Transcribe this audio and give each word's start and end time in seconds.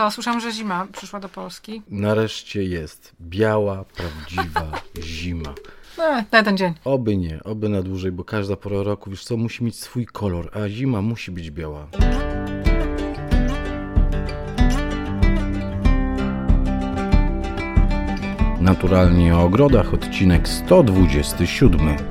Co, 0.00 0.10
słyszałam, 0.10 0.40
że 0.40 0.52
zima 0.52 0.86
przyszła 0.92 1.20
do 1.20 1.28
Polski. 1.28 1.82
Nareszcie 1.88 2.64
jest 2.64 3.12
biała, 3.20 3.84
prawdziwa 3.84 4.80
zima. 5.02 5.54
No, 5.98 6.24
na 6.32 6.42
ten 6.42 6.56
dzień. 6.56 6.74
Oby 6.84 7.16
nie, 7.16 7.40
oby 7.44 7.68
na 7.68 7.82
dłużej, 7.82 8.12
bo 8.12 8.24
każda 8.24 8.56
pora 8.56 8.82
roku, 8.82 9.10
wiesz 9.10 9.24
co, 9.24 9.36
musi 9.36 9.64
mieć 9.64 9.76
swój 9.76 10.06
kolor, 10.06 10.50
a 10.52 10.68
zima 10.68 11.02
musi 11.02 11.30
być 11.30 11.50
biała. 11.50 11.86
Naturalnie 18.60 19.36
o 19.36 19.42
ogrodach, 19.42 19.94
odcinek 19.94 20.48
127. 20.48 22.09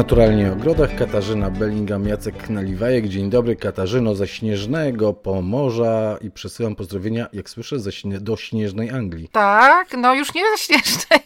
Naturalnie 0.00 0.50
o 0.50 0.52
ogrodach 0.52 0.96
Katarzyna 0.96 1.50
Bellingham, 1.50 2.08
Jacek 2.08 2.50
Naliwajek. 2.50 3.08
Dzień 3.08 3.30
dobry 3.30 3.56
Katarzyno 3.56 4.14
ze 4.14 4.28
śnieżnego 4.28 5.12
Pomorza 5.12 6.18
i 6.20 6.30
przesyłam 6.30 6.76
pozdrowienia, 6.76 7.26
jak 7.32 7.50
słyszę, 7.50 7.78
ze 7.78 7.92
śnie 7.92 8.20
do 8.20 8.36
śnieżnej 8.36 8.90
Anglii. 8.90 9.28
Tak, 9.32 9.88
no 9.98 10.14
już 10.14 10.34
nie 10.34 10.42
ze 10.56 10.64
śnieżnej. 10.64 11.20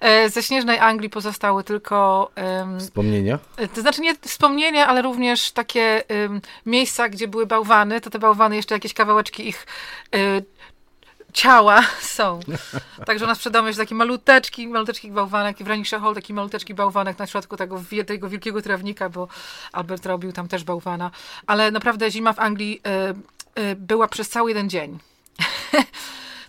E, 0.00 0.30
ze 0.30 0.42
śnieżnej 0.42 0.78
Anglii 0.78 1.10
pozostały 1.10 1.64
tylko. 1.64 2.30
Um, 2.36 2.80
Wspomnienia? 2.80 3.38
To 3.74 3.80
znaczy 3.80 4.00
nie 4.00 4.14
wspomnienia, 4.14 4.86
ale 4.86 5.02
również 5.02 5.52
takie 5.52 6.02
um, 6.10 6.40
miejsca, 6.66 7.08
gdzie 7.08 7.28
były 7.28 7.46
bałwany. 7.46 8.00
To 8.00 8.10
te 8.10 8.18
bałwany, 8.18 8.56
jeszcze 8.56 8.74
jakieś 8.74 8.94
kawałeczki 8.94 9.48
ich 9.48 9.66
y, 10.14 10.44
ciała 11.32 11.82
są. 12.16 12.40
Także 13.06 13.36
przed 13.36 13.52
domem 13.52 13.66
jest 13.66 13.78
taki 13.78 13.94
maluteczki, 13.94 14.68
maluteczki 14.68 15.10
bałwanek 15.10 15.60
i 15.60 15.64
w 15.64 15.68
Ranisha 15.68 16.00
Hall 16.00 16.14
taki 16.14 16.34
maluteczki 16.34 16.74
bałwanek 16.74 17.18
na 17.18 17.26
środku 17.26 17.56
tego, 17.56 17.82
tego 18.06 18.28
wielkiego 18.28 18.62
trawnika, 18.62 19.08
bo 19.08 19.28
Albert 19.72 20.06
robił 20.06 20.32
tam 20.32 20.48
też 20.48 20.64
bałwana. 20.64 21.10
Ale 21.46 21.70
naprawdę 21.70 22.10
zima 22.10 22.32
w 22.32 22.38
Anglii 22.38 22.80
y, 23.56 23.62
y, 23.62 23.76
była 23.76 24.08
przez 24.08 24.28
cały 24.28 24.50
jeden 24.50 24.70
dzień. 24.70 24.98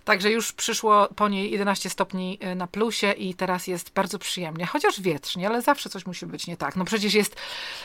Także 0.04 0.30
już 0.30 0.52
przyszło 0.52 1.08
po 1.16 1.28
niej 1.28 1.50
11 1.50 1.90
stopni 1.90 2.38
y, 2.52 2.54
na 2.54 2.66
plusie 2.66 3.12
i 3.12 3.34
teraz 3.34 3.66
jest 3.66 3.92
bardzo 3.92 4.18
przyjemnie. 4.18 4.66
Chociaż 4.66 5.00
wietrznie, 5.00 5.48
ale 5.48 5.62
zawsze 5.62 5.90
coś 5.90 6.06
musi 6.06 6.26
być 6.26 6.46
nie 6.46 6.56
tak. 6.56 6.76
No 6.76 6.84
przecież 6.84 7.14
jest 7.14 7.36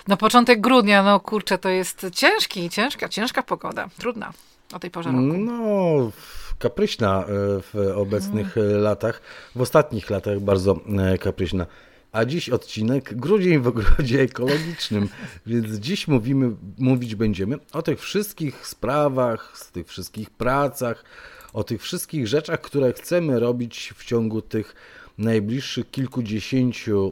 no 0.08 0.18
początek 0.18 0.62
grudnia, 0.62 1.04
no 1.04 1.20
kurczę, 1.20 1.58
to 1.58 1.70
jest 1.70 2.06
ciężki, 2.14 2.70
ciężka, 2.70 3.10
ciężka 3.10 3.44
pogoda. 3.44 3.90
Trudna 3.98 4.34
o 4.74 4.80
tej 4.80 4.92
porze 4.92 5.10
roku. 5.10 5.24
No, 5.24 6.12
kapryśna 6.60 7.22
e, 7.22 7.26
w 7.62 7.92
obecnych 7.96 8.58
mm. 8.58 8.82
latach, 8.82 9.22
w 9.56 9.62
ostatnich 9.62 10.10
latach 10.10 10.40
bardzo 10.40 10.80
e, 10.98 11.18
kapryśna. 11.18 11.66
A 12.12 12.26
dziś 12.26 12.50
odcinek 12.50 13.16
Grudzień 13.16 13.60
w 13.60 13.68
ogrodzie 13.68 14.22
ekologicznym. 14.22 15.10
Więc 15.46 15.76
dziś 15.76 16.08
mówimy, 16.08 16.52
mówić 16.78 17.16
będziemy 17.16 17.58
o 17.74 17.82
tych 17.82 18.00
wszystkich 18.00 18.68
sprawach, 18.68 19.52
z 19.58 19.72
tych 19.72 19.88
wszystkich 19.88 20.30
pracach, 20.30 21.06
o 21.54 21.64
tych 21.64 21.82
wszystkich 21.82 22.28
rzeczach, 22.28 22.62
które 22.62 22.94
chcemy 22.94 23.40
robić 23.40 23.94
w 23.98 24.06
ciągu 24.06 24.42
tych 24.42 24.76
najbliższych 25.18 25.92
kilkudziesięciu 25.92 27.12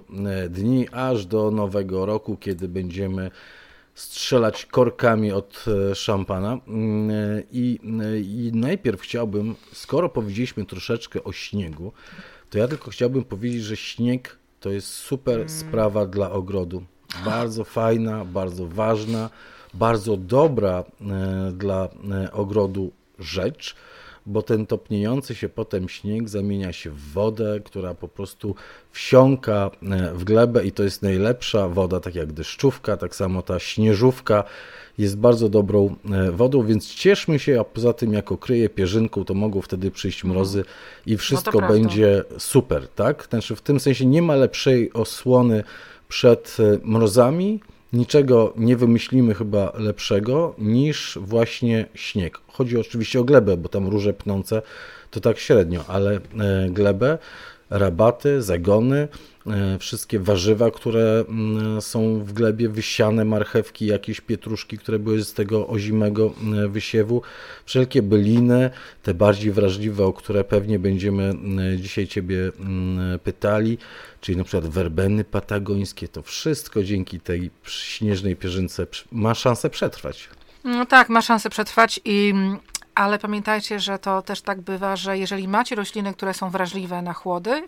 dni, 0.50 0.88
aż 0.92 1.26
do 1.26 1.52
nowego 1.52 2.06
roku, 2.06 2.38
kiedy 2.38 2.68
będziemy 2.68 3.32
strzelać 3.96 4.66
korkami 4.66 5.32
od 5.32 5.66
e, 5.92 5.96
szampana. 5.96 6.60
Mm, 6.68 7.10
e, 7.10 7.44
I, 7.52 7.80
e, 8.02 8.20
I 8.20 8.52
najpierw 8.54 9.02
chciałbym, 9.02 9.56
skoro 9.74 10.10
powiedzieliśmy 10.10 10.66
troszeczkę 10.66 11.24
o 11.24 11.32
śniegu, 11.32 11.92
to 12.50 12.58
ja 12.58 12.68
tylko 12.68 12.92
chciałbym 12.92 13.24
powiedzieć, 13.24 13.64
że 13.64 13.76
śnieg 13.76 14.38
to 14.60 14.70
jest 14.70 14.88
super 14.88 15.36
mm. 15.36 15.50
sprawa 15.50 16.06
dla 16.06 16.32
ogrodu. 16.32 16.84
Bardzo 17.26 17.64
fajna, 17.64 18.26
bardzo 18.26 18.68
ważna, 18.68 19.30
bardzo 19.74 20.18
dobra 20.18 20.84
dla 21.54 21.90
ogrodu 22.32 22.92
rzecz 23.20 23.76
bo 24.26 24.42
ten 24.42 24.66
topniejący 24.66 25.36
się 25.36 25.50
potem 25.50 25.90
śnieg 25.90 26.30
zamienia 26.30 26.74
się 26.74 26.90
w 26.90 27.12
wodę, 27.14 27.60
która 27.66 27.94
po 27.94 28.08
prostu 28.08 28.56
wsiąka 28.92 29.72
e, 29.92 30.14
w 30.14 30.24
glebę 30.24 30.66
i 30.66 30.72
to 30.72 30.84
jest 30.84 31.02
najlepsza 31.02 31.68
woda, 31.70 32.00
tak 32.00 32.16
jak 32.16 32.34
deszczówka, 32.34 32.98
tak 32.98 33.16
samo 33.16 33.42
ta 33.42 33.60
śnieżówka 33.60 34.44
jest 34.98 35.18
bardzo 35.18 35.50
dobrą 35.50 35.96
e, 36.12 36.32
wodą, 36.32 36.64
więc 36.64 36.96
cieszmy 36.96 37.40
się, 37.40 37.60
a 37.60 37.64
poza 37.64 37.94
tym 37.94 38.14
jako 38.14 38.38
kryje 38.38 38.70
pierzynką, 38.70 39.26
to 39.26 39.34
mogą 39.34 39.62
wtedy 39.62 39.92
przyjść 39.92 40.20
mhm. 40.20 40.36
mrozy 40.36 40.64
i 41.06 41.12
no 41.12 41.18
wszystko 41.18 41.62
no 41.62 41.68
będzie 41.68 42.24
super, 42.38 42.88
tak? 42.88 43.28
Znaczy 43.30 43.56
w 43.56 43.62
tym 43.62 43.80
sensie 43.80 44.06
nie 44.06 44.22
ma 44.22 44.36
lepszej 44.36 44.94
osłony 44.94 45.64
przed 46.10 46.58
e, 46.60 46.88
mrozami, 46.88 47.60
niczego 47.94 48.54
nie 48.58 48.78
wymyślimy 48.78 49.34
chyba 49.34 49.72
lepszego 49.76 50.56
niż 50.58 51.20
właśnie 51.22 51.86
śnieg. 51.96 52.38
Chodzi 52.48 52.78
oczywiście 52.78 53.20
o 53.20 53.24
glebę, 53.24 53.58
bo 53.58 53.70
tam 53.70 53.88
róże 53.88 54.14
pnące 54.14 54.62
to 55.12 55.20
tak 55.20 55.40
średnio, 55.40 55.86
ale 55.88 56.16
e, 56.16 56.20
glebę, 56.70 57.18
rabaty, 57.70 58.42
zagony, 58.42 59.08
wszystkie 59.80 60.20
warzywa, 60.20 60.72
które 60.72 61.26
mm, 61.30 61.82
są 61.82 62.24
w 62.24 62.34
glebie, 62.34 62.70
wysiane 62.70 63.26
marchewki, 63.26 63.86
jakieś 63.86 64.22
pietruszki, 64.22 64.78
które 64.78 65.00
były 65.00 65.24
z 65.24 65.34
tego 65.34 65.68
ozimego 65.68 66.34
e, 66.64 66.68
wysiewu, 66.68 67.22
wszelkie 67.66 68.02
byliny, 68.02 68.70
te 69.04 69.14
bardziej 69.14 69.52
wrażliwe, 69.52 70.06
o 70.06 70.14
które 70.14 70.44
pewnie 70.44 70.80
będziemy 70.80 71.34
dzisiaj 71.78 72.08
Ciebie 72.08 72.52
pytali, 73.24 73.78
czyli 74.22 74.38
na 74.38 74.44
przykład 74.44 74.72
werbeny 74.72 75.24
patagońskie, 75.24 76.08
to 76.08 76.22
wszystko 76.22 76.84
dzięki 76.84 77.20
tej 77.20 77.52
śnieżnej 77.64 78.36
pierzynce 78.36 78.88
ma 79.12 79.36
szansę 79.36 79.70
przetrwać. 79.70 80.30
No 80.64 80.86
tak, 80.86 81.10
ma 81.10 81.22
szansę 81.22 81.50
przetrwać 81.50 82.00
i 82.06 82.34
ale 82.96 83.20
pamiętajcie, 83.20 83.80
że 83.80 84.00
to 84.00 84.22
też 84.22 84.42
tak 84.42 84.62
bywa, 84.62 84.96
że 84.96 85.18
jeżeli 85.18 85.48
macie 85.48 85.76
rośliny, 85.76 86.14
które 86.14 86.34
są 86.34 86.50
wrażliwe 86.50 87.02
na 87.02 87.14
chłody, 87.14 87.64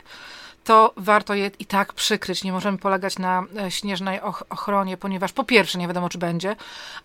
to 0.66 0.94
warto 0.98 1.34
je 1.34 1.52
i 1.60 1.66
tak 1.66 1.94
przykryć. 1.94 2.44
Nie 2.44 2.52
możemy 2.52 2.78
polegać 2.78 3.20
na 3.20 3.44
e, 3.58 3.72
śnieżnej 3.72 4.22
ochronie, 4.50 4.98
ponieważ 4.98 5.34
po 5.34 5.44
pierwsze 5.44 5.78
nie 5.80 5.88
wiadomo, 5.88 6.10
czy 6.10 6.18
będzie, 6.18 6.56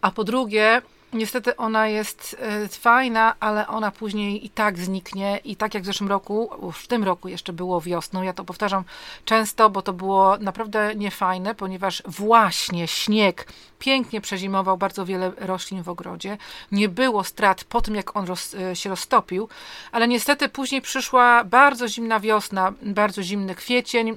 a 0.01 0.11
po 0.11 0.25
drugie 0.25 0.83
Niestety 1.13 1.57
ona 1.57 1.89
jest 1.89 2.37
e, 2.41 2.69
fajna, 2.69 3.35
ale 3.41 3.67
ona 3.67 3.91
później 3.91 4.47
i 4.47 4.51
tak 4.51 4.79
zniknie. 4.79 5.41
I 5.45 5.57
tak 5.57 5.75
jak 5.75 5.83
w 5.83 5.87
zeszłym 5.87 6.09
roku, 6.09 6.51
w 6.73 6.87
tym 6.87 7.05
roku 7.05 7.29
jeszcze 7.29 7.53
było 7.53 7.81
wiosną, 7.81 8.23
ja 8.23 8.33
to 8.33 8.45
powtarzam 8.45 8.85
często, 9.25 9.71
bo 9.71 9.83
to 9.83 9.93
było 9.93 10.39
naprawdę 10.39 10.95
niefajne, 10.95 11.55
ponieważ 11.55 12.03
właśnie 12.07 12.89
śnieg 12.89 13.53
pięknie 13.79 14.21
przezimował 14.21 14.77
bardzo 14.77 15.07
wiele 15.07 15.33
roślin 15.37 15.83
w 15.83 15.89
ogrodzie. 15.89 16.39
Nie 16.73 16.89
było 16.89 17.25
strat 17.25 17.65
po 17.65 17.81
tym, 17.81 17.95
jak 17.95 18.17
on 18.17 18.27
roz, 18.27 18.55
e, 18.55 18.77
się 18.77 18.91
roztopił, 18.91 19.49
ale 19.93 20.09
niestety 20.09 20.49
później 20.49 20.83
przyszła 20.83 21.45
bardzo 21.45 21.89
zimna 21.89 22.21
wiosna, 22.21 22.73
bardzo 22.83 23.23
zimny 23.23 23.55
kwiecień 23.55 24.17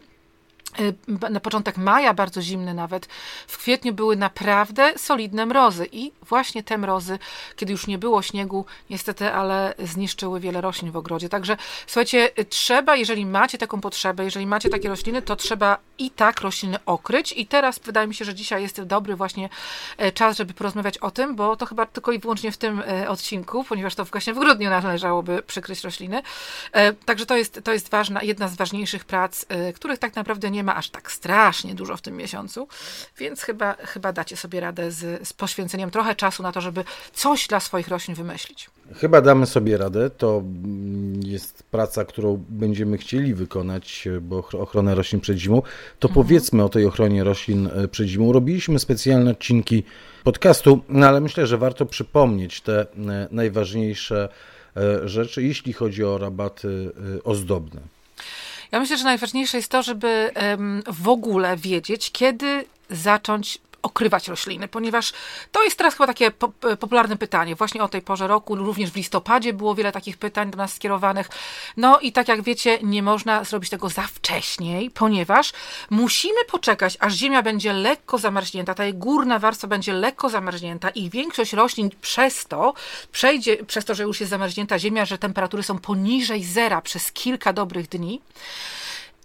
na 1.29 1.39
początek 1.39 1.77
maja, 1.77 2.13
bardzo 2.13 2.41
zimny 2.41 2.73
nawet, 2.73 3.05
w 3.47 3.57
kwietniu 3.57 3.93
były 3.93 4.15
naprawdę 4.15 4.93
solidne 4.97 5.45
mrozy 5.45 5.87
i 5.91 6.11
właśnie 6.21 6.63
te 6.63 6.77
mrozy, 6.77 7.19
kiedy 7.55 7.71
już 7.71 7.87
nie 7.87 7.97
było 7.97 8.21
śniegu, 8.21 8.65
niestety, 8.89 9.33
ale 9.33 9.73
zniszczyły 9.79 10.39
wiele 10.39 10.61
roślin 10.61 10.91
w 10.91 10.97
ogrodzie. 10.97 11.29
Także 11.29 11.57
słuchajcie, 11.87 12.29
trzeba, 12.49 12.95
jeżeli 12.95 13.25
macie 13.25 13.57
taką 13.57 13.81
potrzebę, 13.81 14.23
jeżeli 14.23 14.45
macie 14.45 14.69
takie 14.69 14.89
rośliny, 14.89 15.21
to 15.21 15.35
trzeba 15.35 15.77
i 15.97 16.11
tak 16.11 16.41
rośliny 16.41 16.77
okryć 16.85 17.31
i 17.37 17.47
teraz 17.47 17.79
wydaje 17.79 18.07
mi 18.07 18.15
się, 18.15 18.25
że 18.25 18.35
dzisiaj 18.35 18.61
jest 18.61 18.83
dobry 18.83 19.15
właśnie 19.15 19.49
e, 19.97 20.11
czas, 20.11 20.37
żeby 20.37 20.53
porozmawiać 20.53 20.97
o 20.97 21.11
tym, 21.11 21.35
bo 21.35 21.55
to 21.55 21.65
chyba 21.65 21.85
tylko 21.85 22.11
i 22.11 22.19
wyłącznie 22.19 22.51
w 22.51 22.57
tym 22.57 22.83
e, 22.87 23.09
odcinku, 23.09 23.63
ponieważ 23.63 23.95
to 23.95 24.05
właśnie 24.05 24.33
w 24.33 24.39
grudniu 24.39 24.69
należałoby 24.69 25.43
przykryć 25.47 25.83
rośliny. 25.83 26.21
E, 26.71 26.93
także 26.93 27.25
to 27.25 27.37
jest, 27.37 27.61
to 27.63 27.73
jest 27.73 27.89
ważna, 27.89 28.23
jedna 28.23 28.47
z 28.47 28.55
ważniejszych 28.55 29.05
prac, 29.05 29.45
których 29.75 29.99
tak 29.99 30.15
naprawdę 30.15 30.51
nie 30.51 30.62
ma 30.63 30.75
aż 30.75 30.89
tak 30.89 31.11
strasznie 31.11 31.75
dużo 31.75 31.97
w 31.97 32.01
tym 32.01 32.17
miesiącu, 32.17 32.67
więc 33.17 33.41
chyba, 33.41 33.73
chyba 33.73 34.13
dacie 34.13 34.37
sobie 34.37 34.59
radę 34.59 34.91
z, 34.91 35.27
z 35.27 35.33
poświęceniem 35.33 35.91
trochę 35.91 36.15
czasu 36.15 36.43
na 36.43 36.51
to, 36.51 36.61
żeby 36.61 36.83
coś 37.13 37.47
dla 37.47 37.59
swoich 37.59 37.87
roślin 37.87 38.15
wymyślić. 38.15 38.69
Chyba 38.95 39.21
damy 39.21 39.45
sobie 39.45 39.77
radę. 39.77 40.09
To 40.09 40.43
jest 41.23 41.63
praca, 41.63 42.05
którą 42.05 42.45
będziemy 42.49 42.97
chcieli 42.97 43.33
wykonać, 43.33 44.07
bo 44.21 44.37
ochronę 44.37 44.95
roślin 44.95 45.21
przed 45.21 45.37
zimą. 45.37 45.61
To 45.99 46.07
mhm. 46.07 46.13
powiedzmy 46.13 46.63
o 46.63 46.69
tej 46.69 46.85
ochronie 46.85 47.23
roślin 47.23 47.67
e, 47.67 47.87
przed 47.87 48.07
zimą. 48.07 48.31
Robiliśmy 48.31 48.79
specjalne 48.79 49.31
odcinki 49.31 49.83
podcastu, 50.23 50.81
no 50.89 51.07
ale 51.07 51.21
myślę, 51.21 51.47
że 51.47 51.57
warto 51.57 51.85
przypomnieć 51.85 52.61
te 52.61 52.81
e, 52.81 52.85
najważniejsze 53.31 54.29
e, 54.77 55.07
rzeczy, 55.07 55.43
jeśli 55.43 55.73
chodzi 55.73 56.03
o 56.03 56.17
rabaty 56.17 56.91
ozdobne. 57.23 57.81
Ja 58.73 58.79
myślę, 58.79 58.97
że 58.97 59.03
najważniejsze 59.03 59.57
jest 59.57 59.71
to, 59.71 59.83
żeby 59.83 60.31
w 60.87 61.09
ogóle 61.09 61.57
wiedzieć, 61.57 62.11
kiedy 62.11 62.65
zacząć 62.89 63.57
okrywać 63.83 64.27
rośliny? 64.27 64.67
Ponieważ 64.67 65.13
to 65.51 65.63
jest 65.63 65.77
teraz 65.77 65.93
chyba 65.93 66.07
takie 66.07 66.31
po, 66.31 66.47
popularne 66.79 67.17
pytanie. 67.17 67.55
Właśnie 67.55 67.83
o 67.83 67.87
tej 67.87 68.01
porze 68.01 68.27
roku, 68.27 68.55
również 68.55 68.91
w 68.91 68.95
listopadzie 68.95 69.53
było 69.53 69.75
wiele 69.75 69.91
takich 69.91 70.17
pytań 70.17 70.51
do 70.51 70.57
nas 70.57 70.73
skierowanych. 70.73 71.29
No 71.77 71.99
i 71.99 72.11
tak 72.11 72.27
jak 72.27 72.41
wiecie, 72.41 72.79
nie 72.83 73.03
można 73.03 73.43
zrobić 73.43 73.69
tego 73.69 73.89
za 73.89 74.01
wcześniej, 74.01 74.91
ponieważ 74.91 75.53
musimy 75.89 76.45
poczekać, 76.45 76.97
aż 76.99 77.13
ziemia 77.13 77.41
będzie 77.41 77.73
lekko 77.73 78.17
zamarznięta, 78.17 78.73
ta 78.73 78.83
jej 78.83 78.93
górna 78.93 79.39
warstwa 79.39 79.67
będzie 79.67 79.93
lekko 79.93 80.29
zamarznięta 80.29 80.89
i 80.89 81.09
większość 81.09 81.53
roślin 81.53 81.89
przez 82.01 82.45
to 82.45 82.73
przejdzie, 83.11 83.65
przez 83.65 83.85
to, 83.85 83.95
że 83.95 84.03
już 84.03 84.19
jest 84.19 84.29
zamarznięta 84.29 84.79
ziemia, 84.79 85.05
że 85.05 85.17
temperatury 85.17 85.63
są 85.63 85.79
poniżej 85.79 86.43
zera 86.43 86.81
przez 86.81 87.11
kilka 87.11 87.53
dobrych 87.53 87.87
dni. 87.87 88.21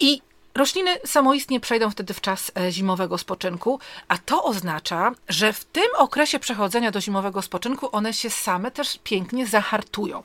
I 0.00 0.22
Rośliny 0.54 0.98
samoistnie 1.04 1.60
przejdą 1.60 1.90
wtedy 1.90 2.14
w 2.14 2.20
czas 2.20 2.52
e, 2.60 2.72
zimowego 2.72 3.18
spoczynku, 3.18 3.80
a 4.08 4.18
to 4.18 4.44
oznacza, 4.44 5.12
że 5.28 5.52
w 5.52 5.64
tym 5.64 5.88
okresie 5.96 6.38
przechodzenia 6.38 6.90
do 6.90 7.00
zimowego 7.00 7.42
spoczynku 7.42 7.88
one 7.92 8.12
się 8.12 8.30
same 8.30 8.70
też 8.70 8.98
pięknie 9.04 9.46
zahartują 9.46 10.22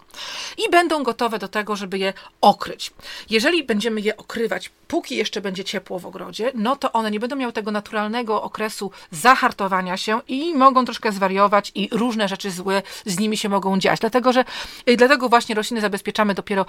i 0.58 0.72
będą 0.72 1.04
gotowe 1.04 1.40
do 1.40 1.48
tego, 1.48 1.76
żeby 1.76 1.98
je 1.98 2.14
okryć. 2.42 2.94
Jeżeli 3.30 3.64
będziemy 3.64 4.02
je 4.02 4.18
okrywać, 4.18 4.72
póki 4.88 5.16
jeszcze 5.16 5.42
będzie 5.42 5.64
ciepło 5.64 6.00
w 6.00 6.06
ogrodzie, 6.06 6.52
no 6.56 6.76
to 6.76 6.92
one 6.92 7.12
nie 7.12 7.20
będą 7.20 7.36
miały 7.36 7.54
tego 7.54 7.72
naturalnego 7.72 8.42
okresu 8.42 8.92
zahartowania 9.12 9.98
się 9.98 10.22
i 10.28 10.56
mogą 10.56 10.86
troszkę 10.86 11.12
zwariować 11.12 11.72
i 11.76 11.90
różne 11.92 12.28
rzeczy 12.28 12.52
złe 12.52 12.82
z 13.06 13.20
nimi 13.20 13.38
się 13.38 13.50
mogą 13.50 13.80
dziać. 13.80 14.00
Dlatego, 14.00 14.34
że 14.34 14.46
y, 14.90 14.98
dlatego 14.98 15.30
właśnie 15.30 15.56
rośliny 15.56 15.82
zabezpieczamy 15.82 16.34
dopiero 16.34 16.66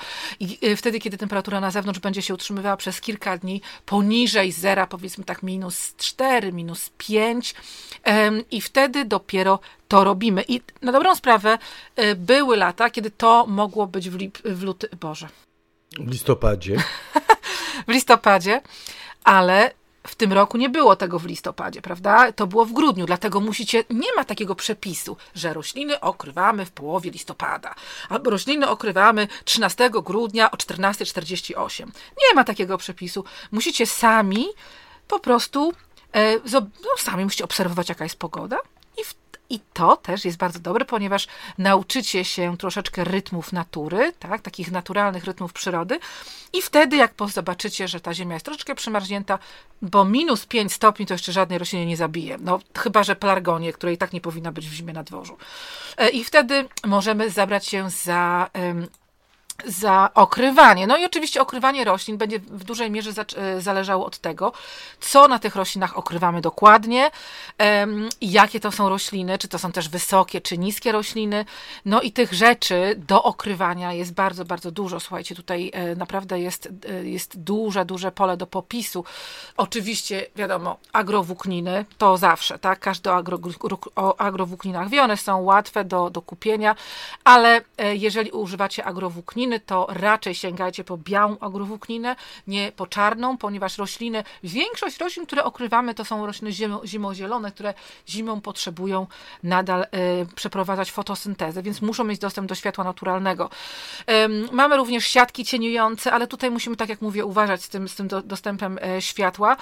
y, 0.64 0.76
wtedy, 0.76 1.00
kiedy 1.00 1.18
temperatura 1.18 1.60
na 1.60 1.70
zewnątrz 1.70 2.00
będzie 2.00 2.22
się 2.22 2.34
utrzymywała 2.34 2.76
przez 2.76 3.00
kilka 3.00 3.38
dni 3.38 3.43
poniżej 3.86 4.52
zera, 4.52 4.86
powiedzmy 4.86 5.24
tak 5.24 5.42
minus 5.42 5.94
4, 5.96 6.52
minus 6.52 6.90
5 6.98 7.54
i 8.50 8.60
wtedy 8.60 9.04
dopiero 9.04 9.60
to 9.88 10.04
robimy. 10.04 10.44
I 10.48 10.60
na 10.82 10.92
dobrą 10.92 11.14
sprawę 11.14 11.58
y, 11.98 12.14
były 12.14 12.56
lata, 12.56 12.90
kiedy 12.90 13.10
to 13.10 13.46
mogło 13.46 13.86
być 13.86 14.10
w, 14.10 14.14
lip, 14.14 14.38
w 14.44 14.62
luty, 14.62 14.88
Boże. 15.00 15.28
W 15.98 16.10
listopadzie. 16.10 16.76
w 17.88 17.90
listopadzie, 17.92 18.60
ale 19.24 19.70
w 20.06 20.14
tym 20.14 20.32
roku 20.32 20.58
nie 20.58 20.68
było 20.68 20.96
tego 20.96 21.18
w 21.18 21.24
listopadzie, 21.24 21.82
prawda? 21.82 22.32
To 22.32 22.46
było 22.46 22.64
w 22.64 22.72
grudniu, 22.72 23.06
dlatego 23.06 23.40
musicie, 23.40 23.84
nie 23.90 24.14
ma 24.16 24.24
takiego 24.24 24.54
przepisu, 24.54 25.16
że 25.34 25.52
rośliny 25.52 26.00
okrywamy 26.00 26.66
w 26.66 26.70
połowie 26.70 27.10
listopada, 27.10 27.74
albo 28.08 28.30
rośliny 28.30 28.68
okrywamy 28.68 29.28
13 29.44 29.90
grudnia 29.90 30.50
o 30.50 30.56
14.48. 30.56 31.86
Nie 32.28 32.34
ma 32.34 32.44
takiego 32.44 32.78
przepisu. 32.78 33.24
Musicie 33.52 33.86
sami 33.86 34.46
po 35.08 35.20
prostu, 35.20 35.72
e, 36.14 36.34
no, 36.52 36.66
sami 36.98 37.24
musicie 37.24 37.44
obserwować, 37.44 37.88
jaka 37.88 38.04
jest 38.04 38.18
pogoda 38.18 38.56
i 39.50 39.60
to 39.72 39.96
też 39.96 40.24
jest 40.24 40.38
bardzo 40.38 40.58
dobre, 40.58 40.84
ponieważ 40.84 41.26
nauczycie 41.58 42.24
się 42.24 42.56
troszeczkę 42.56 43.04
rytmów 43.04 43.52
natury, 43.52 44.12
tak, 44.18 44.42
takich 44.42 44.70
naturalnych 44.70 45.24
rytmów 45.24 45.52
przyrody. 45.52 45.98
I 46.52 46.62
wtedy, 46.62 46.96
jak 46.96 47.14
zobaczycie, 47.26 47.88
że 47.88 48.00
ta 48.00 48.14
ziemia 48.14 48.34
jest 48.34 48.44
troszeczkę 48.44 48.74
przymarznięta, 48.74 49.38
bo 49.82 50.04
minus 50.04 50.46
5 50.46 50.72
stopni 50.72 51.06
to 51.06 51.14
jeszcze 51.14 51.32
żadnej 51.32 51.58
rośliny 51.58 51.86
nie 51.86 51.96
zabije. 51.96 52.38
No, 52.40 52.58
chyba, 52.78 53.02
że 53.02 53.16
pelargonie, 53.16 53.72
której 53.72 53.98
tak 53.98 54.12
nie 54.12 54.20
powinna 54.20 54.52
być 54.52 54.68
w 54.68 54.72
zimie 54.72 54.92
na 54.92 55.02
dworzu. 55.02 55.36
E, 55.96 56.08
I 56.08 56.24
wtedy 56.24 56.68
możemy 56.84 57.30
zabrać 57.30 57.66
się 57.66 57.90
za 57.90 58.50
za 59.66 60.10
okrywanie. 60.14 60.86
No 60.86 60.96
i 60.96 61.04
oczywiście 61.04 61.42
okrywanie 61.42 61.84
roślin 61.84 62.16
będzie 62.16 62.38
w 62.38 62.64
dużej 62.64 62.90
mierze 62.90 63.10
e, 63.36 63.60
zależało 63.60 64.06
od 64.06 64.18
tego, 64.18 64.52
co 65.00 65.28
na 65.28 65.38
tych 65.38 65.56
roślinach 65.56 65.98
okrywamy 65.98 66.40
dokładnie, 66.40 67.10
jakie 68.20 68.60
to 68.60 68.72
są 68.72 68.88
rośliny, 68.88 69.38
czy 69.38 69.48
to 69.48 69.58
są 69.58 69.72
też 69.72 69.88
wysokie, 69.88 70.40
czy 70.40 70.58
niskie 70.58 70.92
rośliny. 70.92 71.44
No 71.84 72.00
i 72.00 72.12
tych 72.12 72.32
rzeczy 72.32 72.94
do 73.08 73.22
okrywania 73.22 73.92
jest 73.92 74.14
bardzo, 74.14 74.44
bardzo 74.44 74.70
dużo. 74.70 75.00
Słuchajcie, 75.00 75.34
tutaj 75.34 75.70
e, 75.74 75.96
naprawdę 75.96 76.40
jest, 76.40 76.68
e, 76.88 77.04
jest 77.04 77.38
duże, 77.38 77.84
duże 77.84 78.12
pole 78.12 78.36
do 78.36 78.46
popisu. 78.46 79.04
Oczywiście, 79.56 80.26
wiadomo, 80.36 80.76
agrowłókniny 80.92 81.84
to 81.98 82.16
zawsze, 82.16 82.58
tak? 82.58 82.80
Każdy 82.80 83.10
o, 83.10 83.14
agro, 83.14 83.38
o 83.96 84.20
agrowłókninach 84.20 84.88
wie, 84.88 85.02
one 85.02 85.16
są 85.16 85.42
łatwe 85.42 85.84
do, 85.84 86.10
do 86.10 86.22
kupienia, 86.22 86.76
ale 87.24 87.60
jeżeli 87.92 88.30
używacie 88.30 88.84
agrowłóknin, 88.84 89.43
rośliny, 89.44 89.60
to 89.60 89.86
raczej 89.90 90.34
sięgajcie 90.34 90.84
po 90.84 90.96
białą 90.96 91.38
agrowłókninę, 91.38 92.16
nie 92.46 92.72
po 92.72 92.86
czarną, 92.86 93.38
ponieważ 93.38 93.78
rośliny, 93.78 94.24
większość 94.42 94.98
roślin, 94.98 95.26
które 95.26 95.44
okrywamy, 95.44 95.94
to 95.94 96.04
są 96.04 96.26
rośliny 96.26 96.52
zimo, 96.52 96.86
zimozielone, 96.86 97.52
które 97.52 97.74
zimą 98.08 98.40
potrzebują 98.40 99.06
nadal 99.42 99.82
y, 99.82 99.86
przeprowadzać 100.34 100.92
fotosyntezę, 100.92 101.62
więc 101.62 101.82
muszą 101.82 102.04
mieć 102.04 102.18
dostęp 102.18 102.48
do 102.48 102.54
światła 102.54 102.84
naturalnego. 102.84 103.50
Y, 104.10 104.52
mamy 104.52 104.76
również 104.76 105.06
siatki 105.06 105.44
cieniujące, 105.44 106.12
ale 106.12 106.26
tutaj 106.26 106.50
musimy, 106.50 106.76
tak 106.76 106.88
jak 106.88 107.02
mówię, 107.02 107.24
uważać 107.24 107.62
z 107.62 107.68
tym, 107.68 107.88
z 107.88 107.94
tym 107.94 108.08
do, 108.08 108.22
dostępem 108.22 108.78
y, 108.78 109.02
światła. 109.02 109.56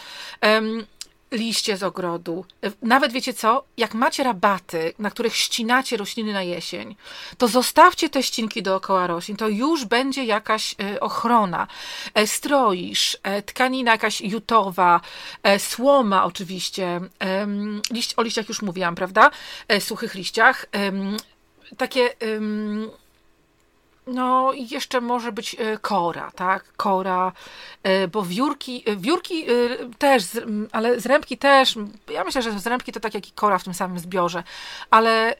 Y, 0.44 0.87
liście 1.32 1.76
z 1.76 1.82
ogrodu. 1.82 2.44
Nawet 2.82 3.12
wiecie 3.12 3.34
co? 3.34 3.64
Jak 3.76 3.94
macie 3.94 4.25
rabaty, 4.25 4.93
na 4.99 5.11
których 5.11 5.37
ścinacie 5.37 5.96
rośliny 5.96 6.32
na 6.32 6.43
jesień, 6.43 6.96
to 7.38 7.49
zostawcie 7.49 8.08
te 8.08 8.23
ścinki 8.23 8.62
dookoła 8.62 9.06
roślin, 9.06 9.37
to 9.37 9.49
już 9.49 9.84
będzie 9.84 10.25
jakaś 10.25 10.75
e, 10.81 11.00
ochrona. 11.00 11.67
E, 12.14 12.26
stroisz, 12.26 13.19
e, 13.23 13.43
tkanina 13.43 13.93
jakaś 13.93 14.20
jutowa, 14.20 15.00
słoma 15.58 16.25
oczywiście, 16.25 17.00
liść, 17.90 18.14
o 18.17 18.23
liściach 18.23 18.49
już 18.49 18.62
mówiłam, 18.62 18.94
prawda? 18.94 19.31
Suchych 19.81 20.14
liściach. 20.14 20.67
Takie 21.76 22.11
no 24.06 24.52
i 24.52 24.69
jeszcze 24.69 25.00
może 25.00 25.32
być 25.32 25.56
e, 25.58 25.78
kora, 25.78 26.31
tak? 26.31 26.64
Kora, 26.76 27.32
e, 27.82 28.08
bo 28.08 28.22
wiórki, 28.22 28.82
e, 28.87 28.96
wiórki 28.96 29.46
też, 29.99 30.25
ale 30.72 31.00
zrębki 31.00 31.38
też, 31.38 31.78
ja 32.10 32.25
myślę, 32.25 32.43
że 32.43 32.60
zrębki 32.60 32.93
to 32.93 33.00
tak 33.00 33.14
jak 33.14 33.28
i 33.28 33.32
kora 33.32 33.58
w 33.58 33.64
tym 33.64 33.75
samym 33.75 33.99
zbiorze, 33.99 34.43
ale 34.90 35.37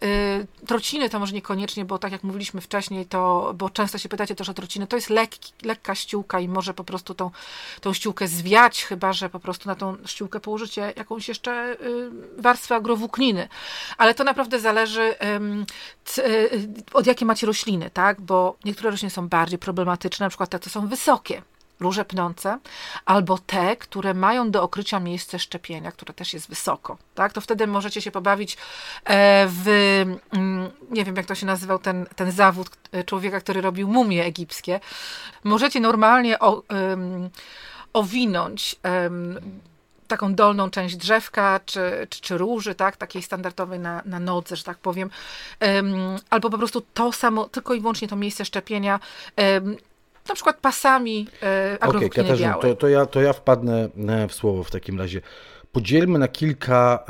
trociny 0.67 1.11
to 1.11 1.19
może 1.19 1.33
niekoniecznie, 1.33 1.85
bo 1.85 1.99
tak 1.99 2.13
jak 2.13 2.23
mówiliśmy 2.23 2.61
wcześniej, 2.61 3.07
to, 3.07 3.53
bo 3.55 3.71
często 3.71 3.99
się 3.99 4.09
pytacie 4.09 4.35
też 4.35 4.49
o 4.49 4.55
trociny, 4.55 4.87
to 4.87 4.97
jest 4.97 5.11
lekki, 5.11 5.53
lekka 5.63 5.95
ściółka 5.95 6.41
i 6.41 6.49
może 6.49 6.75
po 6.75 6.85
prostu 6.85 7.15
tą, 7.15 7.31
tą 7.81 7.93
ściółkę 7.93 8.29
zwiać, 8.29 8.85
chyba, 8.85 9.13
że 9.13 9.29
po 9.29 9.41
prostu 9.41 9.69
na 9.69 9.75
tą 9.75 9.97
ściółkę 10.07 10.41
położycie 10.41 10.93
jakąś 10.97 11.29
jeszcze 11.29 11.77
warstwę 12.37 12.75
agrowłókniny, 12.75 13.49
ale 13.99 14.15
to 14.15 14.25
naprawdę 14.25 14.61
zależy 14.61 15.15
od 16.93 17.07
jakie 17.07 17.25
macie 17.25 17.47
rośliny, 17.47 17.91
tak? 17.91 18.21
Bo 18.21 18.52
niektóre 18.65 18.91
rośliny 18.91 19.11
są 19.11 19.29
bardziej 19.29 19.59
problematyczne, 19.59 20.27
na 20.27 20.31
przykład 20.31 20.51
te, 20.51 20.59
co 20.59 20.71
są 20.71 20.89
wysokie, 20.89 21.43
róże 21.81 22.05
pnące, 22.05 22.59
albo 23.07 23.39
te, 23.39 23.77
które 23.77 24.15
mają 24.15 24.51
do 24.51 24.63
okrycia 24.63 25.01
miejsce 25.01 25.39
szczepienia, 25.39 25.93
które 25.93 26.15
też 26.15 26.35
jest 26.35 26.49
wysoko, 26.49 26.99
tak? 27.15 27.33
To 27.33 27.41
wtedy 27.41 27.67
możecie 27.67 28.03
się 28.03 28.11
pobawić 28.11 28.57
e, 29.05 29.47
w, 29.49 29.69
mm, 30.33 30.71
nie 30.91 31.05
wiem 31.05 31.17
jak 31.17 31.27
to 31.27 31.35
się 31.35 31.47
nazywał 31.47 31.79
ten, 31.79 32.07
ten 32.17 32.31
zawód 32.31 32.71
e, 32.93 33.05
człowieka, 33.05 33.41
który 33.41 33.61
robił 33.61 33.89
mumie 33.89 34.25
egipskie. 34.25 34.81
Możecie 35.45 35.81
normalnie 35.81 36.39
o, 36.39 36.63
owinąć 37.93 38.77
taką 40.13 40.35
dolną 40.35 40.71
część 40.71 40.97
drzewka, 40.97 41.61
czy, 41.67 42.07
czy, 42.11 42.21
czy 42.21 42.39
róży, 42.39 42.75
tak, 42.75 42.97
takiej 42.97 43.23
standardowej 43.23 43.79
na, 43.79 44.03
na 44.05 44.21
nodze, 44.21 44.57
że 44.57 44.65
tak 44.65 44.79
powiem, 44.79 45.11
albo 46.31 46.51
po 46.51 46.59
prostu 46.59 46.83
to 46.95 47.13
samo, 47.13 47.49
tylko 47.49 47.75
i 47.75 47.81
wyłącznie 47.81 48.09
to 48.09 48.17
miejsce 48.17 48.45
szczepienia, 48.45 49.01
na 50.29 50.35
przykład 50.35 50.57
pasami 50.57 51.29
e, 51.43 51.79
Okej, 51.81 51.97
okay, 51.97 52.11
Katarzyna, 52.11 52.55
to, 52.55 52.75
to, 52.75 52.89
ja, 52.89 53.07
to 53.07 53.21
ja 53.21 53.33
wpadnę 53.33 53.89
e, 54.09 54.29
w 54.29 54.35
słowo 54.35 54.65
w 54.65 54.71
takim 54.71 54.99
razie. 54.99 55.21
Podzielmy 55.73 56.19
na 56.19 56.29
kilka 56.29 57.05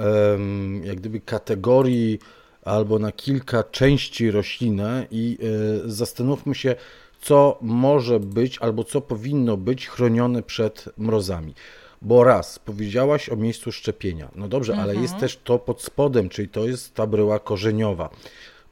jak 0.83 0.97
gdyby 0.97 1.21
kategorii 1.21 2.19
albo 2.65 2.99
na 2.99 3.13
kilka 3.13 3.65
części 3.65 4.31
roślinę 4.31 5.07
i 5.11 5.39
e, 5.85 5.91
zastanówmy 5.91 6.55
się, 6.55 6.75
co 7.21 7.59
może 7.61 8.21
być 8.21 8.59
albo 8.59 8.85
co 8.85 9.01
powinno 9.01 9.57
być 9.57 9.89
chronione 9.89 10.43
przed 10.43 10.89
mrozami. 10.99 11.55
Bo 12.05 12.25
raz, 12.25 12.59
powiedziałaś 12.59 13.29
o 13.29 13.37
miejscu 13.37 13.73
szczepienia. 13.73 14.29
No 14.35 14.49
dobrze, 14.49 14.73
mhm. 14.73 14.91
ale 14.91 15.01
jest 15.03 15.19
też 15.19 15.37
to 15.45 15.59
pod 15.59 15.83
spodem, 15.83 16.29
czyli 16.29 16.49
to 16.49 16.67
jest 16.67 16.95
ta 16.95 17.07
bryła 17.07 17.39
korzeniowa. 17.39 18.11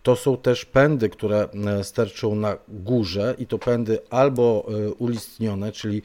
To 0.03 0.17
są 0.17 0.37
też 0.37 0.65
pędy, 0.65 1.09
które 1.09 1.49
e, 1.67 1.85
sterczą 1.85 2.35
na 2.35 2.57
górze 2.69 3.35
i 3.39 3.47
to 3.47 3.59
pędy 3.59 3.99
albo 4.11 4.67
e, 4.69 4.93
ulistnione, 4.93 5.73
czyli 5.73 6.03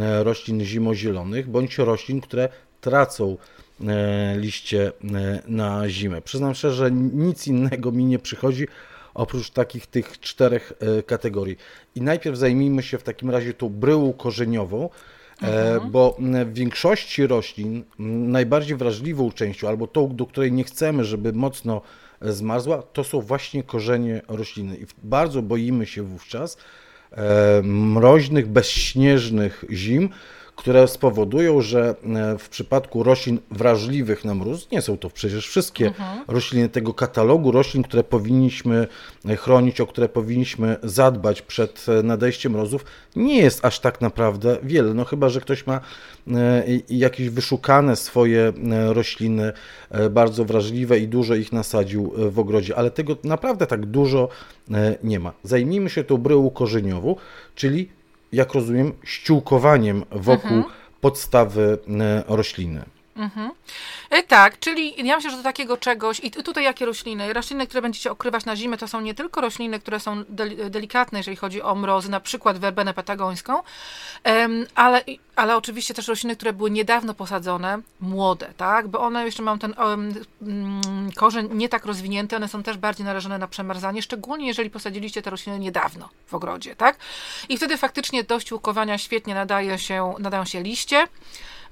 e, 0.00 0.24
roślin 0.24 0.64
zimozielonych, 0.64 1.48
bądź 1.48 1.78
roślin, 1.78 2.20
które 2.20 2.48
tracą 2.80 3.36
liście 4.36 4.92
na 5.46 5.88
zimę. 5.88 6.22
Przyznam 6.22 6.54
szczerze, 6.54 6.76
że 6.76 6.90
nic 6.92 7.46
innego 7.46 7.92
mi 7.92 8.04
nie 8.04 8.18
przychodzi 8.18 8.68
oprócz 9.14 9.50
takich 9.50 9.86
tych 9.86 10.20
czterech 10.20 10.72
kategorii. 11.06 11.56
I 11.94 12.00
najpierw 12.00 12.38
zajmijmy 12.38 12.82
się 12.82 12.98
w 12.98 13.02
takim 13.02 13.30
razie 13.30 13.54
tą 13.54 13.68
bryłą 13.68 14.12
korzeniową, 14.12 14.88
Mhm. 15.42 15.90
Bo 15.90 16.16
w 16.46 16.52
większości 16.52 17.26
roślin 17.26 17.84
najbardziej 17.98 18.76
wrażliwą 18.76 19.32
częścią, 19.32 19.68
albo 19.68 19.86
tą, 19.86 20.16
do 20.16 20.26
której 20.26 20.52
nie 20.52 20.64
chcemy, 20.64 21.04
żeby 21.04 21.32
mocno 21.32 21.82
zmarzła, 22.20 22.82
to 22.82 23.04
są 23.04 23.20
właśnie 23.20 23.62
korzenie 23.62 24.22
rośliny. 24.28 24.76
I 24.76 24.86
bardzo 25.02 25.42
boimy 25.42 25.86
się 25.86 26.02
wówczas 26.02 26.56
mroźnych, 27.62 28.46
bezśnieżnych 28.46 29.64
zim, 29.70 30.08
które 30.56 30.88
spowodują, 30.88 31.60
że 31.60 31.94
e, 32.04 32.38
w 32.38 32.48
przypadku 32.48 33.02
roślin 33.02 33.38
wrażliwych 33.50 34.24
na 34.24 34.34
mróz, 34.34 34.70
nie 34.70 34.82
są 34.82 34.98
to 34.98 35.10
przecież 35.10 35.48
wszystkie 35.48 35.86
mhm. 35.86 36.24
rośliny 36.28 36.68
tego 36.68 36.94
katalogu 36.94 37.52
roślin, 37.52 37.82
które 37.82 38.04
powinniśmy 38.04 38.86
e, 39.28 39.36
chronić, 39.36 39.80
o 39.80 39.86
które 39.86 40.08
powinniśmy 40.08 40.76
zadbać 40.82 41.42
przed 41.42 41.86
e, 41.88 42.02
nadejściem 42.02 42.52
mrozów, 42.52 42.84
nie 43.16 43.38
jest 43.38 43.64
aż 43.64 43.80
tak 43.80 44.00
naprawdę 44.00 44.56
wiele. 44.62 44.94
No 44.94 45.04
chyba, 45.04 45.28
że 45.28 45.40
ktoś 45.40 45.66
ma 45.66 45.80
jakieś 46.88 47.28
wyszukane 47.28 47.96
swoje 47.96 48.52
rośliny 48.88 49.52
bardzo 50.10 50.44
wrażliwe 50.44 50.98
i 50.98 51.08
dużo 51.08 51.34
ich 51.34 51.52
nasadził 51.52 52.12
w 52.30 52.38
ogrodzie, 52.38 52.76
ale 52.76 52.90
tego 52.90 53.16
naprawdę 53.24 53.66
tak 53.66 53.86
dużo 53.86 54.28
nie 55.02 55.20
ma. 55.20 55.32
Zajmijmy 55.42 55.90
się 55.90 56.04
tą 56.04 56.18
bryłą 56.18 56.50
korzeniową, 56.50 57.16
czyli 57.54 57.88
jak 58.34 58.54
rozumiem, 58.54 58.92
ściółkowaniem 59.04 60.04
wokół 60.12 60.56
mhm. 60.56 60.74
podstawy 61.00 61.78
e, 62.00 62.24
rośliny. 62.28 62.84
Mhm. 63.16 63.50
E, 64.10 64.22
tak, 64.22 64.58
czyli 64.58 65.06
ja 65.06 65.16
myślę, 65.16 65.30
że 65.30 65.36
do 65.36 65.42
takiego 65.42 65.76
czegoś, 65.76 66.20
i 66.20 66.30
tutaj 66.30 66.64
jakie 66.64 66.86
rośliny? 66.86 67.32
Rośliny, 67.32 67.66
które 67.66 67.82
będziecie 67.82 68.10
okrywać 68.10 68.44
na 68.44 68.56
zimę, 68.56 68.78
to 68.78 68.88
są 68.88 69.00
nie 69.00 69.14
tylko 69.14 69.40
rośliny, 69.40 69.80
które 69.80 70.00
są 70.00 70.24
delikatne, 70.70 71.18
jeżeli 71.18 71.36
chodzi 71.36 71.62
o 71.62 71.74
mrozy, 71.74 72.10
na 72.10 72.20
przykład 72.20 72.58
werbenę 72.58 72.94
patagońską, 72.94 73.62
ale, 74.74 75.04
ale 75.36 75.56
oczywiście 75.56 75.94
też 75.94 76.08
rośliny, 76.08 76.36
które 76.36 76.52
były 76.52 76.70
niedawno 76.70 77.14
posadzone, 77.14 77.78
młode, 78.00 78.52
tak, 78.56 78.88
bo 78.88 79.00
one 79.00 79.24
jeszcze 79.24 79.42
mają 79.42 79.58
ten 79.58 79.74
um, 79.78 80.14
korzeń 81.16 81.48
nie 81.52 81.68
tak 81.68 81.84
rozwinięty, 81.84 82.36
one 82.36 82.48
są 82.48 82.62
też 82.62 82.76
bardziej 82.76 83.06
narażone 83.06 83.38
na 83.38 83.48
przemarzanie, 83.48 84.02
szczególnie 84.02 84.46
jeżeli 84.46 84.70
posadziliście 84.70 85.22
te 85.22 85.30
rośliny 85.30 85.58
niedawno 85.58 86.08
w 86.26 86.34
ogrodzie, 86.34 86.76
tak, 86.76 86.96
i 87.48 87.56
wtedy 87.56 87.76
faktycznie 87.76 88.24
do 88.24 88.40
ściółkowania 88.40 88.98
świetnie 88.98 89.34
nadaje 89.34 89.78
się, 89.78 90.14
nadają 90.18 90.44
się 90.44 90.62
liście, 90.62 91.06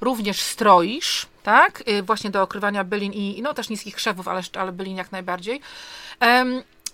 również 0.01 0.41
stroisz, 0.41 1.27
tak? 1.43 1.89
Y, 1.89 2.03
właśnie 2.03 2.31
do 2.31 2.43
okrywania 2.43 2.85
bylin 2.85 3.13
i 3.13 3.43
no 3.43 3.55
też 3.55 3.69
niskich 3.69 3.95
krzewów, 3.95 4.29
ale, 4.29 4.43
ale 4.59 4.73
bylin 4.73 4.97
jak 4.97 5.13
najbardziej. 5.13 5.61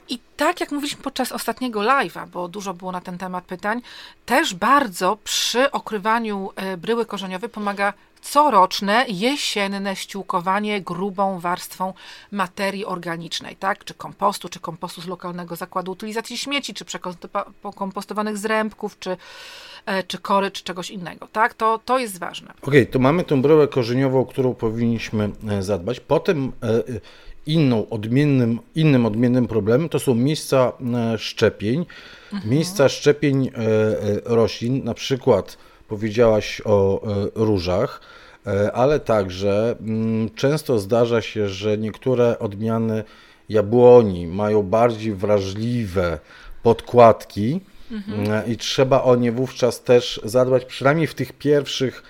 I 0.09 0.19
tak 0.37 0.61
jak 0.61 0.73
mówiliśmy 0.73 1.03
podczas 1.03 1.33
ostatniego 1.33 1.81
live'a, 1.81 2.29
bo 2.29 2.49
dużo 2.49 2.75
było 2.75 2.93
na 2.93 3.01
ten 3.01 3.19
temat 3.19 3.45
pytań, 3.45 3.83
też 4.27 4.55
bardzo 4.55 5.19
przy 5.25 5.71
okrywaniu 5.71 6.51
e, 6.57 6.77
bryły 6.77 7.07
korzeniowej 7.07 7.51
pomaga 7.51 7.93
coroczne 8.23 9.05
jesienne 9.09 9.97
ściółkowanie 9.97 10.81
grubą 10.81 11.41
warstwą 11.41 11.95
materii 12.31 12.85
organicznej, 12.85 13.57
tak? 13.57 13.85
Czy 13.85 13.95
kompostu, 13.95 14.49
czy 14.49 14.61
kompostu 14.61 15.01
z 15.01 15.07
lokalnego 15.07 15.57
zakładu 15.57 15.93
utylizacji 15.93 16.39
śmieci, 16.39 16.75
czy 16.75 16.85
przekompostowanych 16.85 18.39
zrębków, 18.39 18.99
czy, 18.99 19.17
e, 19.87 20.03
czy 20.03 20.19
kory, 20.19 20.51
czy 20.51 20.65
czegoś 20.65 20.91
innego, 20.91 21.29
tak? 21.33 21.55
To, 21.55 21.81
to 21.85 21.99
jest 21.99 22.19
ważne. 22.19 22.51
Okej, 22.51 22.83
okay, 22.83 22.87
to 22.87 22.99
mamy 22.99 23.25
tą 23.25 23.43
bryłę 23.43 23.69
korzeniową, 23.69 24.25
którą 24.25 24.55
powinniśmy 24.55 25.31
e, 25.49 25.63
zadbać. 25.63 26.01
Potem 26.01 26.53
inną, 27.47 27.89
odmiennym, 27.89 28.59
innym 28.75 29.07
odmiennym 29.07 29.49
problemem 29.49 29.89
to 29.89 29.99
są 29.99 30.15
miejsca 30.15 30.73
szczepień. 31.19 31.87
Mhm. 32.33 32.53
Miejsca 32.53 32.89
szczepień 32.89 33.51
roślin, 34.25 34.85
na 34.85 34.95
przykład 34.95 35.57
powiedziałaś 35.89 36.63
o 36.65 37.03
e, 37.03 37.29
różach, 37.35 38.01
e, 38.47 38.73
ale 38.73 39.01
także 39.01 39.77
mm, 39.81 40.31
często 40.31 40.79
zdarza 40.79 41.21
się, 41.23 41.49
że 41.49 41.79
niektóre 41.79 42.39
odmiany 42.39 43.05
jabłoni 43.49 44.27
mają 44.27 44.63
bardziej 44.63 45.15
wrażliwe 45.15 46.19
podkładki 46.63 47.61
mhm. 47.91 48.31
E, 48.33 48.53
i 48.53 48.57
trzeba 48.57 49.03
o 49.03 49.17
nie 49.17 49.33
wówczas 49.33 49.83
też 49.83 50.21
zadbać, 50.25 50.65
przynajmniej 50.65 51.07
w 51.07 51.15
tych 51.15 51.33
pierwszych 51.33 52.03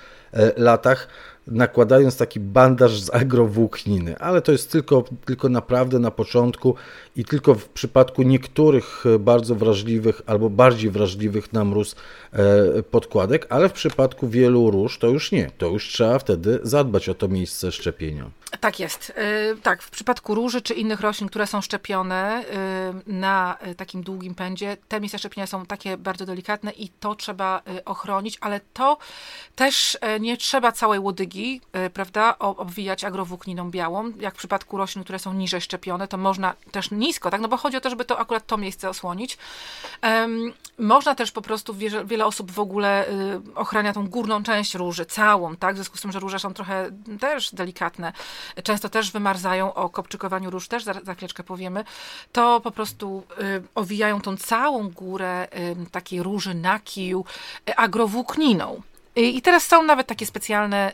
latach, 0.57 1.09
nakładając 1.51 2.17
taki 2.17 2.41
bandaż 2.41 3.01
z 3.01 3.15
agrowłókniny, 3.15 4.19
ale 4.19 4.43
to 4.43 4.53
jest 4.53 4.73
tylko, 4.73 5.05
tylko 5.25 5.49
naprawdę 5.49 5.99
na 5.99 6.11
początku 6.11 6.75
i 7.17 7.25
tylko 7.25 7.55
w 7.55 7.69
przypadku 7.69 8.23
niektórych 8.23 9.05
bardzo 9.19 9.55
wrażliwych 9.55 10.23
albo 10.27 10.51
bardziej 10.51 10.91
wrażliwych 10.91 11.53
na 11.53 11.65
mróz 11.65 11.97
e, 12.33 12.83
podkładek, 12.83 13.47
ale 13.49 13.69
w 13.69 13.73
przypadku 13.73 14.29
wielu 14.29 14.71
róż 14.71 14.99
to 14.99 15.07
już 15.07 15.33
nie. 15.33 15.51
To 15.59 15.67
już 15.67 15.89
trzeba 15.89 16.19
wtedy 16.19 16.61
zadbać 16.63 17.09
o 17.09 17.15
to 17.15 17.29
miejsce 17.29 17.73
szczepienia. 17.73 18.31
Tak 18.61 18.81
jest. 18.81 19.13
E, 19.17 19.57
tak, 19.63 19.83
w 19.83 19.91
przypadku 19.91 20.35
róży 20.35 20.63
czy 20.63 20.75
innych 20.75 21.01
roślin, 21.01 21.29
które 21.29 21.47
są 21.47 21.61
szczepione 21.61 22.17
e, 22.17 22.95
na 23.07 23.59
takim 23.77 24.03
długim 24.03 24.35
pędzie, 24.35 24.77
te 24.89 25.01
miejsca 25.01 25.19
szczepienia 25.19 25.47
są 25.47 25.67
takie 25.67 25.97
bardzo 25.97 26.27
delikatne 26.27 26.71
i 26.71 26.89
to 26.89 27.15
trzeba 27.15 27.63
ochronić, 27.85 28.39
ale 28.41 28.61
to 28.73 28.99
też 29.57 29.99
nie 30.21 30.37
trzeba 30.37 30.73
całej 30.73 30.99
łodygi, 30.99 31.38
prawda, 31.95 32.39
obwijać 32.39 33.05
agrowłókniną 33.05 33.71
białą. 33.71 34.13
Jak 34.21 34.35
w 34.35 34.39
przypadku 34.39 34.77
roślin, 34.77 35.05
które 35.05 35.19
są 35.19 35.33
niżej 35.33 35.61
szczepione, 35.61 36.09
to 36.09 36.17
można 36.17 36.55
też 36.71 36.91
nisko, 36.91 37.31
tak? 37.31 37.41
No 37.41 37.49
bo 37.49 37.57
chodzi 37.57 37.77
o 37.77 37.81
to, 37.81 37.91
żeby 37.91 38.05
to 38.05 38.19
akurat 38.19 38.47
to 38.47 38.57
miejsce 38.57 38.89
osłonić. 38.89 39.39
Można 40.79 41.15
też 41.15 41.33
po 41.33 41.43
prostu, 41.43 41.75
wiele, 42.05 42.27
osób 42.27 42.51
w 42.51 42.61
ogóle 42.61 43.09
y, 43.09 43.41
ochrania 43.55 43.93
tą 43.93 44.09
górną 44.09 44.43
część 44.43 44.75
róży, 44.75 45.07
całą, 45.07 45.57
tak? 45.57 45.75
W 45.75 45.77
związku 45.77 45.97
z 45.97 46.01
tym, 46.01 46.13
że 46.13 46.21
róże 46.21 46.39
są 46.39 46.55
trochę 46.55 46.91
też 47.21 47.55
delikatne, 47.55 48.13
często 48.63 48.89
też 48.89 49.11
wymarzają, 49.11 49.75
o 49.75 49.89
kopczykowaniu 49.89 50.51
róż 50.51 50.69
też 50.69 50.85
za, 50.85 50.95
za 51.03 51.15
chwileczkę 51.15 51.43
powiemy, 51.43 51.85
to 52.33 52.61
po 52.61 52.71
prostu 52.71 53.23
y, 53.41 53.63
owijają 53.75 54.21
tą 54.21 54.37
całą 54.37 54.91
górę 54.91 55.49
y, 55.87 55.91
takiej 55.91 56.23
róży 56.23 56.55
na 56.55 56.79
kiju 56.79 57.25
agrowłókniną. 57.77 58.83
I 59.19 59.43
teraz 59.43 59.67
są 59.67 59.83
nawet 59.83 60.07
takie 60.07 60.27
specjalne 60.27 60.93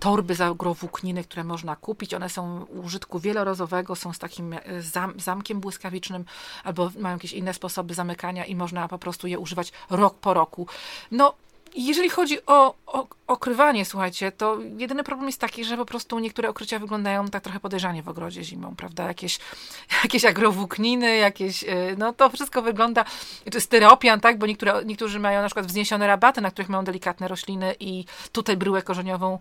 torby 0.00 0.34
z 0.34 0.40
agrowłókniny, 0.40 1.24
które 1.24 1.44
można 1.44 1.76
kupić. 1.76 2.14
One 2.14 2.28
są 2.28 2.64
użytku 2.64 3.18
wielorozowego, 3.18 3.96
są 3.96 4.12
z 4.12 4.18
takim 4.18 4.52
e, 4.52 4.82
zam 4.82 5.20
zamkiem 5.20 5.60
błyskawicznym 5.60 6.24
albo 6.64 6.90
mają 6.98 7.16
jakieś 7.16 7.32
inne 7.32 7.54
sposoby 7.54 7.94
zamykania 7.94 8.44
i 8.44 8.56
można 8.56 8.88
po 8.88 8.98
prostu 8.98 9.26
je 9.26 9.38
używać 9.38 9.72
rok 9.90 10.14
po 10.14 10.34
roku. 10.34 10.66
No, 11.10 11.34
jeżeli 11.74 12.10
chodzi 12.10 12.46
o, 12.46 12.74
o, 12.86 13.06
okrywanie, 13.26 13.84
słuchajcie, 13.84 14.32
to 14.32 14.58
jedyny 14.76 15.04
problem 15.04 15.26
jest 15.26 15.40
taki, 15.40 15.64
że 15.64 15.76
po 15.76 15.84
prostu 15.86 16.18
niektóre 16.18 16.48
okrycia 16.48 16.78
wyglądają 16.78 17.28
tak 17.28 17.42
trochę 17.42 17.60
podejrzanie 17.60 18.02
w 18.02 18.08
ogrodzie 18.08 18.44
zimą, 18.44 18.76
prawda? 18.76 19.04
Jakieś, 19.04 19.38
jakieś 20.04 20.24
agrowłókniny, 20.24 21.16
jakieś, 21.16 21.62
y, 21.62 21.94
no 21.98 22.12
to 22.12 22.30
wszystko 22.30 22.62
wygląda, 22.62 23.04
czy 23.52 23.60
styropian, 23.60 24.20
tak? 24.20 24.38
Bo 24.38 24.46
niektóre, 24.46 24.84
niektórzy 24.84 25.20
mają 25.20 25.42
na 25.42 25.46
przykład 25.46 25.66
wzniesione 25.66 26.06
rabaty, 26.06 26.40
na 26.40 26.50
których 26.50 26.68
mają 26.68 26.84
delikatne 26.84 27.28
rośliny 27.28 27.74
i 27.80 28.04
tutaj 28.32 28.56
bryłę 28.56 28.82
korzeniową 28.82 29.38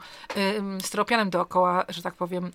styropianem 0.82 1.30
dookoła, 1.30 1.86
że 1.90 2.02
tak 2.02 2.14
powiem, 2.14 2.52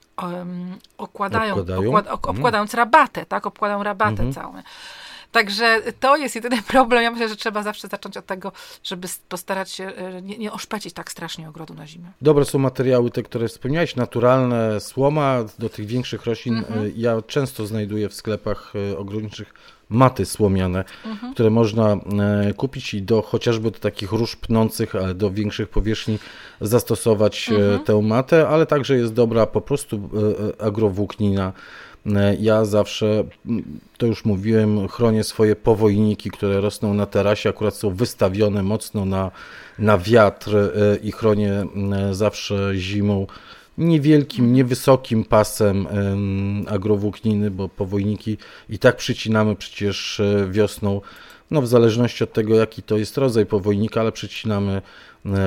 okładają, 0.99 1.55
obkładają? 1.55 1.89
Okład, 1.89 2.07
ok, 2.07 2.29
obkładając 2.29 2.75
rabatę, 2.75 3.27
tak? 3.27 3.47
Obkładają 3.47 3.83
rabatę 3.83 4.23
mhm. 4.23 4.33
całą. 4.33 4.63
Także 5.33 5.83
to 6.01 6.17
jest 6.17 6.35
jedyny 6.35 6.63
problem. 6.73 7.03
Ja 7.03 7.11
myślę, 7.11 7.29
że 7.29 7.37
trzeba 7.37 7.63
zawsze 7.63 7.89
zacząć 7.89 8.17
od 8.17 8.27
tego, 8.27 8.53
żeby 8.85 9.09
postarać 9.29 9.71
się 9.71 9.85
e, 9.85 10.23
nie, 10.23 10.39
nie 10.39 10.53
oszpecić 10.53 10.93
tak 10.93 11.11
strasznie 11.11 11.49
ogrodu 11.49 11.75
na 11.75 11.87
zimę. 11.87 12.09
Dobre 12.23 12.45
są 12.45 12.59
materiały 12.59 13.11
te, 13.11 13.23
które 13.23 13.49
wspomniałeś, 13.49 13.97
naturalne, 13.97 14.81
słoma 14.81 15.45
do 15.59 15.69
tych 15.69 15.87
większych 15.87 16.25
roślin. 16.25 16.57
Mhm. 16.57 16.85
E, 16.85 16.91
ja 16.97 17.23
często 17.23 17.67
znajduję 17.67 18.09
w 18.09 18.15
sklepach 18.15 18.73
e, 18.93 18.99
ogrodniczych 18.99 19.55
maty 19.89 20.27
słomiane, 20.27 20.85
mhm. 21.07 21.35
które 21.35 21.51
można 21.51 21.97
kupić 22.57 22.95
i 22.95 23.03
do 23.03 23.23
chociażby 23.23 23.71
do 23.71 23.79
takich 23.79 24.13
róż 24.13 24.37
pnących, 24.37 24.97
ale 24.97 25.15
do 25.15 25.31
większych 25.31 25.69
powierzchni 25.69 26.19
zastosować 26.61 27.49
mhm. 27.49 27.85
tę 27.85 28.03
matę, 28.03 28.49
ale 28.49 28.67
także 28.67 28.97
jest 28.97 29.13
dobra 29.13 29.47
po 29.47 29.61
prostu 29.61 30.11
agrowłóknina 30.59 31.53
ja 32.41 32.65
zawsze, 32.65 33.25
to 33.99 34.07
już 34.07 34.25
mówiłem, 34.25 34.89
chronię 34.89 35.25
swoje 35.25 35.57
powojniki, 35.57 36.31
które 36.31 36.61
rosną 36.61 36.95
na 36.95 37.07
tarasie, 37.07 37.49
akurat 37.49 37.75
są 37.75 37.91
wystawione 37.91 38.63
mocno 38.63 39.05
na, 39.05 39.31
na 39.79 39.99
wiatr 39.99 40.57
e, 40.57 40.71
i 41.03 41.13
chronię 41.13 41.67
zawsze 42.13 42.73
zimą 42.75 43.27
niewielkim, 43.79 44.53
niewysokim 44.53 45.25
pasem 45.25 45.87
agrowłókniny, 46.69 47.51
bo 47.51 47.69
powojniki 47.69 48.39
i 48.69 48.79
tak 48.79 48.97
przycinamy 48.97 49.57
przecież 49.57 50.21
e, 50.21 50.49
wiosną, 50.51 51.01
no 51.51 51.63
w 51.63 51.67
zależności 51.67 52.25
od 52.25 52.33
tego, 52.33 52.55
jaki 52.55 52.83
to 52.83 52.97
jest 52.97 53.19
rodzaj 53.19 53.47
powojnika, 53.47 54.01
ale 54.01 54.13
przycinamy 54.13 54.73
E, 54.77 54.83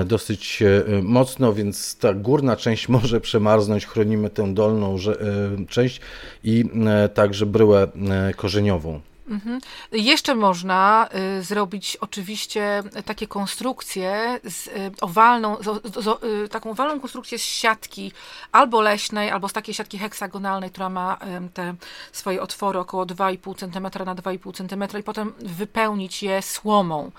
dosyć 0.05 0.61
e, 0.61 1.01
mocno, 1.01 1.53
więc 1.53 1.97
ta 1.97 2.13
górna 2.13 2.55
część 2.55 2.89
może 2.95 3.21
przemarznąć. 3.21 3.85
Chronimy 3.85 4.29
tę 4.29 4.53
dolną 4.53 4.95
e, 4.95 5.65
część 5.65 6.01
i 6.43 6.65
także 7.13 7.45
bryłę 7.45 7.87
korzeniową. 8.35 9.01
Mhm. 9.31 9.61
Jeszcze 9.91 10.35
można 10.35 11.09
y, 11.39 11.43
zrobić 11.43 11.97
oczywiście 12.01 12.83
takie 13.05 13.27
konstrukcje 13.27 14.39
z 14.43 14.67
y, 14.67 14.71
owalną, 15.01 15.57
z, 15.57 15.93
z, 16.03 16.23
y, 16.23 16.49
taką 16.49 16.71
owalną 16.71 16.99
konstrukcję 16.99 17.39
z 17.39 17.41
siatki 17.41 18.11
albo 18.51 18.81
leśnej, 18.81 19.29
albo 19.29 19.49
z 19.49 19.53
takiej 19.53 19.75
siatki 19.75 19.97
heksagonalnej, 19.97 20.69
która 20.69 20.89
ma 20.89 21.17
te 21.53 21.75
swoje 22.11 22.41
otwory 22.41 22.79
około 22.79 23.05
2,5 23.05 23.55
cm 23.55 24.05
na 24.05 24.15
2,5 24.15 24.53
cm 24.53 24.99
i 24.99 25.03
potem 25.03 25.33
wypełnić 25.39 26.23
je 26.23 26.41
słomą. 26.41 27.11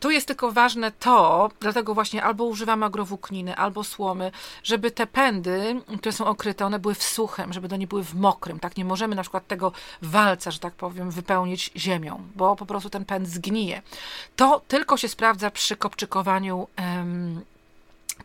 Tu 0.00 0.10
jest 0.10 0.26
tylko 0.26 0.52
ważne 0.52 0.92
to, 0.92 1.50
dlatego 1.60 1.94
właśnie 1.94 2.24
albo 2.24 2.44
używamy 2.44 2.86
agrowłókniny, 2.86 3.56
albo 3.56 3.84
słomy, 3.84 4.30
żeby 4.62 4.90
te 4.90 5.06
pędy, 5.06 5.80
które 5.98 6.12
są 6.12 6.26
okryte, 6.26 6.66
one 6.66 6.78
były 6.78 6.94
w 6.94 7.02
suchym, 7.02 7.52
żeby 7.52 7.66
one 7.66 7.78
nie 7.78 7.86
były 7.86 8.04
w 8.04 8.14
mokrym. 8.14 8.60
Tak 8.60 8.76
nie 8.76 8.84
możemy 8.84 9.14
na 9.14 9.22
przykład 9.22 9.46
tego 9.46 9.72
walca, 10.02 10.50
że 10.50 10.58
tak 10.58 10.74
powiem, 10.74 11.10
wypełnić 11.10 11.70
ziemią, 11.76 12.22
bo 12.36 12.56
po 12.56 12.66
prostu 12.66 12.90
ten 12.90 13.04
pęd 13.04 13.28
zgnije. 13.28 13.82
To 14.36 14.62
tylko 14.68 14.96
się 14.96 15.08
sprawdza 15.08 15.50
przy 15.50 15.76
kopczykowaniu 15.76 16.68
em, 16.76 17.40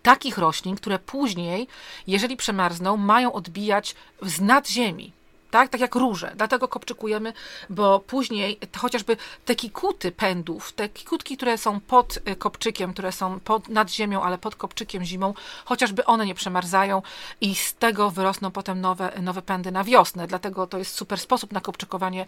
takich 0.02 0.38
roślin, 0.38 0.76
które 0.76 1.00
później, 1.00 1.68
jeżeli 2.08 2.38
przemarzną, 2.38 2.98
mają 2.98 3.34
odbijać 3.34 3.96
z 4.22 4.42
nad 4.42 4.70
ziemi 4.70 5.14
tak? 5.52 5.70
Tak 5.70 5.82
jak 5.82 5.96
róże. 5.96 6.34
Dlatego 6.36 6.68
kopczykujemy, 6.68 7.34
bo 7.70 8.00
później 8.00 8.60
chociażby 8.78 9.18
te 9.46 9.56
kikuty 9.56 10.12
pędów, 10.12 10.74
te 10.74 10.90
kikutki, 10.90 11.38
które 11.38 11.58
są 11.58 11.80
pod 11.80 12.18
y, 12.28 12.36
kopczykiem, 12.36 12.94
które 12.94 13.12
są 13.12 13.40
pod, 13.40 13.70
nad 13.70 13.90
ziemią, 13.90 14.22
ale 14.22 14.38
pod 14.38 14.56
kopczykiem 14.56 15.04
zimą, 15.04 15.34
chociażby 15.66 16.06
one 16.06 16.26
nie 16.26 16.36
przemarzają 16.36 17.02
i 17.42 17.56
z 17.56 17.74
tego 17.74 18.12
wyrosną 18.12 18.52
potem 18.52 18.82
nowe, 18.82 19.12
nowe 19.22 19.42
pędy 19.42 19.72
na 19.72 19.84
wiosnę. 19.84 20.28
Dlatego 20.28 20.68
to 20.68 20.78
jest 20.78 20.96
super 20.96 21.20
sposób 21.20 21.54
na 21.54 21.62
kopczykowanie 21.62 22.26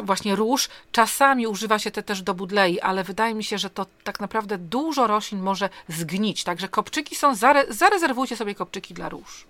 właśnie 0.00 0.36
róż. 0.36 0.68
Czasami 0.92 1.46
używa 1.46 1.78
się 1.78 1.90
te 1.90 2.02
też 2.02 2.22
do 2.22 2.34
budlei, 2.34 2.80
ale 2.80 3.04
wydaje 3.04 3.34
mi 3.34 3.44
się, 3.44 3.58
że 3.58 3.70
to 3.70 3.86
tak 4.04 4.20
naprawdę 4.20 4.58
dużo 4.58 5.06
roślin 5.06 5.42
może 5.42 5.68
zgnić. 5.88 6.44
Także 6.44 6.68
kopczyki 6.68 7.16
są, 7.16 7.34
zare, 7.34 7.64
zarezerwujcie 7.68 8.36
sobie 8.36 8.54
kopczyki 8.54 8.94
dla 8.94 9.08
róż. 9.08 9.46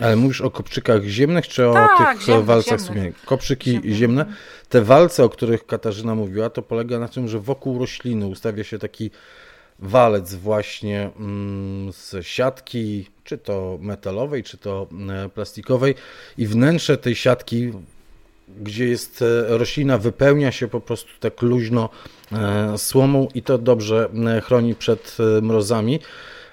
Ale 0.00 0.16
mówisz 0.16 0.40
o 0.40 0.50
kopczykach 0.50 1.04
ziemnych, 1.04 1.48
czy 1.48 1.68
o 1.68 1.72
tak, 1.72 1.98
tych 1.98 2.26
ziemnych, 2.26 2.44
walcach 2.44 2.80
ziemnych. 2.80 3.24
Kopczyki 3.24 3.70
ziemne. 3.70 3.94
ziemne. 3.94 4.26
Te 4.68 4.82
walce, 4.82 5.24
o 5.24 5.28
których 5.28 5.66
Katarzyna 5.66 6.14
mówiła, 6.14 6.50
to 6.50 6.62
polega 6.62 6.98
na 6.98 7.08
tym, 7.08 7.28
że 7.28 7.40
wokół 7.40 7.78
rośliny 7.78 8.26
ustawia 8.26 8.64
się 8.64 8.78
taki 8.78 9.10
walec 9.78 10.34
właśnie 10.34 11.10
mm, 11.16 11.92
z 11.92 12.26
siatki, 12.26 13.06
czy 13.24 13.38
to 13.38 13.78
metalowej, 13.80 14.42
czy 14.42 14.58
to 14.58 14.86
e, 15.10 15.28
plastikowej 15.28 15.94
i 16.38 16.46
wnętrze 16.46 16.98
tej 16.98 17.14
siatki, 17.14 17.72
gdzie 18.60 18.86
jest 18.88 19.22
e, 19.22 19.58
roślina, 19.58 19.98
wypełnia 19.98 20.52
się 20.52 20.68
po 20.68 20.80
prostu 20.80 21.10
tak 21.20 21.42
luźno 21.42 21.88
e, 22.32 22.78
słomą 22.78 23.28
i 23.34 23.42
to 23.42 23.58
dobrze 23.58 24.08
chroni 24.44 24.74
przed 24.74 25.16
mrozami. 25.42 26.00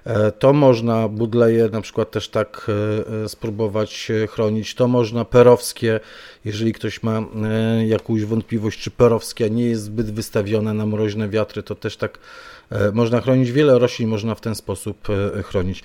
E, 0.06 0.32
to 0.32 0.54
można 0.54 1.08
budleje 1.08 1.70
na 1.70 1.82
przykład 1.82 2.12
też 2.12 2.30
tak 2.30 2.68
e, 2.70 3.24
e, 3.24 3.30
spróbować 3.30 4.12
chronić. 4.30 4.76
To 4.76 4.88
można 4.88 5.26
perowskie, 5.26 6.00
jeżeli 6.46 6.74
ktoś 6.74 7.04
ma 7.04 7.24
jakąś 7.88 8.26
wątpliwość, 8.26 8.80
czy 8.80 8.92
perowskie 8.92 9.50
nie 9.50 9.64
jest 9.66 9.84
zbyt 9.84 10.12
wystawione 10.12 10.74
na 10.74 10.86
mroźne 10.86 11.30
wiatry, 11.30 11.64
to 11.64 11.76
też 11.76 11.98
tak 11.98 12.20
można 12.94 13.22
chronić. 13.22 13.52
Wiele 13.52 13.80
roślin 13.80 14.10
można 14.10 14.36
w 14.36 14.42
ten 14.42 14.56
sposób 14.56 15.08
chronić. 15.44 15.84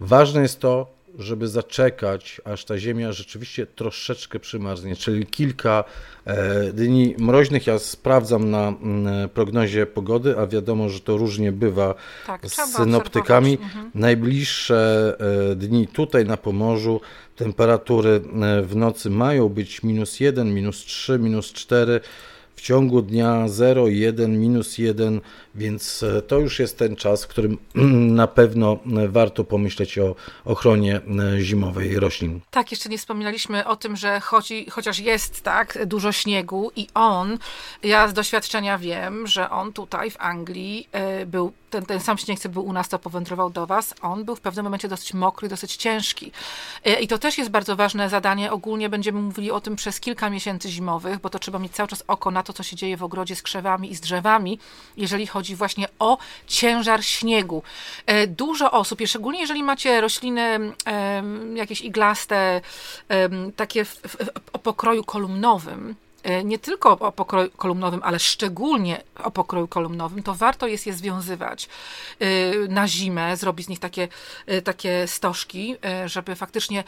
Ważne 0.00 0.42
jest 0.42 0.60
to, 0.60 0.95
żeby 1.18 1.48
zaczekać, 1.48 2.40
aż 2.44 2.64
ta 2.64 2.78
ziemia 2.78 3.12
rzeczywiście 3.12 3.66
troszeczkę 3.66 4.40
przymarznie, 4.40 4.96
czyli 4.96 5.26
kilka 5.26 5.84
e, 6.24 6.72
dni 6.72 7.14
mroźnych. 7.18 7.66
Ja 7.66 7.78
sprawdzam 7.78 8.50
na 8.50 8.68
mm, 8.68 9.28
prognozie 9.28 9.86
pogody, 9.86 10.38
a 10.38 10.46
wiadomo, 10.46 10.88
że 10.88 11.00
to 11.00 11.16
różnie 11.16 11.52
bywa 11.52 11.94
tak, 12.26 12.46
z 12.46 12.54
synoptykami. 12.54 13.58
Mhm. 13.62 13.90
Najbliższe 13.94 15.16
e, 15.52 15.56
dni 15.56 15.88
tutaj 15.88 16.24
na 16.24 16.36
Pomorzu 16.36 17.00
temperatury 17.36 18.10
e, 18.10 18.62
w 18.62 18.76
nocy 18.76 19.10
mają 19.10 19.48
być 19.48 19.82
minus 19.82 20.20
1, 20.20 20.54
minus 20.54 20.76
3, 20.76 21.18
minus 21.18 21.52
4 21.52 22.00
w 22.56 22.60
ciągu 22.60 23.02
dnia 23.02 23.48
0, 23.48 23.88
1, 23.88 24.40
minus 24.40 24.78
1, 24.78 25.20
więc 25.54 26.02
e, 26.02 26.22
to 26.22 26.38
już 26.38 26.58
jest 26.58 26.78
ten 26.78 26.96
czas, 26.96 27.24
w 27.24 27.28
którym 27.28 27.58
na 28.22 28.26
pewno 28.26 28.78
e, 28.96 29.08
warto 29.08 29.44
pomyśleć 29.44 29.98
o 29.98 30.14
ochronie 30.44 31.00
e, 31.36 31.40
zimowej 31.40 32.00
roślin. 32.00 32.40
Tak, 32.50 32.70
jeszcze 32.70 32.88
nie 32.88 32.98
wspominaliśmy 32.98 33.66
o 33.66 33.76
tym, 33.76 33.96
że 33.96 34.20
chodzi, 34.20 34.66
chociaż 34.70 34.98
jest 34.98 35.42
tak 35.42 35.86
dużo 35.86 36.12
śniegu 36.12 36.70
i 36.76 36.88
on, 36.94 37.38
ja 37.82 38.08
z 38.08 38.12
doświadczenia 38.12 38.78
wiem, 38.78 39.26
że 39.26 39.50
on 39.50 39.72
tutaj 39.72 40.10
w 40.10 40.16
Anglii 40.20 40.88
był 41.26 41.52
ten, 41.70 41.86
ten 41.86 42.00
sam 42.00 42.18
śnieg, 42.18 42.38
co 42.38 42.48
był 42.48 42.66
u 42.66 42.72
nas, 42.72 42.88
to 42.88 42.98
powędrował 42.98 43.50
do 43.50 43.66
Was, 43.66 43.94
on 44.02 44.24
był 44.24 44.36
w 44.36 44.40
pewnym 44.40 44.64
momencie 44.64 44.88
dosyć 44.88 45.14
mokry, 45.14 45.48
dosyć 45.48 45.76
ciężki. 45.76 46.32
I 47.00 47.08
to 47.08 47.18
też 47.18 47.38
jest 47.38 47.50
bardzo 47.50 47.76
ważne 47.76 48.10
zadanie. 48.10 48.52
Ogólnie 48.52 48.88
będziemy 48.88 49.20
mówili 49.20 49.50
o 49.50 49.60
tym 49.60 49.76
przez 49.76 50.00
kilka 50.00 50.30
miesięcy 50.30 50.70
zimowych, 50.70 51.18
bo 51.18 51.30
to 51.30 51.38
trzeba 51.38 51.58
mieć 51.58 51.72
cały 51.72 51.88
czas 51.88 52.04
oko 52.06 52.30
na 52.30 52.42
to, 52.46 52.52
co 52.52 52.62
się 52.62 52.76
dzieje 52.76 52.96
w 52.96 53.02
ogrodzie 53.02 53.36
z 53.36 53.42
krzewami 53.42 53.90
i 53.90 53.94
z 53.94 54.00
drzewami, 54.00 54.58
jeżeli 54.96 55.26
chodzi 55.26 55.56
właśnie 55.56 55.88
o 55.98 56.18
ciężar 56.46 57.04
śniegu. 57.04 57.62
E, 58.06 58.26
dużo 58.26 58.70
osób, 58.70 59.00
szczególnie 59.06 59.40
jeżeli 59.40 59.62
macie 59.62 60.00
rośliny 60.00 60.58
jakieś 61.54 61.80
iglaste, 61.80 62.60
takie 63.56 63.84
w, 63.84 63.90
w, 63.90 64.16
o 64.52 64.58
pokroju 64.58 65.04
kolumnowym, 65.04 65.94
nie 66.44 66.58
tylko 66.58 66.98
o 66.98 67.12
pokroju 67.12 67.50
kolumnowym, 67.50 68.00
ale 68.04 68.18
szczególnie 68.18 69.02
o 69.24 69.30
pokroju 69.30 69.68
kolumnowym, 69.68 70.22
to 70.22 70.34
warto 70.34 70.66
jest 70.66 70.86
je 70.86 70.92
związywać 70.92 71.68
e, 72.18 72.26
na 72.68 72.88
zimę, 72.88 73.36
zrobić 73.36 73.66
z 73.66 73.68
nich 73.68 73.78
takie, 73.78 74.08
e, 74.46 74.62
takie 74.62 75.06
stożki, 75.06 75.76
żeby 76.06 76.34
faktycznie 76.34 76.84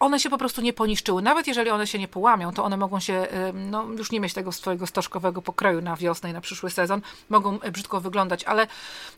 one 0.00 0.20
się 0.20 0.30
po 0.30 0.38
prostu 0.38 0.60
nie 0.60 0.72
poniszczyły. 0.72 1.22
Nawet 1.22 1.46
jeżeli 1.46 1.70
one 1.70 1.86
się 1.86 1.98
nie 1.98 2.08
połamią, 2.08 2.52
to 2.52 2.64
one 2.64 2.76
mogą 2.76 3.00
się, 3.00 3.26
no 3.54 3.84
już 3.84 4.10
nie 4.10 4.20
mieć 4.20 4.34
tego 4.34 4.52
swojego 4.52 4.86
stożkowego 4.86 5.42
pokroju 5.42 5.80
na 5.80 5.96
wiosnę 5.96 6.30
i 6.30 6.32
na 6.32 6.40
przyszły 6.40 6.70
sezon, 6.70 7.00
mogą 7.28 7.58
brzydko 7.58 8.00
wyglądać, 8.00 8.44
ale 8.44 8.66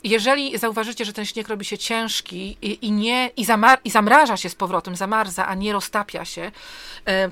jeżeli 0.04 0.58
zauważycie, 0.58 1.04
że 1.04 1.12
ten 1.12 1.24
śnieg 1.24 1.48
robi 1.48 1.64
się 1.64 1.78
ciężki 1.78 2.56
i, 2.62 2.86
i 2.86 2.92
nie, 2.92 3.30
i, 3.36 3.44
zamar, 3.44 3.80
i 3.84 3.90
zamraża 3.90 4.36
się 4.36 4.48
z 4.48 4.54
powrotem, 4.54 4.96
zamarza, 4.96 5.46
a 5.46 5.54
nie 5.54 5.72
roztapia 5.72 6.24
się, 6.24 6.52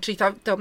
czyli 0.00 0.16
ta, 0.16 0.32
ta, 0.44 0.56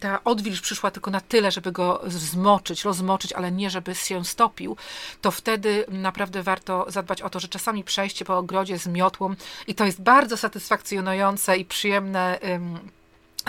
ta 0.00 0.24
odwilż 0.24 0.60
przyszła 0.60 0.90
tylko 0.90 1.09
na 1.10 1.20
tyle, 1.20 1.50
żeby 1.50 1.72
go 1.72 2.00
zmoczyć, 2.06 2.84
rozmoczyć, 2.84 3.32
ale 3.32 3.52
nie 3.52 3.70
żeby 3.70 3.94
się 3.94 4.24
stopił, 4.24 4.76
to 5.20 5.30
wtedy 5.30 5.84
naprawdę 5.88 6.42
warto 6.42 6.86
zadbać 6.88 7.22
o 7.22 7.30
to, 7.30 7.40
że 7.40 7.48
czasami 7.48 7.84
przejście 7.84 8.24
po 8.24 8.38
ogrodzie 8.38 8.78
z 8.78 8.86
miotłą 8.86 9.34
i 9.66 9.74
to 9.74 9.84
jest 9.84 10.02
bardzo 10.02 10.36
satysfakcjonujące 10.36 11.56
i 11.56 11.64
przyjemne 11.64 12.38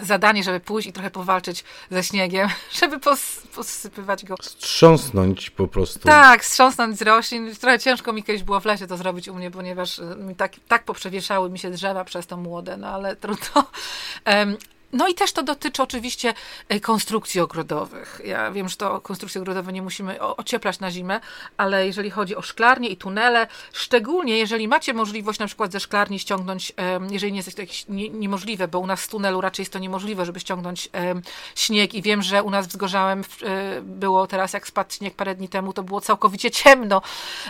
zadanie, 0.01 0.43
żeby 0.43 0.59
pójść 0.59 0.87
i 0.87 0.93
trochę 0.93 1.11
powalczyć 1.11 1.63
ze 1.91 2.03
śniegiem, 2.03 2.49
żeby 2.81 2.99
pos, 2.99 3.41
posypywać 3.55 4.25
go. 4.25 4.35
Strząsnąć 4.41 5.49
po 5.49 5.67
prostu. 5.67 5.99
Tak, 5.99 6.45
strząsnąć 6.45 6.97
z 6.97 7.01
roślin. 7.01 7.55
Trochę 7.55 7.79
ciężko 7.79 8.13
mi 8.13 8.23
kiedyś 8.23 8.43
było 8.43 8.59
w 8.59 8.65
lesie 8.65 8.87
to 8.87 8.97
zrobić 8.97 9.27
u 9.27 9.35
mnie, 9.35 9.51
ponieważ 9.51 9.99
y, 9.99 10.03
mi 10.03 10.35
tak, 10.35 10.51
tak 10.67 10.83
poprzewieszały 10.83 11.49
mi 11.49 11.59
się 11.59 11.71
drzewa 11.71 12.03
przez 12.03 12.27
to 12.27 12.37
młode, 12.37 12.77
no 12.77 12.87
ale 12.87 13.15
trudno. 13.15 13.63
Um, 14.25 14.57
no 14.93 15.07
i 15.07 15.13
też 15.13 15.33
to 15.33 15.43
dotyczy 15.43 15.83
oczywiście 15.83 16.33
e, 16.69 16.79
konstrukcji 16.79 17.41
ogrodowych. 17.41 18.21
Ja 18.25 18.51
wiem, 18.51 18.69
że 18.69 18.75
to 18.75 19.01
konstrukcje 19.01 19.41
ogrodowe 19.41 19.73
nie 19.73 19.81
musimy 19.81 20.21
ocieplać 20.21 20.79
na 20.79 20.91
zimę, 20.91 21.19
ale 21.57 21.87
jeżeli 21.87 22.09
chodzi 22.09 22.35
o 22.35 22.41
szklarnie 22.41 22.89
i 22.89 22.97
tunele, 22.97 23.47
szczególnie 23.73 24.37
jeżeli 24.37 24.67
macie 24.67 24.93
możliwość 24.93 25.39
na 25.39 25.47
przykład 25.47 25.71
ze 25.71 25.79
szklarni 25.79 26.19
ściągnąć, 26.19 26.73
jeżeli 27.11 27.31
nie 27.31 27.39
jest 27.39 27.55
to 27.55 27.61
jakieś 27.61 27.85
niemożliwe, 28.13 28.67
bo 28.67 28.79
u 28.79 28.87
nas 28.87 29.01
z 29.01 29.07
tunelu 29.07 29.41
raczej 29.41 29.63
jest 29.63 29.73
to 29.73 29.79
niemożliwe, 29.79 30.25
żeby 30.25 30.39
ściągnąć 30.39 30.89
śnieg 31.55 31.93
i 31.93 32.01
wiem, 32.01 32.21
że 32.21 32.43
u 32.43 32.49
nas 32.49 32.67
wzgorzałem 32.67 33.23
e, 33.43 33.81
było 33.81 34.27
teraz, 34.27 34.53
jak 34.53 34.67
spadł 34.67 34.93
śnieg 34.93 35.15
parę 35.15 35.35
dni 35.35 35.49
temu, 35.49 35.73
to 35.73 35.83
było 35.83 36.01
całkowicie 36.01 36.51
ciemno. 36.51 37.01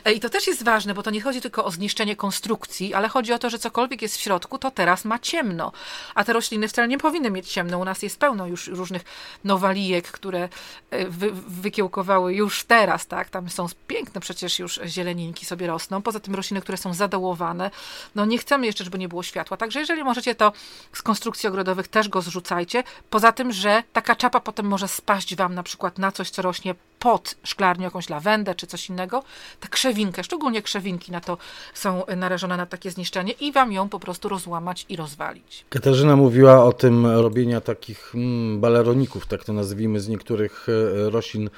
E, 0.06 0.14
I 0.14 0.20
to 0.20 0.30
też 0.30 0.48
jest 0.48 0.64
ważne, 0.64 0.94
bo 0.94 1.04
to 1.04 1.12
nie 1.12 1.22
chodzi 1.22 1.42
tylko 1.42 1.66
o 1.66 1.72
zniszczenie 1.72 2.16
konstrukcji, 2.16 2.94
ale 2.94 3.10
chodzi 3.10 3.34
o 3.34 3.40
to, 3.40 3.50
że 3.50 3.60
cokolwiek 3.60 4.02
jest 4.02 4.18
w 4.18 4.20
środku, 4.20 4.58
to 4.58 4.72
teraz 4.72 5.06
ma 5.06 5.20
ciemno. 5.20 5.72
A 6.16 6.24
te 6.24 6.34
rośliny 6.34 6.68
wcale 6.68 6.88
nie 6.88 6.98
powinny 6.98 7.31
mieć 7.32 7.52
ciemno. 7.52 7.78
U 7.78 7.86
nas 7.86 8.04
jest 8.04 8.20
pełno 8.20 8.48
już 8.48 8.67
różnych 8.67 9.04
nowalijek, 9.44 10.12
które 10.12 10.50
e, 10.89 11.10
wy, 11.10 11.32
wykiełkowały 11.32 12.34
już 12.34 12.63
teraz, 12.63 13.08
tak? 13.08 13.30
Tam 13.30 13.50
są 13.50 13.67
piękne 13.88 14.22
przecież 14.22 14.60
już 14.60 14.80
zieleninki 14.86 15.46
sobie 15.46 15.67
rosną. 15.67 16.02
Poza 16.02 16.20
tym 16.20 16.36
rośliny, 16.36 16.62
które 16.62 16.78
są 16.78 16.94
zadołowane. 16.94 17.72
No 18.15 18.26
nie 18.26 18.38
chcemy 18.38 18.65
jeszcze, 18.65 18.84
żeby 18.84 18.98
nie 18.98 19.08
było 19.08 19.24
światła. 19.24 19.58
Także 19.58 19.80
jeżeli 19.80 20.04
możecie, 20.04 20.36
to 20.36 20.54
z 20.94 21.02
konstrukcji 21.02 21.50
ogrodowych 21.50 21.88
też 21.88 22.10
go 22.10 22.22
zrzucajcie. 22.22 22.84
Poza 23.10 23.32
tym, 23.32 23.52
że 23.52 23.84
taka 23.94 24.15
czapa 24.15 24.39
potem 24.39 24.65
może 24.65 24.88
spaść 24.88 25.36
wam 25.36 25.56
na 25.56 25.63
przykład 25.63 25.98
na 25.98 26.12
coś, 26.12 26.30
co 26.30 26.41
rośnie 26.41 26.76
pod 27.02 27.36
szklarnią 27.44 27.84
jakąś 27.84 28.10
lawendę 28.10 28.56
czy 28.56 28.68
coś 28.68 28.90
innego, 28.90 29.24
ta 29.60 29.68
krzewinkę, 29.68 30.24
szczególnie 30.24 30.62
krzewinki 30.62 31.12
na 31.12 31.22
to 31.22 31.38
są 31.74 32.04
narażone 32.18 32.58
na 32.58 32.66
takie 32.66 32.92
zniszczenie 32.92 33.34
i 33.34 33.52
wam 33.52 33.72
ją 33.72 33.90
po 33.90 34.00
prostu 34.00 34.30
rozłamać 34.30 34.86
i 34.90 34.96
rozwalić. 34.96 35.66
Katarzyna 35.70 36.16
mówiła 36.16 36.66
o 36.66 36.74
tym 36.74 37.06
robienia 37.06 37.62
takich 37.62 38.12
mm, 38.16 38.60
baleroników, 38.62 39.28
tak 39.28 39.44
to 39.44 39.54
nazwijmy, 39.54 40.00
z 40.00 40.08
niektórych 40.08 40.68
e, 40.70 41.10
roślin 41.10 41.50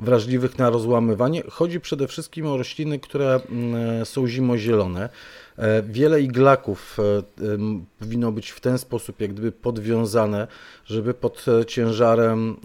wrażliwych 0.00 0.58
na 0.58 0.70
rozłamywanie. 0.70 1.42
Chodzi 1.50 1.80
przede 1.80 2.08
wszystkim 2.08 2.46
o 2.46 2.56
rośliny, 2.56 2.98
które 2.98 3.40
mm, 3.50 4.06
są 4.06 4.28
zimozielone. 4.28 5.08
E, 5.58 5.82
wiele 5.82 6.22
iglaków 6.22 6.96
e, 6.98 7.22
powinno 7.98 8.32
być 8.32 8.50
w 8.50 8.60
ten 8.60 8.78
sposób 8.78 9.20
jak 9.20 9.32
gdyby 9.32 9.52
podwiązane, 9.52 10.46
żeby 10.86 11.14
pod 11.14 11.44
ciężarem 11.66 12.56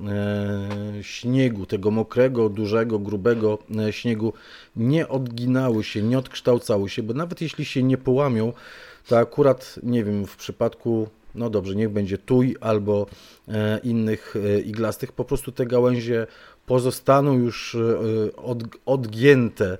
śniegu, 1.02 1.66
tego 1.66 1.92
mokrego, 1.92 2.50
dużego, 2.50 3.00
grubego 3.00 3.58
śniegu 3.92 4.34
nie 4.76 5.08
odginały 5.08 5.84
się, 5.84 6.04
nie 6.04 6.18
odkształcały 6.18 6.90
się, 6.90 7.04
bo 7.04 7.14
nawet 7.14 7.42
jeśli 7.42 7.66
się 7.66 7.84
nie 7.84 7.98
połamią, 7.98 8.54
to 9.08 9.18
akurat, 9.18 9.80
nie 9.84 10.04
wiem, 10.04 10.26
w 10.26 10.36
przypadku 10.36 11.08
no 11.36 11.50
dobrze, 11.50 11.76
niech 11.76 11.90
będzie 11.90 12.18
tuj 12.18 12.56
albo 12.62 13.06
e, 13.48 13.80
innych 13.84 14.36
e, 14.36 14.60
iglastych, 14.60 15.12
po 15.12 15.26
prostu 15.26 15.52
te 15.52 15.66
gałęzie 15.66 16.28
pozostaną 16.66 17.34
już 17.34 17.76
e, 17.76 18.36
od, 18.36 18.64
odgięte 18.86 19.78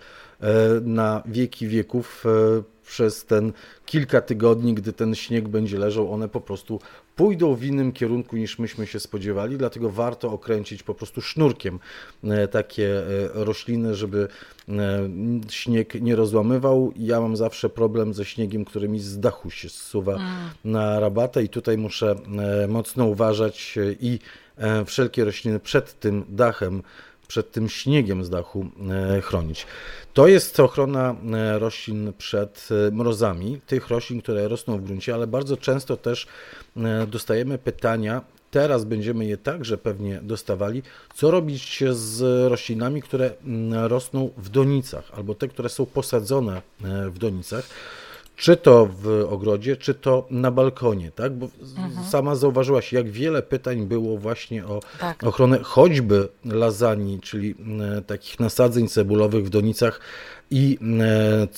na 0.82 1.24
wieki 1.26 1.68
wieków 1.68 2.26
przez 2.86 3.26
ten 3.26 3.54
kilka 3.86 4.22
tygodni, 4.22 4.74
gdy 4.74 4.94
ten 4.94 5.16
śnieg 5.16 5.48
będzie 5.48 5.80
leżał, 5.80 6.14
one 6.14 6.30
po 6.30 6.42
prostu 6.42 6.80
pójdą 7.16 7.56
w 7.56 7.64
innym 7.64 7.92
kierunku 7.92 8.38
niż 8.38 8.60
myśmy 8.60 8.88
się 8.88 9.00
spodziewali, 9.00 9.58
dlatego 9.58 9.90
warto 9.90 10.32
okręcić 10.32 10.84
po 10.84 10.96
prostu 10.96 11.22
sznurkiem 11.22 11.80
e, 12.24 12.48
takie 12.48 12.98
e, 12.98 13.04
rośliny, 13.34 13.96
żeby 13.96 14.28
e, 14.70 14.74
śnieg 15.50 16.02
nie 16.02 16.16
rozłamywał. 16.16 16.94
Ja 16.96 17.22
mam 17.22 17.36
zawsze 17.36 17.70
problem 17.70 18.14
ze 18.14 18.26
śniegiem, 18.26 18.66
który 18.66 18.90
mi 18.90 19.00
z 19.00 19.20
dachu 19.20 19.50
się 19.50 19.70
zsuwa 19.70 20.16
mm. 20.16 20.28
na 20.66 21.00
rabatę 21.00 21.44
i 21.44 21.50
tutaj 21.50 21.78
muszę 21.78 22.16
mocno 22.68 23.06
uważać 23.06 23.76
i 24.00 24.20
wszelkie 24.86 25.26
rośliny 25.26 25.60
przed 25.60 26.00
tym 26.00 26.26
dachem 26.30 26.84
przed 27.28 27.52
tym 27.52 27.70
śniegiem 27.70 28.26
z 28.26 28.30
dachu 28.30 28.66
chronić. 29.24 29.66
To 30.14 30.28
jest 30.28 30.60
ochrona 30.60 31.16
roślin 31.58 32.14
przed 32.18 32.70
mrozami, 32.92 33.62
tych 33.68 33.88
roślin, 33.88 34.22
które 34.22 34.48
rosną 34.48 34.78
w 34.78 34.84
gruncie, 34.84 35.14
ale 35.14 35.28
bardzo 35.28 35.58
często 35.58 35.98
też 35.98 36.28
E, 36.78 37.08
dostajemy 37.08 37.58
pytania, 37.58 38.22
teraz 38.52 38.84
będziemy 38.84 39.26
je 39.26 39.38
także 39.38 39.78
pewnie 39.78 40.20
dostawali, 40.24 40.84
co 41.16 41.32
robić 41.32 41.84
z 41.92 42.22
roślinami, 42.52 43.02
które 43.02 43.32
mm, 43.46 43.86
rosną 43.86 44.30
w 44.38 44.50
donicach, 44.50 45.12
albo 45.14 45.36
te, 45.36 45.48
które 45.48 45.70
są 45.70 45.86
posadzone 45.86 46.62
e, 46.84 47.10
w 47.10 47.18
donicach 47.18 47.70
czy 48.36 48.58
to 48.58 48.90
w 49.02 49.26
ogrodzie, 49.30 49.78
czy 49.78 49.94
to 49.94 50.28
na 50.30 50.52
balkonie, 50.52 51.12
tak? 51.12 51.34
Bo 51.34 51.48
mhm. 51.78 52.06
sama 52.06 52.36
zauważyłaś, 52.36 52.94
jak 52.94 53.10
wiele 53.10 53.42
pytań 53.42 53.86
było 53.86 54.18
właśnie 54.18 54.66
o 54.66 54.80
tak. 55.00 55.24
ochronę 55.24 55.60
choćby 55.64 56.28
lasagne, 56.46 57.20
czyli 57.20 57.56
e, 57.98 58.02
takich 58.02 58.40
nasadzeń 58.40 58.88
cebulowych 58.88 59.46
w 59.46 59.50
donicach 59.50 60.00
i 60.52 60.78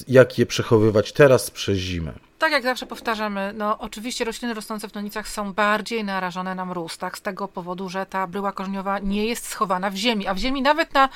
jak 0.07 0.37
je 0.37 0.45
przechowywać 0.45 1.13
teraz 1.13 1.51
przez 1.51 1.77
zimę. 1.77 2.13
Tak 2.39 2.51
jak 2.51 2.63
zawsze 2.63 2.85
powtarzamy, 2.85 3.53
no 3.55 3.77
oczywiście 3.77 4.25
rośliny 4.25 4.53
rosnące 4.53 4.87
w 4.87 4.91
donicach 4.91 5.27
są 5.27 5.53
bardziej 5.53 6.03
narażone 6.03 6.55
na 6.55 6.65
mróz, 6.65 6.97
tak, 6.97 7.17
z 7.17 7.21
tego 7.21 7.47
powodu, 7.47 7.89
że 7.89 8.05
ta 8.05 8.27
bryła 8.27 8.51
korzeniowa 8.51 8.99
nie 8.99 9.25
jest 9.25 9.47
schowana 9.47 9.89
w 9.89 9.95
ziemi, 9.95 10.27
a 10.27 10.33
w 10.33 10.37
ziemi 10.37 10.61
nawet 10.61 10.93
na 10.93 11.09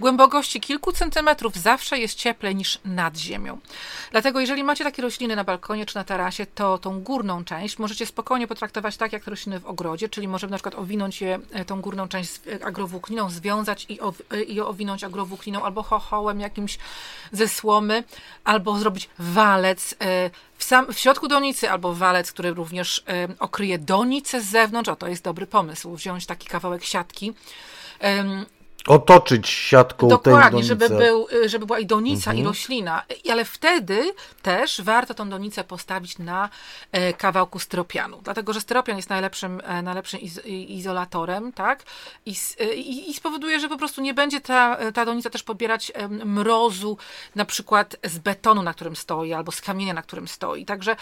głębokości 0.00 0.60
kilku 0.60 0.92
centymetrów 0.92 1.56
zawsze 1.56 1.98
jest 1.98 2.14
cieplej 2.14 2.56
niż 2.56 2.78
nad 2.84 3.16
ziemią. 3.16 3.58
Dlatego 4.10 4.40
jeżeli 4.40 4.64
macie 4.64 4.84
takie 4.84 5.02
rośliny 5.02 5.36
na 5.36 5.44
balkonie 5.44 5.86
czy 5.86 5.96
na 5.96 6.04
tarasie, 6.04 6.46
to 6.46 6.78
tą 6.78 7.00
górną 7.00 7.44
część 7.44 7.78
możecie 7.78 8.06
spokojnie 8.06 8.46
potraktować 8.46 8.96
tak 8.96 9.12
jak 9.12 9.26
rośliny 9.26 9.60
w 9.60 9.66
ogrodzie, 9.66 10.08
czyli 10.08 10.28
możemy 10.28 10.50
na 10.50 10.56
przykład 10.56 10.74
owinąć 10.74 11.20
je, 11.20 11.38
e, 11.52 11.64
tą 11.64 11.80
górną 11.80 12.08
część 12.08 12.40
agrowłókniną, 12.64 13.30
związać 13.30 13.86
i, 13.88 14.00
ow, 14.00 14.22
e, 14.30 14.42
i 14.42 14.60
owinąć 14.60 15.04
agrowłókniną 15.04 15.64
albo 15.64 15.82
chochołem 15.82 16.40
jakimś 16.40 16.78
ze 17.32 17.48
słomy, 17.48 18.04
albo 18.44 18.78
zrobić 18.78 19.08
walec, 19.18 19.94
e, 20.00 20.30
w, 20.58 20.64
sam, 20.64 20.92
w 20.92 20.98
środku 20.98 21.28
donicy 21.28 21.70
albo 21.70 21.94
walec, 21.94 22.32
który 22.32 22.54
również 22.54 22.98
y, 22.98 23.02
okryje 23.38 23.78
donicę 23.78 24.40
z 24.40 24.44
zewnątrz, 24.44 24.88
o 24.88 24.96
to 24.96 25.08
jest 25.08 25.24
dobry 25.24 25.46
pomysł, 25.46 25.96
wziąć 25.96 26.26
taki 26.26 26.48
kawałek 26.48 26.84
siatki, 26.84 27.32
otoczyć 28.86 29.48
siatką 29.48 30.08
Dokładnie, 30.08 30.62
żeby, 30.62 30.88
był, 30.88 31.28
y, 31.32 31.48
żeby 31.48 31.66
była 31.66 31.78
i 31.78 31.86
donica, 31.86 32.30
mhm. 32.30 32.38
i 32.38 32.48
roślina. 32.48 33.02
Ale 33.30 33.44
wtedy 33.44 34.14
też 34.42 34.80
warto 34.80 35.14
tą 35.14 35.28
donicę 35.28 35.64
postawić 35.64 36.18
na 36.18 36.48
e, 36.92 37.12
kawałku 37.12 37.58
styropianu. 37.58 38.20
Dlatego, 38.24 38.52
że 38.52 38.60
styropian 38.60 38.96
jest 38.96 39.10
najlepszym, 39.10 39.60
e, 39.64 39.82
najlepszym 39.82 40.20
iz, 40.20 40.40
izolatorem, 40.46 41.52
tak? 41.52 41.82
I, 42.26 42.34
e, 42.60 42.74
i, 42.74 43.10
I, 43.10 43.14
spowoduje, 43.14 43.60
że 43.60 43.68
po 43.68 43.78
prostu 43.78 44.00
nie 44.00 44.14
będzie 44.14 44.40
ta, 44.40 44.78
ta 44.94 45.04
donica 45.04 45.30
też 45.30 45.42
pobierać 45.42 45.92
mrozu, 46.24 46.98
na 47.34 47.44
przykład 47.44 47.96
z 48.04 48.18
betonu, 48.18 48.62
na 48.62 48.74
którym 48.74 48.96
stoi, 48.96 49.32
albo 49.32 49.52
z 49.52 49.60
kamienia, 49.60 49.94
na 49.94 50.02
którym 50.02 50.28
stoi. 50.28 50.64
Także 50.64 50.96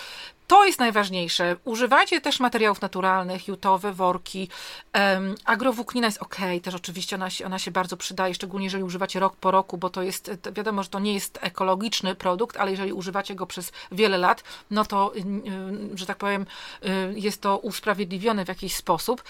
to 0.51 0.65
jest 0.65 0.79
najważniejsze. 0.79 1.57
Używajcie 1.65 2.21
też 2.21 2.41
materiałów 2.41 2.83
naturalnych, 2.83 3.49
jutowe, 3.49 3.93
worki. 3.93 4.49
Um, 4.95 5.35
agrowłóknina 5.45 6.07
jest 6.07 6.23
ok, 6.23 6.37
też 6.63 6.75
oczywiście 6.75 7.17
ona 7.17 7.31
się, 7.31 7.47
ona 7.47 7.59
się 7.59 7.71
bardzo 7.71 7.97
przydaje, 7.97 8.35
szczególnie 8.35 8.67
jeżeli 8.67 8.85
używacie 8.85 9.21
rok 9.21 9.37
po 9.37 9.51
roku, 9.51 9.79
bo 9.79 9.91
to 9.91 10.03
jest, 10.03 10.31
wiadomo, 10.53 10.83
że 10.83 10.89
to 10.89 10.99
nie 10.99 11.15
jest 11.15 11.39
ekologiczny 11.43 12.15
produkt, 12.15 12.57
ale 12.57 12.71
jeżeli 12.71 12.93
używacie 12.93 13.35
go 13.35 13.47
przez 13.47 13.73
wiele 13.93 14.19
lat, 14.19 14.45
no 14.71 14.85
to, 14.85 15.13
że 15.95 16.07
tak 16.07 16.17
powiem, 16.17 16.47
y, 16.85 17.21
jest 17.21 17.41
to 17.41 17.59
usprawiedliwione 17.59 18.45
w 18.45 18.49
jakiś 18.49 18.77
sposób, 18.77 19.25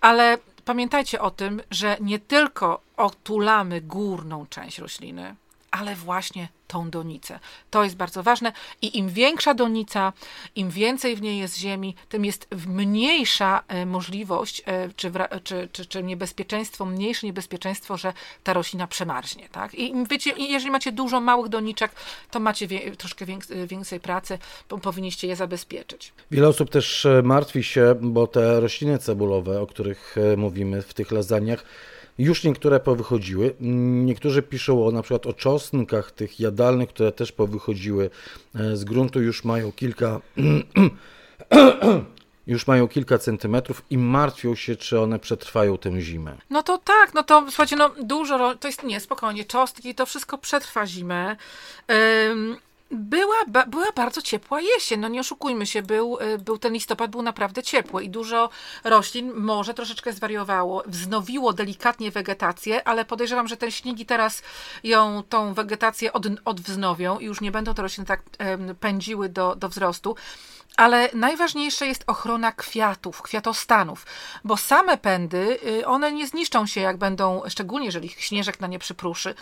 ale 0.00 0.38
pamiętajcie 0.64 1.20
o 1.20 1.30
tym, 1.30 1.62
że 1.70 1.96
nie 2.00 2.18
tylko 2.18 2.80
otulamy 2.96 3.80
górną 3.80 4.46
część 4.46 4.78
rośliny, 4.78 5.34
ale 5.70 5.94
właśnie 5.94 6.48
tą 6.66 6.90
donicę. 6.90 7.38
To 7.70 7.84
jest 7.84 7.96
bardzo 7.96 8.22
ważne 8.22 8.52
i 8.82 8.98
im 8.98 9.08
większa 9.08 9.54
donica, 9.54 10.12
im 10.56 10.70
więcej 10.70 11.16
w 11.16 11.22
niej 11.22 11.38
jest 11.38 11.58
ziemi, 11.58 11.94
tym 12.08 12.24
jest 12.24 12.48
mniejsza 12.66 13.62
e, 13.68 13.86
możliwość, 13.86 14.62
e, 14.66 14.88
czy, 14.96 15.12
czy, 15.44 15.68
czy, 15.72 15.86
czy 15.86 16.02
niebezpieczeństwo, 16.02 16.86
mniejsze 16.86 17.26
niebezpieczeństwo, 17.26 17.96
że 17.96 18.12
ta 18.44 18.52
roślina 18.52 18.86
przemarznie. 18.86 19.48
Tak? 19.48 19.74
I 19.74 19.92
wiecie, 20.10 20.32
jeżeli 20.38 20.70
macie 20.70 20.92
dużo 20.92 21.20
małych 21.20 21.48
doniczek, 21.48 21.92
to 22.30 22.40
macie 22.40 22.66
wie, 22.66 22.96
troszkę 22.96 23.26
więcej 23.66 24.00
pracy, 24.00 24.38
bo 24.68 24.78
powinniście 24.78 25.28
je 25.28 25.36
zabezpieczyć. 25.36 26.12
Wiele 26.30 26.48
osób 26.48 26.70
też 26.70 27.06
e, 27.06 27.22
martwi 27.22 27.64
się, 27.64 27.94
bo 28.00 28.26
te 28.26 28.60
rośliny 28.60 28.98
cebulowe, 28.98 29.60
o 29.60 29.66
których 29.66 30.16
mówimy 30.36 30.82
w 30.82 30.94
tych 30.94 31.10
lasagnach, 31.10 31.64
już 32.18 32.44
niektóre 32.44 32.80
powychodziły. 32.80 33.54
Niektórzy 34.04 34.42
piszą 34.42 34.86
o, 34.86 34.90
na 34.90 35.02
przykład 35.02 35.26
o 35.26 35.32
czosnkach 35.32 36.10
tych 36.12 36.40
jadalnych, 36.40 36.88
które 36.88 37.12
też 37.12 37.32
powychodziły 37.32 38.10
e, 38.54 38.76
z 38.76 38.84
gruntu, 38.84 39.22
już 39.22 39.44
mają 39.44 39.72
kilka 39.72 40.20
już 42.46 42.66
mają 42.66 42.88
kilka 42.88 43.18
centymetrów 43.18 43.82
i 43.90 43.98
martwią 43.98 44.54
się, 44.54 44.76
czy 44.76 45.00
one 45.00 45.18
przetrwają 45.18 45.78
tę 45.78 46.00
zimę. 46.00 46.36
No 46.50 46.62
to 46.62 46.78
tak, 46.78 47.14
no 47.14 47.22
to 47.22 47.44
słuchajcie, 47.46 47.76
no 47.76 47.90
dużo, 48.02 48.54
to 48.54 48.68
jest, 48.68 48.82
nie, 48.82 49.00
spokojnie, 49.00 49.44
czosnki, 49.44 49.94
to 49.94 50.06
wszystko 50.06 50.38
przetrwa 50.38 50.86
zimę. 50.86 51.36
Była, 52.90 53.36
ba, 53.48 53.66
była 53.66 53.92
bardzo 53.92 54.22
ciepła 54.22 54.60
jesień, 54.60 55.00
no 55.00 55.08
nie 55.08 55.20
oszukujmy 55.20 55.66
się, 55.66 55.82
był, 55.82 56.18
y, 56.20 56.38
był 56.38 56.58
ten 56.58 56.72
listopad 56.72 57.10
był 57.10 57.22
naprawdę 57.22 57.62
ciepły 57.62 58.04
i 58.04 58.10
dużo 58.10 58.50
roślin 58.84 59.32
może 59.32 59.74
troszeczkę 59.74 60.12
zwariowało, 60.12 60.82
wznowiło 60.86 61.52
delikatnie 61.52 62.10
wegetację, 62.10 62.88
ale 62.88 63.04
podejrzewam, 63.04 63.48
że 63.48 63.56
ten 63.56 63.70
śniegi 63.70 64.06
teraz 64.06 64.42
ją, 64.84 65.22
tą 65.28 65.54
wegetację 65.54 66.12
od, 66.12 66.26
odwznowią 66.44 67.18
i 67.18 67.24
już 67.24 67.40
nie 67.40 67.52
będą 67.52 67.74
te 67.74 67.82
rośliny 67.82 68.06
tak 68.06 68.22
pędziły 68.80 69.28
do, 69.28 69.56
do 69.56 69.68
wzrostu. 69.68 70.16
Ale 70.76 71.08
najważniejsze 71.14 71.86
jest 71.86 72.04
ochrona 72.06 72.52
kwiatów, 72.52 73.22
kwiatostanów, 73.22 74.06
bo 74.44 74.56
same 74.56 74.98
pędy, 74.98 75.58
y, 75.66 75.86
one 75.86 76.12
nie 76.12 76.26
zniszczą 76.26 76.66
się, 76.66 76.80
jak 76.80 76.96
będą, 76.96 77.42
szczególnie 77.48 77.86
jeżeli 77.86 78.08
śnieżek 78.08 78.60
na 78.60 78.66
nie 78.66 78.78
przypruszy, 78.78 79.34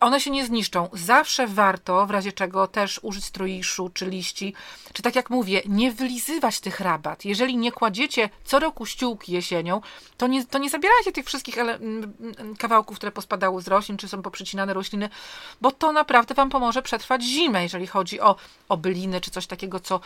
one 0.00 0.20
się 0.20 0.30
nie 0.30 0.46
zniszczą. 0.46 0.88
Zawsze 0.92 1.46
warto, 1.46 2.06
w 2.06 2.10
razie 2.10 2.32
czego 2.32 2.66
też 2.66 3.00
użyć 3.02 3.24
stroiszu 3.24 3.90
czy 3.94 4.06
liści, 4.06 4.54
czy 4.92 5.02
tak 5.02 5.16
jak 5.16 5.30
mówię, 5.30 5.62
nie 5.66 5.92
wylizywać 5.92 6.60
tych 6.60 6.80
rabat. 6.80 7.24
Jeżeli 7.24 7.56
nie 7.56 7.72
kładziecie 7.72 8.30
co 8.44 8.58
roku 8.58 8.86
ściółki 8.86 9.32
jesienią, 9.32 9.80
to 10.16 10.26
nie, 10.26 10.46
to 10.46 10.58
nie 10.58 10.70
zabierajcie 10.70 11.12
tych 11.12 11.26
wszystkich 11.26 11.56
kawałków, 12.58 12.96
które 12.96 13.12
pospadały 13.12 13.62
z 13.62 13.68
roślin, 13.68 13.98
czy 13.98 14.08
są 14.08 14.22
poprzycinane 14.22 14.74
rośliny, 14.74 15.08
bo 15.60 15.72
to 15.72 15.92
naprawdę 15.92 16.34
Wam 16.34 16.50
pomoże 16.50 16.82
przetrwać 16.82 17.22
zimę, 17.22 17.62
jeżeli 17.62 17.86
chodzi 17.86 18.20
o, 18.20 18.36
o 18.68 18.76
byliny, 18.76 19.20
czy 19.20 19.30
coś 19.30 19.46
takiego, 19.46 19.80
co 19.80 20.00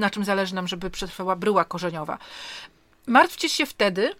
na 0.00 0.10
czym 0.10 0.24
zależy 0.24 0.54
nam, 0.54 0.68
żeby 0.68 0.90
przetrwała 0.90 1.36
bryła 1.36 1.64
korzeniowa. 1.64 2.18
Martwcie 3.06 3.48
się 3.48 3.66
wtedy, 3.66 4.14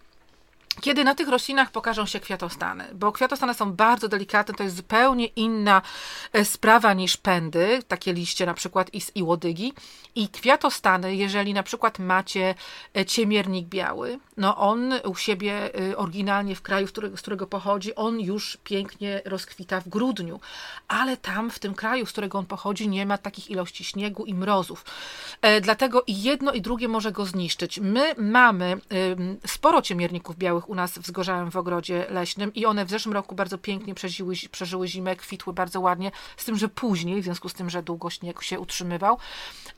kiedy 0.81 1.05
na 1.05 1.15
tych 1.15 1.29
roślinach 1.29 1.71
pokażą 1.71 2.07
się 2.07 2.21
kwiatostany, 2.21 2.85
bo 2.95 3.13
kwiatostany 3.13 3.55
są 3.55 3.73
bardzo 3.73 4.09
delikatne, 4.09 4.55
to 4.55 4.63
jest 4.63 4.77
zupełnie 4.77 5.27
inna 5.27 5.83
e, 6.33 6.45
sprawa 6.45 6.93
niż 6.95 7.17
pędy, 7.17 7.83
takie 7.89 8.13
liście 8.13 8.47
na 8.47 8.55
przykład 8.55 8.95
i, 8.95 9.03
i 9.15 9.23
łodygi. 9.23 9.73
I 10.15 10.29
kwiatostany, 10.29 11.17
jeżeli 11.17 11.55
na 11.55 11.63
przykład 11.63 11.99
macie 11.99 12.55
e, 12.97 13.05
ciemiernik 13.05 13.67
biały, 13.67 14.19
no 14.37 14.57
on 14.57 14.93
u 15.05 15.15
siebie 15.15 15.71
e, 15.91 15.97
oryginalnie 15.97 16.57
w 16.57 16.63
kraju, 16.63 16.87
z 16.87 16.91
którego, 16.91 17.17
z 17.17 17.21
którego 17.21 17.47
pochodzi, 17.47 17.95
on 17.95 18.21
już 18.21 18.59
pięknie 18.65 19.23
rozkwita 19.25 19.81
w 19.81 19.89
grudniu, 19.89 20.41
ale 20.89 21.17
tam 21.17 21.51
w 21.51 21.59
tym 21.59 21.75
kraju, 21.75 22.07
z 22.07 22.13
którego 22.13 22.39
on 22.39 22.47
pochodzi, 22.47 22.89
nie 22.89 23.07
ma 23.07 23.19
takich 23.19 23.51
ilości 23.51 23.85
śniegu 23.85 24.25
i 24.25 24.35
mrozów. 24.35 24.85
Dlatego 25.63 26.03
i 26.07 26.23
jedno 26.23 26.53
i 26.53 26.61
drugie 26.61 26.89
może 26.89 27.13
go 27.13 27.27
zniszczyć. 27.27 27.81
My 27.81 28.15
mamy 28.19 28.81
sporo 29.47 29.83
ciemierników 29.83 30.37
białych 30.37 30.60
u 30.69 30.75
nas 30.75 30.99
w 30.99 31.07
Zgorzałem 31.07 31.51
w 31.51 31.57
ogrodzie 31.57 32.07
leśnym 32.11 32.55
i 32.55 32.67
one 32.67 32.85
w 32.85 32.91
zeszłym 32.91 33.13
roku 33.13 33.35
bardzo 33.35 33.59
pięknie 33.59 33.95
przeżyły, 33.95 34.35
przeżyły 34.51 34.89
zimę, 34.89 35.17
kwitły 35.17 35.53
bardzo 35.53 35.81
ładnie, 35.81 36.11
z 36.37 36.45
tym, 36.45 36.57
że 36.57 36.69
później, 36.69 37.21
w 37.21 37.25
związku 37.25 37.49
z 37.49 37.55
tym, 37.55 37.71
że 37.71 37.83
długo 37.83 38.11
śnieg 38.11 38.43
się 38.43 38.61
utrzymywał, 38.61 39.19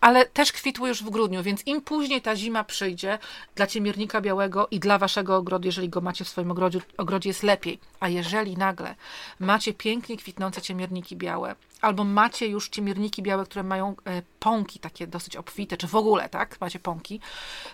ale 0.01 0.27
też 0.27 0.53
kwitły 0.53 0.88
już 0.88 1.03
w 1.03 1.11
grudniu, 1.11 1.42
więc 1.42 1.66
im 1.66 1.81
później 1.81 2.23
ta 2.23 2.37
zima 2.37 2.64
przyjdzie 2.64 3.18
dla 3.55 3.66
ciemiernika 3.66 4.21
białego 4.21 4.68
i 4.71 4.81
dla 4.81 4.99
waszego 4.99 5.37
ogrodu, 5.37 5.68
jeżeli 5.68 5.88
go 5.88 6.01
macie 6.01 6.25
w 6.25 6.29
swoim 6.29 6.51
ogrodzie, 6.51 6.81
ogrodzie 6.97 7.31
jest 7.31 7.42
lepiej. 7.42 7.79
A 8.01 8.09
jeżeli 8.09 8.57
nagle 8.57 8.95
macie 9.40 9.75
pięknie 9.75 10.16
kwitnące 10.16 10.62
ciemierniki 10.62 11.16
białe, 11.16 11.55
albo 11.83 12.05
macie 12.05 12.47
już 12.47 12.68
ciemierniki 12.68 13.23
białe, 13.23 13.45
które 13.45 13.62
mają 13.62 13.95
e, 14.05 14.23
pąki 14.40 14.79
takie 14.79 15.07
dosyć 15.07 15.37
obfite, 15.37 15.77
czy 15.77 15.87
w 15.87 15.95
ogóle, 15.95 16.29
tak, 16.29 16.61
macie 16.61 16.79
pąki, 16.79 17.21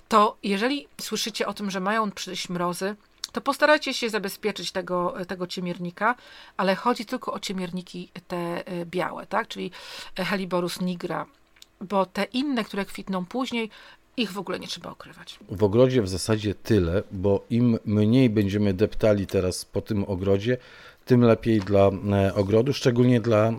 to 0.08 0.36
jeżeli 0.42 0.88
słyszycie 1.00 1.46
o 1.46 1.54
tym, 1.54 1.70
że 1.70 1.80
mają 1.80 2.10
przyjść 2.10 2.48
mrozy, 2.48 2.96
to 3.32 3.40
postarajcie 3.40 3.94
się 3.94 4.10
zabezpieczyć 4.10 4.72
tego, 4.72 5.14
tego 5.28 5.46
ciemiernika, 5.46 6.14
ale 6.56 6.74
chodzi 6.74 7.06
tylko 7.06 7.32
o 7.32 7.40
ciemierniki 7.40 8.10
te 8.28 8.66
e, 8.66 8.86
białe, 8.86 9.26
tak? 9.26 9.48
czyli 9.48 9.70
Heliborus 10.16 10.80
nigra, 10.80 11.26
bo 11.80 12.06
te 12.06 12.24
inne, 12.24 12.64
które 12.64 12.84
kwitną 12.84 13.24
później, 13.24 13.70
ich 14.16 14.32
w 14.32 14.38
ogóle 14.38 14.58
nie 14.60 14.66
trzeba 14.66 14.90
okrywać. 14.90 15.38
W 15.50 15.64
ogrodzie 15.64 16.02
w 16.02 16.08
zasadzie 16.08 16.54
tyle, 16.54 17.02
bo 17.10 17.44
im 17.50 17.78
mniej 17.84 18.30
będziemy 18.30 18.74
deptali 18.74 19.26
teraz 19.26 19.64
po 19.64 19.80
tym 19.80 20.04
ogrodzie, 20.04 20.56
tym 21.08 21.22
lepiej 21.24 21.60
dla 21.60 21.90
e, 22.12 22.34
ogrodu, 22.34 22.72
szczególnie 22.72 23.20
dla 23.20 23.48
e, 23.48 23.54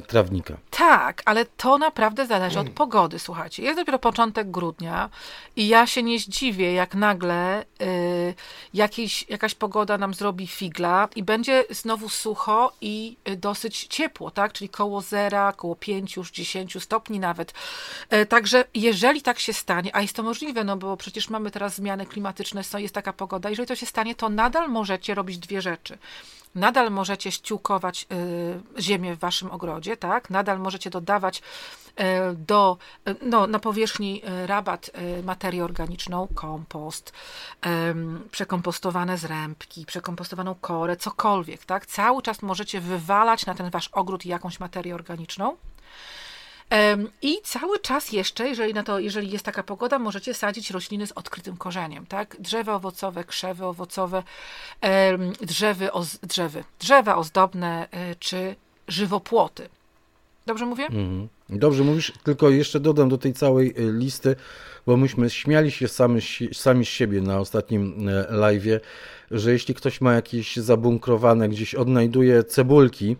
trawnika. 0.00 0.56
Tak, 0.70 1.22
ale 1.24 1.44
to 1.44 1.78
naprawdę 1.78 2.26
zależy 2.26 2.58
od 2.58 2.70
pogody, 2.70 3.18
słuchajcie. 3.18 3.62
Jest 3.62 3.78
dopiero 3.78 3.98
początek 3.98 4.50
grudnia 4.50 5.10
i 5.56 5.68
ja 5.68 5.86
się 5.86 6.02
nie 6.02 6.18
zdziwię, 6.18 6.72
jak 6.72 6.94
nagle 6.94 7.62
y, 7.62 8.34
jakiś, 8.74 9.24
jakaś 9.28 9.54
pogoda 9.54 9.98
nam 9.98 10.14
zrobi 10.14 10.46
figla 10.46 11.08
i 11.16 11.22
będzie 11.22 11.64
znowu 11.70 12.08
sucho 12.08 12.72
i 12.80 13.16
y, 13.28 13.36
dosyć 13.36 13.86
ciepło, 13.86 14.30
tak? 14.30 14.52
Czyli 14.52 14.68
koło 14.68 15.00
zera, 15.00 15.52
koło 15.52 15.76
5, 15.76 16.16
już 16.16 16.30
10 16.30 16.82
stopni 16.82 17.20
nawet. 17.20 17.54
Y, 18.12 18.26
także 18.26 18.64
jeżeli 18.74 19.22
tak 19.22 19.38
się 19.38 19.52
stanie, 19.52 19.96
a 19.96 20.02
jest 20.02 20.16
to 20.16 20.22
możliwe, 20.22 20.64
no 20.64 20.76
bo 20.76 20.96
przecież 20.96 21.30
mamy 21.30 21.50
teraz 21.50 21.74
zmiany 21.74 22.06
klimatyczne, 22.06 22.62
jest 22.78 22.94
taka 22.94 23.12
pogoda, 23.12 23.50
jeżeli 23.50 23.68
to 23.68 23.76
się 23.76 23.86
stanie, 23.86 24.14
to 24.14 24.28
nadal 24.28 24.70
możecie 24.70 25.14
robić 25.14 25.38
dwie 25.38 25.62
rzeczy 25.62 25.98
nadal 26.54 26.90
możecie 26.90 27.32
ściółkować 27.32 28.06
y, 28.76 28.82
ziemię 28.82 29.16
w 29.16 29.18
waszym 29.18 29.50
ogrodzie, 29.50 29.96
tak? 29.96 30.30
Nadal 30.30 30.58
możecie 30.58 30.90
dodawać 30.90 31.38
y, 31.38 32.02
do, 32.34 32.78
y, 33.08 33.16
no, 33.22 33.46
na 33.46 33.58
powierzchni 33.58 34.22
rabat 34.46 34.90
materię 35.22 35.64
organiczną, 35.64 36.28
kompost, 36.34 37.12
przekompostowane 38.30 39.18
zrębki, 39.18 39.86
przekompostowaną 39.86 40.54
korę, 40.54 40.96
cokolwiek, 40.96 41.64
tak? 41.64 41.86
Cały 41.86 42.22
czas 42.22 42.42
możecie 42.42 42.80
wywalać 42.80 43.46
na 43.46 43.54
ten 43.54 43.70
wasz 43.70 43.88
ogród 43.88 44.26
jakąś 44.26 44.60
materię 44.60 44.94
organiczną. 44.94 45.56
I 47.22 47.36
cały 47.42 47.78
czas 47.78 48.12
jeszcze, 48.12 48.48
jeżeli, 48.48 48.74
na 48.74 48.82
to, 48.82 48.98
jeżeli 48.98 49.30
jest 49.30 49.44
taka 49.44 49.62
pogoda, 49.62 49.98
możecie 49.98 50.34
sadzić 50.34 50.70
rośliny 50.70 51.06
z 51.06 51.12
odkrytym 51.12 51.56
korzeniem, 51.56 52.06
tak? 52.06 52.36
Drzewa 52.40 52.74
owocowe, 52.74 53.24
krzewy 53.24 53.64
owocowe, 53.64 54.22
drzewy, 55.40 55.88
drzewy, 56.22 56.64
drzewa 56.80 57.16
ozdobne 57.16 57.88
e, 57.90 58.14
czy 58.14 58.56
żywopłoty. 58.88 59.68
Dobrze 60.46 60.66
mówię? 60.66 60.84
Mhm. 60.84 61.28
Dobrze 61.48 61.84
mówisz, 61.84 62.12
tylko 62.24 62.50
jeszcze 62.50 62.80
dodam 62.80 63.08
do 63.08 63.18
tej 63.18 63.32
całej 63.32 63.74
e, 63.76 63.92
listy, 63.92 64.36
bo 64.86 64.96
myśmy 64.96 65.30
śmiali 65.30 65.70
się 65.70 65.88
sami, 65.88 66.20
sami 66.52 66.84
z 66.84 66.88
siebie 66.88 67.20
na 67.20 67.38
ostatnim 67.38 68.08
e, 68.08 68.26
live'ie, 68.32 68.80
że 69.30 69.52
jeśli 69.52 69.74
ktoś 69.74 70.00
ma 70.00 70.12
jakieś 70.12 70.56
zabunkrowane, 70.56 71.48
gdzieś 71.48 71.74
odnajduje 71.74 72.44
cebulki, 72.44 73.16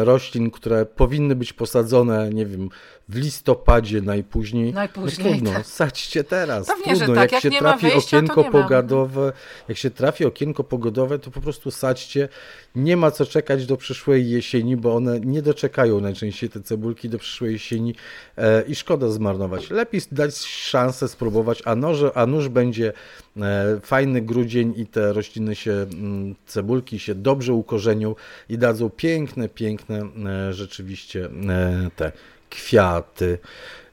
roślin, 0.00 0.50
które 0.50 0.86
powinny 0.86 1.36
być 1.36 1.52
posadzone, 1.52 2.30
nie 2.30 2.46
wiem, 2.46 2.68
w 3.08 3.16
listopadzie 3.16 4.02
najpóźniej. 4.02 4.72
Najpóźniej, 4.72 5.26
no 5.26 5.32
trudno, 5.32 5.52
tak. 5.52 5.66
sadźcie 5.66 6.24
teraz. 6.24 6.66
Pewnie, 6.66 6.96
trudno. 6.96 7.14
Tak. 7.14 7.32
Jak, 7.32 7.44
jak 7.44 7.52
się 7.52 7.58
trafi 7.60 7.86
wyjścia, 7.86 8.16
okienko 8.16 8.44
pogodowe, 8.44 9.32
jak 9.68 9.78
się 9.78 9.90
trafi 9.90 10.24
okienko 10.24 10.64
pogodowe, 10.64 11.18
to 11.18 11.30
po 11.30 11.40
prostu 11.40 11.70
sadźcie. 11.70 12.28
Nie 12.74 12.96
ma 12.96 13.10
co 13.10 13.26
czekać 13.26 13.66
do 13.66 13.76
przyszłej 13.76 14.30
jesieni, 14.30 14.76
bo 14.76 14.94
one 14.94 15.20
nie 15.20 15.42
doczekają 15.42 16.00
najczęściej 16.00 16.50
te 16.50 16.60
cebulki 16.60 17.08
do 17.08 17.18
przyszłej 17.18 17.52
jesieni 17.52 17.94
e, 18.36 18.62
i 18.62 18.74
szkoda 18.74 19.08
zmarnować. 19.08 19.70
Lepiej 19.70 20.00
dać 20.12 20.36
szansę 20.36 21.08
spróbować, 21.08 21.62
a, 21.64 21.74
noże, 21.74 22.10
a 22.14 22.26
nóż 22.26 22.48
będzie 22.48 22.92
e, 23.36 23.80
fajny 23.82 24.20
grudzień 24.20 24.74
i 24.76 24.86
te 24.86 25.12
rośliny 25.12 25.54
się, 25.54 25.72
m, 25.72 25.88
mm, 25.92 26.34
cebulki 26.46 26.98
się 26.98 27.14
dobrze 27.14 27.52
ukorzenią 27.52 28.14
i 28.48 28.58
dadzą 28.58 28.90
piękne, 28.90 29.48
piękne 29.48 30.08
e, 30.48 30.52
rzeczywiście 30.52 31.24
e, 31.24 31.90
te 31.96 32.12
kwiaty. 32.54 33.38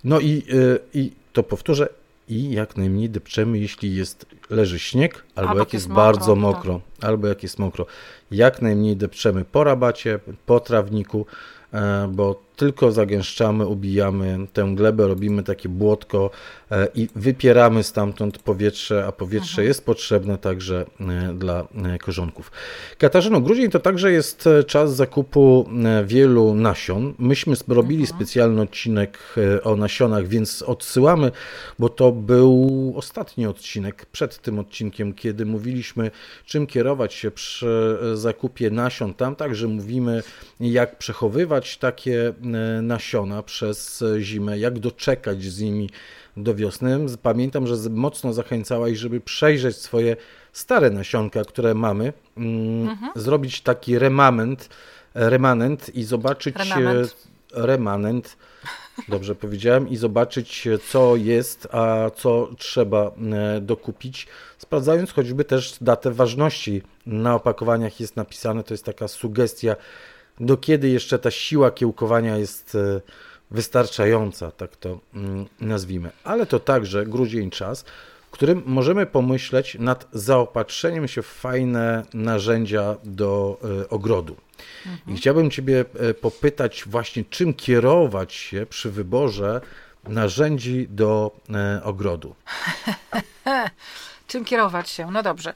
No 0.03 0.19
i, 0.19 0.43
y, 0.53 0.79
i 0.93 1.11
to 1.33 1.43
powtórzę, 1.43 1.89
i 2.29 2.51
jak 2.51 2.77
najmniej 2.77 3.09
depczemy, 3.09 3.59
jeśli 3.59 3.95
jest, 3.95 4.25
leży 4.49 4.79
śnieg, 4.79 5.23
albo, 5.35 5.49
albo 5.49 5.59
jak 5.59 5.73
jest, 5.73 5.85
jest 5.85 5.95
bardzo 5.95 6.35
mokro, 6.35 6.81
tak. 6.99 7.09
albo 7.09 7.27
jak 7.27 7.43
jest 7.43 7.59
mokro. 7.59 7.85
Jak 8.31 8.61
najmniej 8.61 8.97
depczemy 8.97 9.45
po 9.45 9.63
rabacie, 9.63 10.19
po 10.45 10.59
trawniku, 10.59 11.25
e, 11.73 12.09
bo 12.11 12.41
tylko 12.55 12.91
zagęszczamy, 12.91 13.67
ubijamy 13.67 14.47
tę 14.53 14.71
glebę, 14.75 15.07
robimy 15.07 15.43
takie 15.43 15.69
błotko 15.69 16.29
e, 16.71 16.87
i 16.95 17.07
wypieramy 17.15 17.83
stamtąd 17.83 18.39
powietrze, 18.39 19.05
a 19.07 19.11
powietrze 19.11 19.51
mhm. 19.51 19.67
jest 19.67 19.85
potrzebne 19.85 20.37
także 20.37 20.85
e, 20.99 21.33
dla 21.33 21.67
e, 21.75 21.97
korzonków. 21.97 22.51
Katarzyno, 22.97 23.41
grudzień 23.41 23.69
to 23.69 23.79
także 23.79 24.11
jest 24.11 24.49
czas 24.67 24.95
zakupu 24.95 25.69
wielu 26.05 26.55
nasion. 26.55 27.13
Myśmy 27.19 27.55
robili 27.67 28.01
mhm. 28.01 28.17
specjalny 28.17 28.61
odcinek 28.61 29.19
o 29.63 29.75
nasionach, 29.75 30.27
więc 30.27 30.61
odsyłamy, 30.61 31.31
bo 31.79 31.89
to 31.89 32.11
był 32.11 32.93
ostatni 32.95 33.45
odcinek 33.45 34.05
przed 34.05 34.41
tym 34.41 34.59
odcinkiem, 34.59 35.13
kiedy 35.13 35.45
mówiliśmy, 35.45 36.11
czym 36.45 36.67
kierować 36.67 37.13
się 37.13 37.31
przy 37.31 37.97
zakupie 38.13 38.69
nasion. 38.69 39.13
Tam 39.13 39.35
także 39.35 39.67
mówimy, 39.67 40.23
jak 40.59 40.97
przechowywać 40.97 41.77
takie 41.77 42.33
nasiona 42.81 43.43
przez 43.43 44.03
zimę, 44.19 44.59
jak 44.59 44.79
doczekać 44.79 45.43
z 45.43 45.61
nimi 45.61 45.89
do 46.37 46.55
wiosny. 46.55 46.99
Pamiętam, 47.21 47.67
że 47.67 47.75
mocno 47.89 48.33
zachęcałaś, 48.33 48.97
żeby 48.97 49.21
przejrzeć 49.21 49.75
swoje 49.75 50.15
stare 50.51 50.89
nasionka, 50.89 51.43
które 51.45 51.73
mamy, 51.73 52.13
mm, 52.37 52.89
mhm. 52.89 53.11
zrobić 53.15 53.61
taki 53.61 53.99
remament, 53.99 54.69
remanent 55.13 55.95
i 55.95 56.03
zobaczyć 56.03 56.55
remanent. 56.55 57.15
remanent 57.53 58.37
dobrze 59.07 59.35
powiedziałem, 59.35 59.89
i 59.89 59.97
zobaczyć, 59.97 60.67
co 60.89 61.15
jest, 61.15 61.67
a 61.71 62.09
co 62.15 62.49
trzeba 62.57 63.11
e, 63.57 63.61
dokupić, 63.61 64.27
sprawdzając 64.57 65.11
choćby 65.11 65.45
też 65.45 65.77
datę 65.81 66.11
ważności. 66.11 66.81
Na 67.05 67.35
opakowaniach 67.35 67.99
jest 67.99 68.15
napisane, 68.15 68.63
to 68.63 68.73
jest 68.73 68.85
taka 68.85 69.07
sugestia 69.07 69.75
do 70.39 70.57
kiedy 70.57 70.89
jeszcze 70.89 71.19
ta 71.19 71.31
siła 71.31 71.71
kiełkowania 71.71 72.37
jest 72.37 72.75
e, 72.75 73.01
wystarczająca, 73.51 74.51
tak 74.51 74.75
to 74.75 74.99
mm, 75.13 75.45
nazwijmy. 75.61 76.11
Ale 76.23 76.45
to 76.45 76.59
także 76.59 77.05
grudzień 77.05 77.49
czas, 77.49 77.85
w 78.27 78.33
którym 78.33 78.63
możemy 78.65 79.05
pomyśleć 79.05 79.77
nad 79.79 80.07
zaopatrzeniem 80.13 81.07
się 81.07 81.21
w 81.21 81.27
fajne 81.27 82.05
narzędzia 82.13 82.95
do 83.03 83.57
e, 83.81 83.89
ogrodu. 83.89 84.35
Mhm. 84.85 85.15
I 85.15 85.19
chciałbym 85.19 85.51
Ciebie 85.51 85.85
e, 85.99 86.13
popytać 86.13 86.83
właśnie, 86.87 87.23
czym 87.29 87.53
kierować 87.53 88.33
się 88.33 88.65
przy 88.65 88.91
wyborze 88.91 89.61
narzędzi 90.07 90.87
do 90.89 91.31
ogrodu. 91.83 92.35
czym 94.27 94.45
kierować 94.45 94.89
się? 94.89 95.11
No 95.11 95.23
dobrze. 95.23 95.53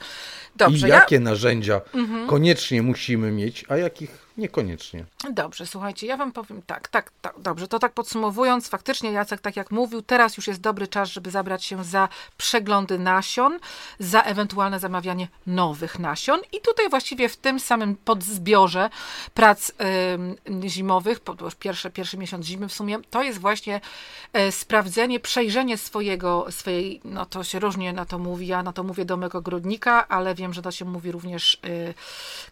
dobrze 0.55 0.87
I 0.87 0.89
jakie 0.89 1.15
ja... 1.15 1.21
narzędzia 1.21 1.81
mhm. 1.93 2.27
koniecznie 2.27 2.81
musimy 2.81 3.31
mieć, 3.31 3.65
a 3.69 3.77
jakich 3.77 4.24
Niekoniecznie. 4.37 5.05
Dobrze, 5.31 5.65
słuchajcie, 5.65 6.07
ja 6.07 6.17
wam 6.17 6.31
powiem 6.31 6.61
tak, 6.67 6.87
tak, 6.87 7.11
tak, 7.21 7.39
dobrze, 7.39 7.67
to 7.67 7.79
tak 7.79 7.93
podsumowując, 7.93 8.67
faktycznie 8.67 9.11
Jacek, 9.11 9.41
tak 9.41 9.55
jak 9.55 9.71
mówił, 9.71 10.01
teraz 10.01 10.37
już 10.37 10.47
jest 10.47 10.61
dobry 10.61 10.87
czas, 10.87 11.09
żeby 11.09 11.31
zabrać 11.31 11.63
się 11.63 11.83
za 11.83 12.09
przeglądy 12.37 12.99
nasion, 12.99 13.59
za 13.99 14.21
ewentualne 14.21 14.79
zamawianie 14.79 15.27
nowych 15.47 15.99
nasion 15.99 16.39
i 16.51 16.61
tutaj 16.61 16.89
właściwie 16.89 17.29
w 17.29 17.37
tym 17.37 17.59
samym 17.59 17.95
podzbiorze 17.95 18.89
prac 19.33 19.69
y, 19.69 20.69
zimowych, 20.69 21.19
już 21.41 21.55
pierwszy, 21.55 21.89
pierwszy 21.89 22.17
miesiąc 22.17 22.45
zimy 22.45 22.67
w 22.67 22.73
sumie, 22.73 22.99
to 23.09 23.23
jest 23.23 23.39
właśnie 23.39 23.81
y, 24.37 24.51
sprawdzenie, 24.51 25.19
przejrzenie 25.19 25.77
swojego, 25.77 26.45
swojej, 26.49 27.01
no 27.03 27.25
to 27.25 27.43
się 27.43 27.59
różnie 27.59 27.93
na 27.93 28.05
to 28.05 28.19
mówi, 28.19 28.47
ja 28.47 28.63
na 28.63 28.73
to 28.73 28.83
mówię 28.83 29.05
domek 29.05 29.35
ogrodnika, 29.35 30.07
ale 30.07 30.35
wiem, 30.35 30.53
że 30.53 30.61
to 30.61 30.71
się 30.71 30.85
mówi 30.85 31.11
również 31.11 31.59
y, 31.65 31.93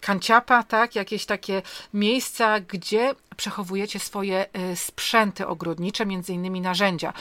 kanciapa, 0.02 0.64
tak, 0.64 0.96
jakieś 0.96 1.26
takie 1.26 1.62
miejsca, 1.94 2.60
gdzie 2.60 3.16
przechowujecie 3.38 4.00
swoje 4.00 4.46
y, 4.72 4.76
sprzęty 4.76 5.48
ogrodnicze, 5.48 6.06
między 6.06 6.34
innymi 6.34 6.62
narzędzia. 6.62 7.14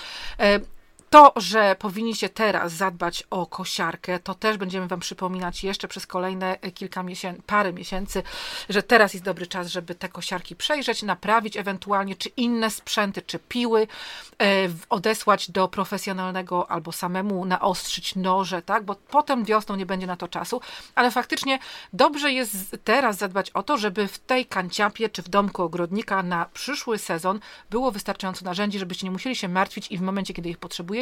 To, 1.12 1.32
że 1.36 1.76
powinniście 1.78 2.28
teraz 2.28 2.72
zadbać 2.72 3.24
o 3.30 3.46
kosiarkę, 3.46 4.18
to 4.18 4.34
też 4.34 4.56
będziemy 4.56 4.86
Wam 4.86 5.00
przypominać 5.00 5.64
jeszcze 5.64 5.88
przez 5.88 6.06
kolejne 6.06 6.58
kilka 6.74 7.02
miesięcy, 7.02 7.42
parę 7.46 7.72
miesięcy, 7.72 8.22
że 8.68 8.82
teraz 8.82 9.14
jest 9.14 9.24
dobry 9.24 9.46
czas, 9.46 9.68
żeby 9.68 9.94
te 9.94 10.08
kosiarki 10.08 10.56
przejrzeć, 10.56 11.02
naprawić 11.02 11.56
ewentualnie, 11.56 12.16
czy 12.16 12.28
inne 12.28 12.70
sprzęty, 12.70 13.22
czy 13.22 13.38
piły, 13.38 13.86
e, 14.42 14.46
odesłać 14.88 15.50
do 15.50 15.68
profesjonalnego 15.68 16.70
albo 16.70 16.92
samemu 16.92 17.44
naostrzyć 17.44 18.16
noże, 18.16 18.62
tak? 18.62 18.84
Bo 18.84 18.94
potem 18.94 19.44
wiosną 19.44 19.76
nie 19.76 19.86
będzie 19.86 20.06
na 20.06 20.16
to 20.16 20.28
czasu, 20.28 20.60
ale 20.94 21.10
faktycznie 21.10 21.58
dobrze 21.92 22.32
jest 22.32 22.76
teraz 22.84 23.16
zadbać 23.16 23.50
o 23.50 23.62
to, 23.62 23.78
żeby 23.78 24.08
w 24.08 24.18
tej 24.18 24.46
kanciapie 24.46 25.08
czy 25.08 25.22
w 25.22 25.28
domku 25.28 25.62
ogrodnika 25.62 26.22
na 26.22 26.46
przyszły 26.52 26.98
sezon 26.98 27.40
było 27.70 27.90
wystarczająco 27.90 28.44
narzędzi, 28.44 28.78
żebyście 28.78 29.06
nie 29.06 29.10
musieli 29.10 29.36
się 29.36 29.48
martwić 29.48 29.86
i 29.90 29.98
w 29.98 30.02
momencie, 30.02 30.34
kiedy 30.34 30.48
ich 30.48 30.58
potrzebujecie, 30.58 31.01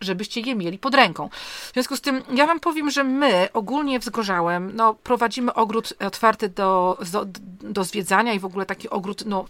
żebyście 0.00 0.40
je 0.40 0.54
mieli 0.54 0.78
pod 0.78 0.94
ręką. 0.94 1.28
W 1.70 1.72
związku 1.72 1.96
z 1.96 2.00
tym 2.00 2.22
ja 2.34 2.46
wam 2.46 2.60
powiem, 2.60 2.90
że 2.90 3.04
my 3.04 3.48
ogólnie 3.52 4.00
w 4.00 4.04
Zgorzałem 4.04 4.70
no, 4.74 4.94
prowadzimy 4.94 5.54
ogród 5.54 5.94
otwarty 6.00 6.48
do, 6.48 6.98
do, 7.12 7.26
do 7.60 7.84
zwiedzania 7.84 8.32
i 8.32 8.38
w 8.38 8.44
ogóle 8.44 8.66
taki 8.66 8.90
ogród 8.90 9.22
no, 9.26 9.44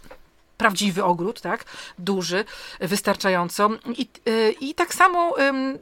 prawdziwy 0.57 1.03
ogród, 1.03 1.41
tak, 1.41 1.65
duży, 1.99 2.45
wystarczająco. 2.79 3.69
I, 3.97 4.07
y, 4.29 4.55
i 4.61 4.75
tak 4.75 4.93
samo 4.93 5.35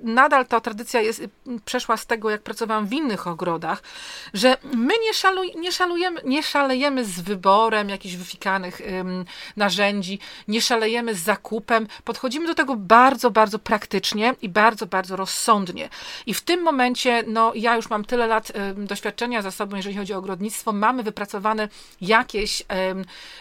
nadal 0.03 0.45
ta 0.45 0.61
tradycja 0.61 1.01
jest, 1.01 1.23
przeszła 1.65 1.97
z 1.97 2.05
tego, 2.05 2.29
jak 2.29 2.41
pracowałam 2.41 2.87
w 2.87 2.93
innych 2.93 3.27
ogrodach, 3.27 3.83
że 4.33 4.57
my 4.73 4.93
nie, 5.01 5.13
szaluj, 5.13 5.53
nie, 5.55 5.71
szalujemy, 5.71 6.21
nie 6.25 6.43
szalejemy 6.43 7.05
z 7.05 7.19
wyborem 7.19 7.89
jakichś 7.89 8.15
wyfikanych 8.15 8.81
narzędzi, 9.57 10.19
nie 10.47 10.61
szalejemy 10.61 11.15
z 11.15 11.19
zakupem, 11.19 11.87
podchodzimy 12.03 12.47
do 12.47 12.55
tego 12.55 12.75
bardzo, 12.75 13.31
bardzo 13.31 13.59
praktycznie 13.59 14.35
i 14.41 14.49
bardzo, 14.49 14.85
bardzo 14.85 15.15
rozsądnie. 15.15 15.89
I 16.25 16.33
w 16.33 16.41
tym 16.41 16.61
momencie, 16.61 17.23
no 17.27 17.51
ja 17.55 17.75
już 17.75 17.89
mam 17.89 18.05
tyle 18.05 18.27
lat 18.27 18.51
doświadczenia 18.75 19.41
za 19.41 19.51
sobą, 19.51 19.75
jeżeli 19.75 19.95
chodzi 19.95 20.13
o 20.13 20.17
ogrodnictwo, 20.17 20.71
mamy 20.71 21.03
wypracowane 21.03 21.69
jakieś 22.01 22.63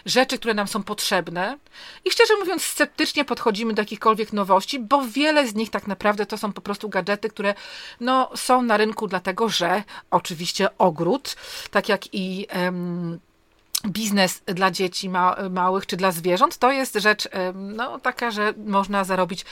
rzeczy, 0.06 0.38
które 0.38 0.54
nam 0.54 0.68
są 0.68 0.82
potrzebne, 0.82 1.19
potrzebne. 1.20 1.58
I 2.04 2.10
szczerze 2.10 2.36
mówiąc 2.36 2.64
sceptycznie 2.64 3.24
podchodzimy 3.24 3.74
do 3.74 3.82
jakichkolwiek 3.82 4.32
nowości, 4.32 4.80
bo 4.80 5.02
wiele 5.02 5.48
z 5.48 5.54
nich 5.54 5.70
tak 5.70 5.86
naprawdę 5.86 6.26
to 6.26 6.38
są 6.38 6.52
po 6.52 6.60
prostu 6.60 6.88
gadżety, 6.88 7.28
które 7.28 7.54
no, 8.00 8.30
są 8.34 8.62
na 8.62 8.76
rynku 8.76 9.06
dlatego, 9.06 9.48
że 9.48 9.82
oczywiście 10.10 10.78
ogród, 10.78 11.36
tak 11.70 11.88
jak 11.88 12.14
i 12.14 12.46
biznes 13.86 14.42
dla 14.46 14.70
dzieci 14.70 15.08
ma, 15.08 15.36
małych 15.50 15.86
czy 15.86 15.96
dla 15.96 16.12
zwierząt, 16.12 16.58
to 16.58 16.72
jest 16.72 16.94
rzecz 16.94 17.28
no, 17.54 17.98
taka, 17.98 18.30
że 18.30 18.54
można 18.66 19.04
zarobić 19.04 19.44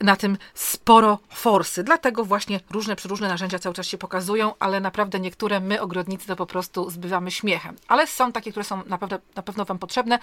na 0.00 0.16
tym 0.16 0.38
sporo 0.54 1.18
forsy. 1.28 1.84
Dlatego 1.84 2.24
właśnie 2.24 2.60
różne 2.70 2.96
przeróżne 2.96 3.28
narzędzia 3.28 3.58
cały 3.58 3.74
czas 3.74 3.86
się 3.86 3.98
pokazują, 3.98 4.54
ale 4.58 4.80
naprawdę 4.80 5.20
niektóre 5.20 5.60
my, 5.60 5.80
ogrodnicy, 5.80 6.26
to 6.26 6.36
po 6.36 6.46
prostu 6.46 6.90
zbywamy 6.90 7.30
śmiechem. 7.30 7.76
Ale 7.88 8.06
są 8.06 8.32
takie, 8.32 8.50
które 8.50 8.64
są 8.64 8.82
naprawdę, 8.86 9.18
na 9.36 9.42
pewno 9.42 9.64
Wam 9.64 9.78
potrzebne, 9.78 10.18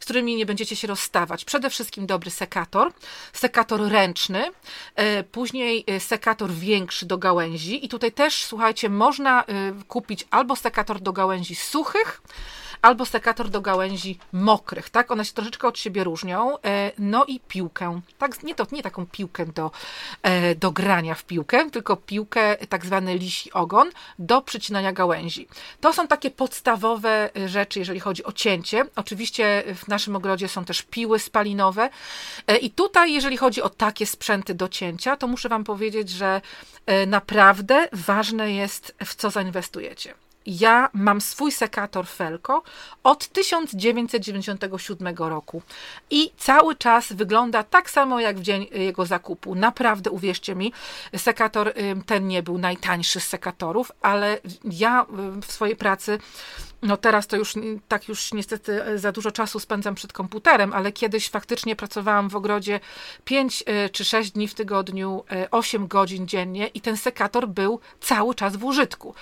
z 0.00 0.04
którymi 0.04 0.36
nie 0.36 0.46
będziecie 0.46 0.76
się 0.76 0.88
rozstawać. 0.88 1.44
Przede 1.44 1.70
wszystkim 1.70 2.06
dobry 2.06 2.30
sekator, 2.30 2.92
sekator 3.32 3.80
ręczny, 3.88 4.50
e, 4.94 5.24
później 5.24 5.84
e, 5.86 6.00
sekator 6.00 6.50
większy 6.50 7.06
do 7.06 7.18
gałęzi 7.18 7.84
i 7.84 7.88
tutaj 7.88 8.12
też, 8.12 8.44
słuchajcie, 8.44 8.88
można 8.88 9.44
e, 9.44 9.44
kupić 9.88 10.26
albo 10.30 10.56
sekator 10.56 11.00
do 11.00 11.12
gałęzi 11.12 11.54
suchych, 11.54 12.22
albo 12.82 13.06
sekator 13.06 13.48
do 13.48 13.60
gałęzi 13.60 14.18
mokrych, 14.32 14.90
tak? 14.90 15.10
One 15.10 15.24
się 15.24 15.32
troszeczkę 15.32 15.68
od 15.68 15.78
siebie 15.78 16.04
różnią. 16.04 16.58
E, 16.58 16.92
no 16.98 17.24
i 17.24 17.40
piłkę, 17.40 18.00
tak, 18.18 18.42
nie, 18.42 18.54
to, 18.54 18.66
nie 18.72 18.82
taką 18.82 19.06
piłkę 19.06 19.46
do, 19.46 19.70
e, 20.22 20.54
do 20.54 20.70
grania 20.70 21.14
w 21.14 21.24
piłkę, 21.24 21.70
tylko 21.70 21.96
piłkę, 21.96 22.56
tak 22.56 22.86
zwany 22.86 23.18
lisi 23.18 23.52
ogon, 23.52 23.90
do 24.18 24.42
przycinania 24.42 24.92
gałęzi. 24.92 25.48
To 25.80 25.92
są 25.92 26.08
takie 26.08 26.30
podstawowe 26.30 27.30
rzeczy, 27.46 27.78
jeżeli 27.78 28.00
chodzi 28.00 28.24
o 28.24 28.32
cięcie. 28.32 28.84
Oczywiście 28.96 29.62
w 29.74 29.88
naszym 29.88 30.16
ogrodzie 30.16 30.48
są 30.48 30.64
też 30.64 30.82
piły 30.82 31.18
spalinowe 31.18 31.90
e, 32.46 32.56
i 32.56 32.70
tutaj, 32.70 33.12
jeżeli 33.12 33.36
chodzi 33.36 33.62
o 33.62 33.68
takie 33.68 34.06
sprzęty 34.06 34.54
do 34.54 34.68
cięcia, 34.68 35.16
to 35.16 35.26
muszę 35.26 35.48
Wam 35.48 35.64
powiedzieć, 35.64 36.10
że 36.10 36.40
naprawdę 37.06 37.88
ważne 37.92 38.52
jest, 38.52 38.94
w 39.04 39.14
co 39.14 39.30
zainwestujecie 39.30 40.14
ja 40.46 40.90
mam 40.92 41.20
swój 41.20 41.52
sekator 41.52 42.06
Felko 42.06 42.62
od 43.02 43.28
1997 43.28 45.16
roku 45.16 45.62
i 46.10 46.30
cały 46.38 46.76
czas 46.76 47.12
wygląda 47.12 47.62
tak 47.62 47.90
samo 47.90 48.20
jak 48.20 48.38
w 48.38 48.42
dzień 48.42 48.66
jego 48.72 49.06
zakupu. 49.06 49.54
Naprawdę, 49.54 50.10
uwierzcie 50.10 50.54
mi, 50.54 50.72
sekator 51.16 51.72
ten 52.06 52.28
nie 52.28 52.42
był 52.42 52.58
najtańszy 52.58 53.20
z 53.20 53.28
sekatorów, 53.28 53.92
ale 54.02 54.38
ja 54.64 55.06
w 55.42 55.52
swojej 55.52 55.76
pracy 55.76 56.18
no 56.82 56.96
teraz 56.96 57.26
to 57.26 57.36
już 57.36 57.54
tak 57.88 58.08
już 58.08 58.32
niestety 58.32 58.84
e, 58.84 58.98
za 58.98 59.12
dużo 59.12 59.32
czasu 59.32 59.60
spędzam 59.60 59.94
przed 59.94 60.12
komputerem, 60.12 60.72
ale 60.72 60.92
kiedyś 60.92 61.28
faktycznie 61.28 61.76
pracowałam 61.76 62.28
w 62.28 62.36
ogrodzie 62.36 62.80
5 63.24 63.64
e, 63.66 63.88
czy 63.88 64.04
6 64.04 64.30
dni 64.30 64.48
w 64.48 64.54
tygodniu, 64.54 65.24
8 65.50 65.82
e, 65.82 65.88
godzin 65.88 66.28
dziennie 66.28 66.66
i 66.66 66.80
ten 66.80 66.96
sekator 66.96 67.48
był 67.48 67.80
cały 68.00 68.34
czas 68.34 68.56
w 68.56 68.64
użytku. 68.64 69.14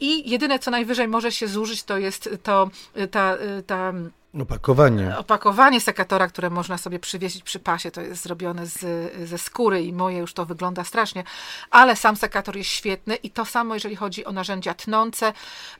I 0.00 0.30
jedyne 0.30 0.58
co 0.58 0.70
najwyżej 0.70 1.08
może 1.08 1.32
się 1.32 1.48
zużyć 1.48 1.82
to 1.82 1.98
jest 1.98 2.28
to 2.42 2.70
ta, 3.10 3.36
ta 3.66 3.92
Opakowanie. 4.40 5.16
Opakowanie 5.18 5.80
sekatora, 5.80 6.28
które 6.28 6.50
można 6.50 6.78
sobie 6.78 6.98
przywiesić 6.98 7.42
przy 7.42 7.58
pasie, 7.58 7.90
to 7.90 8.00
jest 8.00 8.22
zrobione 8.22 8.66
z, 8.66 8.80
ze 9.28 9.38
skóry 9.38 9.82
i 9.82 9.92
moje 9.92 10.18
już 10.18 10.34
to 10.34 10.46
wygląda 10.46 10.84
strasznie, 10.84 11.24
ale 11.70 11.96
sam 11.96 12.16
sekator 12.16 12.56
jest 12.56 12.70
świetny 12.70 13.14
i 13.14 13.30
to 13.30 13.44
samo, 13.44 13.74
jeżeli 13.74 13.96
chodzi 13.96 14.24
o 14.24 14.32
narzędzia 14.32 14.74
tnące. 14.74 15.32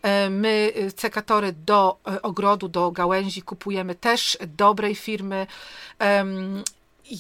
E, 0.02 0.30
my 0.30 0.72
e, 0.74 0.90
sekatory 1.00 1.52
do 1.52 1.96
e, 2.06 2.22
ogrodu, 2.22 2.68
do 2.68 2.90
gałęzi 2.90 3.42
kupujemy 3.42 3.94
też 3.94 4.38
dobrej 4.56 4.94
firmy. 4.94 5.46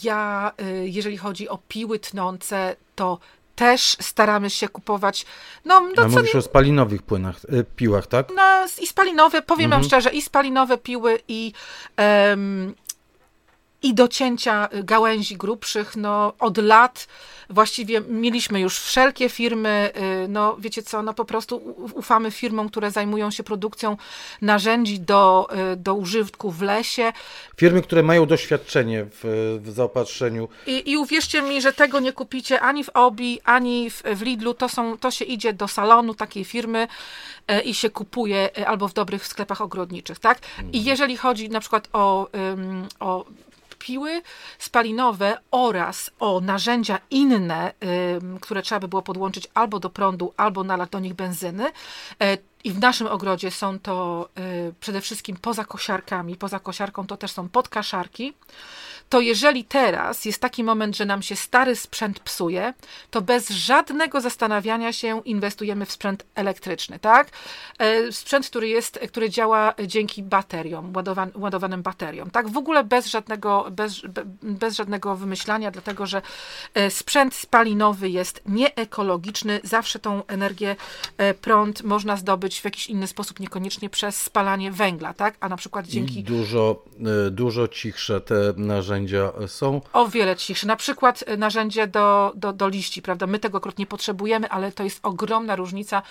Ja, 0.02 0.52
jeżeli 0.82 1.16
chodzi 1.16 1.48
o 1.48 1.58
piły 1.68 1.98
tnące, 1.98 2.76
to 2.94 3.18
też 3.62 3.96
staramy 4.00 4.50
się 4.50 4.68
kupować. 4.68 5.26
No, 5.64 5.88
no 5.96 6.08
mówisz 6.08 6.34
nie... 6.34 6.38
o 6.38 6.42
spalinowych 6.42 7.02
płynach, 7.02 7.36
y, 7.44 7.64
piłach, 7.76 8.06
tak? 8.06 8.28
No, 8.36 8.66
i 8.80 8.86
spalinowe, 8.86 9.42
powiem 9.42 9.64
mhm. 9.64 9.82
wam 9.82 9.88
szczerze, 9.88 10.10
i 10.10 10.22
spalinowe 10.22 10.78
piły, 10.78 11.18
i, 11.28 11.52
um, 11.98 12.74
i 13.82 13.94
do 13.94 14.08
cięcia 14.08 14.68
gałęzi 14.72 15.36
grubszych, 15.36 15.96
no 15.96 16.32
od 16.38 16.58
lat 16.58 17.06
właściwie 17.52 18.00
mieliśmy 18.00 18.60
już 18.60 18.78
wszelkie 18.78 19.28
firmy, 19.28 19.90
y, 20.24 20.28
no 20.28 20.56
wiecie 20.58 20.82
co, 20.82 21.02
no 21.02 21.14
po 21.14 21.24
prostu 21.24 21.56
ufamy 21.94 22.30
firmom, 22.30 22.68
które 22.68 22.90
zajmują 22.90 23.30
się 23.30 23.42
produkcją 23.42 23.96
narzędzi 24.40 25.00
do, 25.00 25.48
y, 25.72 25.76
do 25.76 25.94
użytku 25.94 26.50
w 26.50 26.62
lesie. 26.62 27.12
Firmy, 27.56 27.82
które 27.82 28.02
mają 28.02 28.26
doświadczenie 28.26 29.06
w, 29.10 29.58
w 29.62 29.70
zaopatrzeniu. 29.70 30.48
I, 30.66 30.90
I 30.90 30.96
uwierzcie 30.96 31.42
mi, 31.42 31.62
że 31.62 31.72
tego 31.72 32.00
nie 32.00 32.12
kupicie 32.12 32.60
ani 32.60 32.84
w 32.84 32.88
Obi, 32.88 33.40
ani 33.44 33.90
w, 33.90 34.02
w 34.02 34.22
Lidlu, 34.22 34.54
to, 34.54 34.68
są, 34.68 34.98
to 34.98 35.10
się 35.10 35.24
idzie 35.24 35.52
do 35.52 35.68
salonu 35.68 36.14
takiej 36.14 36.44
firmy 36.44 36.88
y, 37.50 37.60
i 37.60 37.74
się 37.74 37.90
kupuje 37.90 38.66
albo 38.66 38.88
w 38.88 38.92
dobrych 38.92 39.26
sklepach 39.26 39.60
ogrodniczych, 39.60 40.18
tak? 40.18 40.38
I 40.58 40.60
mhm. 40.60 40.84
jeżeli 40.84 41.16
chodzi 41.16 41.48
na 41.48 41.60
przykład 41.60 41.88
o, 41.92 42.28
o 43.00 43.24
piły 43.82 44.22
spalinowe 44.58 45.38
oraz 45.50 46.10
o 46.20 46.40
narzędzia 46.40 46.98
inne, 47.10 47.72
które 48.40 48.62
trzeba 48.62 48.80
by 48.80 48.88
było 48.88 49.02
podłączyć 49.02 49.48
albo 49.54 49.80
do 49.80 49.90
prądu, 49.90 50.32
albo 50.36 50.64
nalać 50.64 50.90
do 50.90 50.98
nich 51.00 51.14
benzyny. 51.14 51.72
E, 52.20 52.38
I 52.64 52.72
w 52.72 52.78
naszym 52.78 53.06
ogrodzie 53.06 53.50
są 53.50 53.78
to 53.78 54.28
y, 54.68 54.74
przede 54.80 55.00
wszystkim 55.00 55.36
poza 55.36 55.64
kosiarkami. 55.64 56.36
Poza 56.36 56.58
kosiarką 56.58 57.06
to 57.06 57.16
też 57.16 57.32
są 57.32 57.48
podkaszarki 57.48 58.34
to 59.12 59.20
jeżeli 59.20 59.64
teraz 59.64 60.24
jest 60.24 60.40
taki 60.40 60.64
moment, 60.64 60.96
że 60.96 61.04
nam 61.04 61.22
się 61.22 61.36
stary 61.36 61.76
sprzęt 61.76 62.20
psuje, 62.20 62.74
to 63.10 63.20
bez 63.20 63.50
żadnego 63.50 64.20
zastanawiania 64.20 64.92
się 64.92 65.22
inwestujemy 65.24 65.86
w 65.86 65.92
sprzęt 65.92 66.24
elektryczny, 66.34 66.98
tak? 66.98 67.30
E, 67.78 68.12
sprzęt, 68.12 68.46
który 68.46 68.68
jest, 68.68 68.98
który 69.08 69.30
działa 69.30 69.74
dzięki 69.86 70.22
bateriom, 70.22 70.92
ładowan, 70.96 71.30
ładowanym 71.34 71.82
bateriom, 71.82 72.30
tak? 72.30 72.48
W 72.48 72.56
ogóle 72.56 72.84
bez 72.84 73.06
żadnego, 73.06 73.66
bez, 73.70 74.02
bez 74.42 74.76
żadnego 74.76 75.16
wymyślania, 75.16 75.70
dlatego 75.70 76.06
że 76.06 76.22
e, 76.74 76.90
sprzęt 76.90 77.34
spalinowy 77.34 78.10
jest 78.10 78.42
nieekologiczny, 78.46 79.60
zawsze 79.64 79.98
tą 79.98 80.26
energię, 80.26 80.76
e, 81.18 81.34
prąd 81.34 81.82
można 81.82 82.16
zdobyć 82.16 82.60
w 82.60 82.64
jakiś 82.64 82.86
inny 82.86 83.06
sposób, 83.06 83.40
niekoniecznie 83.40 83.90
przez 83.90 84.20
spalanie 84.20 84.70
węgla, 84.70 85.14
tak? 85.14 85.36
A 85.40 85.48
na 85.48 85.56
przykład 85.56 85.86
dzięki... 85.86 86.20
I 86.20 86.24
dużo, 86.24 86.84
dużo 87.30 87.68
cichsze 87.68 88.20
te 88.20 88.52
narzędzia 88.56 89.01
są. 89.46 89.80
O 89.92 90.08
wiele 90.08 90.36
cichsze. 90.36 90.66
Na 90.66 90.76
przykład 90.76 91.24
narzędzie 91.38 91.86
do, 91.86 92.32
do, 92.34 92.52
do 92.52 92.68
liści, 92.68 93.02
prawda? 93.02 93.26
My 93.26 93.38
tego 93.38 93.58
akurat 93.58 93.78
nie 93.78 93.86
potrzebujemy, 93.86 94.48
ale 94.48 94.72
to 94.72 94.84
jest 94.84 95.00
ogromna 95.02 95.56
różnica. 95.56 96.02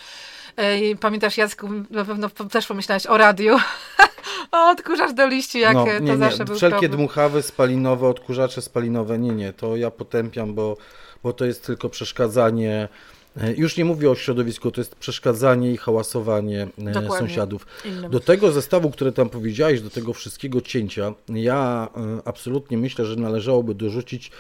Pamiętasz, 1.00 1.38
Jacku, 1.38 1.70
na 1.90 2.06
pewno 2.06 2.30
też 2.30 2.68
pomyślałeś 2.68 3.08
o 3.08 3.18
radiu. 3.18 3.58
o, 4.52 4.70
odkurzacz 4.70 5.12
do 5.12 5.28
liści, 5.28 5.60
jak 5.60 5.74
no, 5.74 5.86
nie, 6.00 6.12
to 6.12 6.18
zawsze 6.18 6.40
nie. 6.40 6.46
był 6.46 6.56
Wszelkie 6.56 6.80
problem. 6.80 6.92
dmuchawy 6.92 7.42
spalinowe, 7.42 8.08
odkurzacze 8.08 8.62
spalinowe, 8.62 9.20
nie, 9.20 9.32
nie, 9.32 9.54
to 9.54 9.76
ja 9.76 9.92
potępiam, 9.92 10.54
bo, 10.54 10.78
bo 11.24 11.34
to 11.34 11.46
jest 11.46 11.66
tylko 11.66 11.90
przeszkadzanie 11.90 12.88
E, 12.88 12.88
już 13.58 13.78
nie 13.78 13.86
mówię 13.86 14.12
o 14.12 14.16
środowisku, 14.16 14.72
to 14.72 14.82
jest 14.82 14.96
przeszkadzanie 14.96 15.72
i 15.72 15.78
hałasowanie 15.78 16.68
e, 16.78 16.92
Dokładnie. 16.92 17.10
sąsiadów. 17.18 17.66
Innym. 17.86 18.12
Do 18.12 18.20
tego 18.20 18.52
zestawu, 18.52 18.92
który 18.92 19.12
tam 19.12 19.30
powiedziałeś, 19.30 19.82
do 19.82 19.90
tego 19.90 20.14
wszystkiego 20.14 20.62
cięcia, 20.62 21.14
ja 21.30 21.90
e, 21.96 22.28
absolutnie 22.28 22.78
myślę, 22.78 23.06
że 23.06 23.16
należałoby 23.16 23.76
dorzucić 23.76 24.32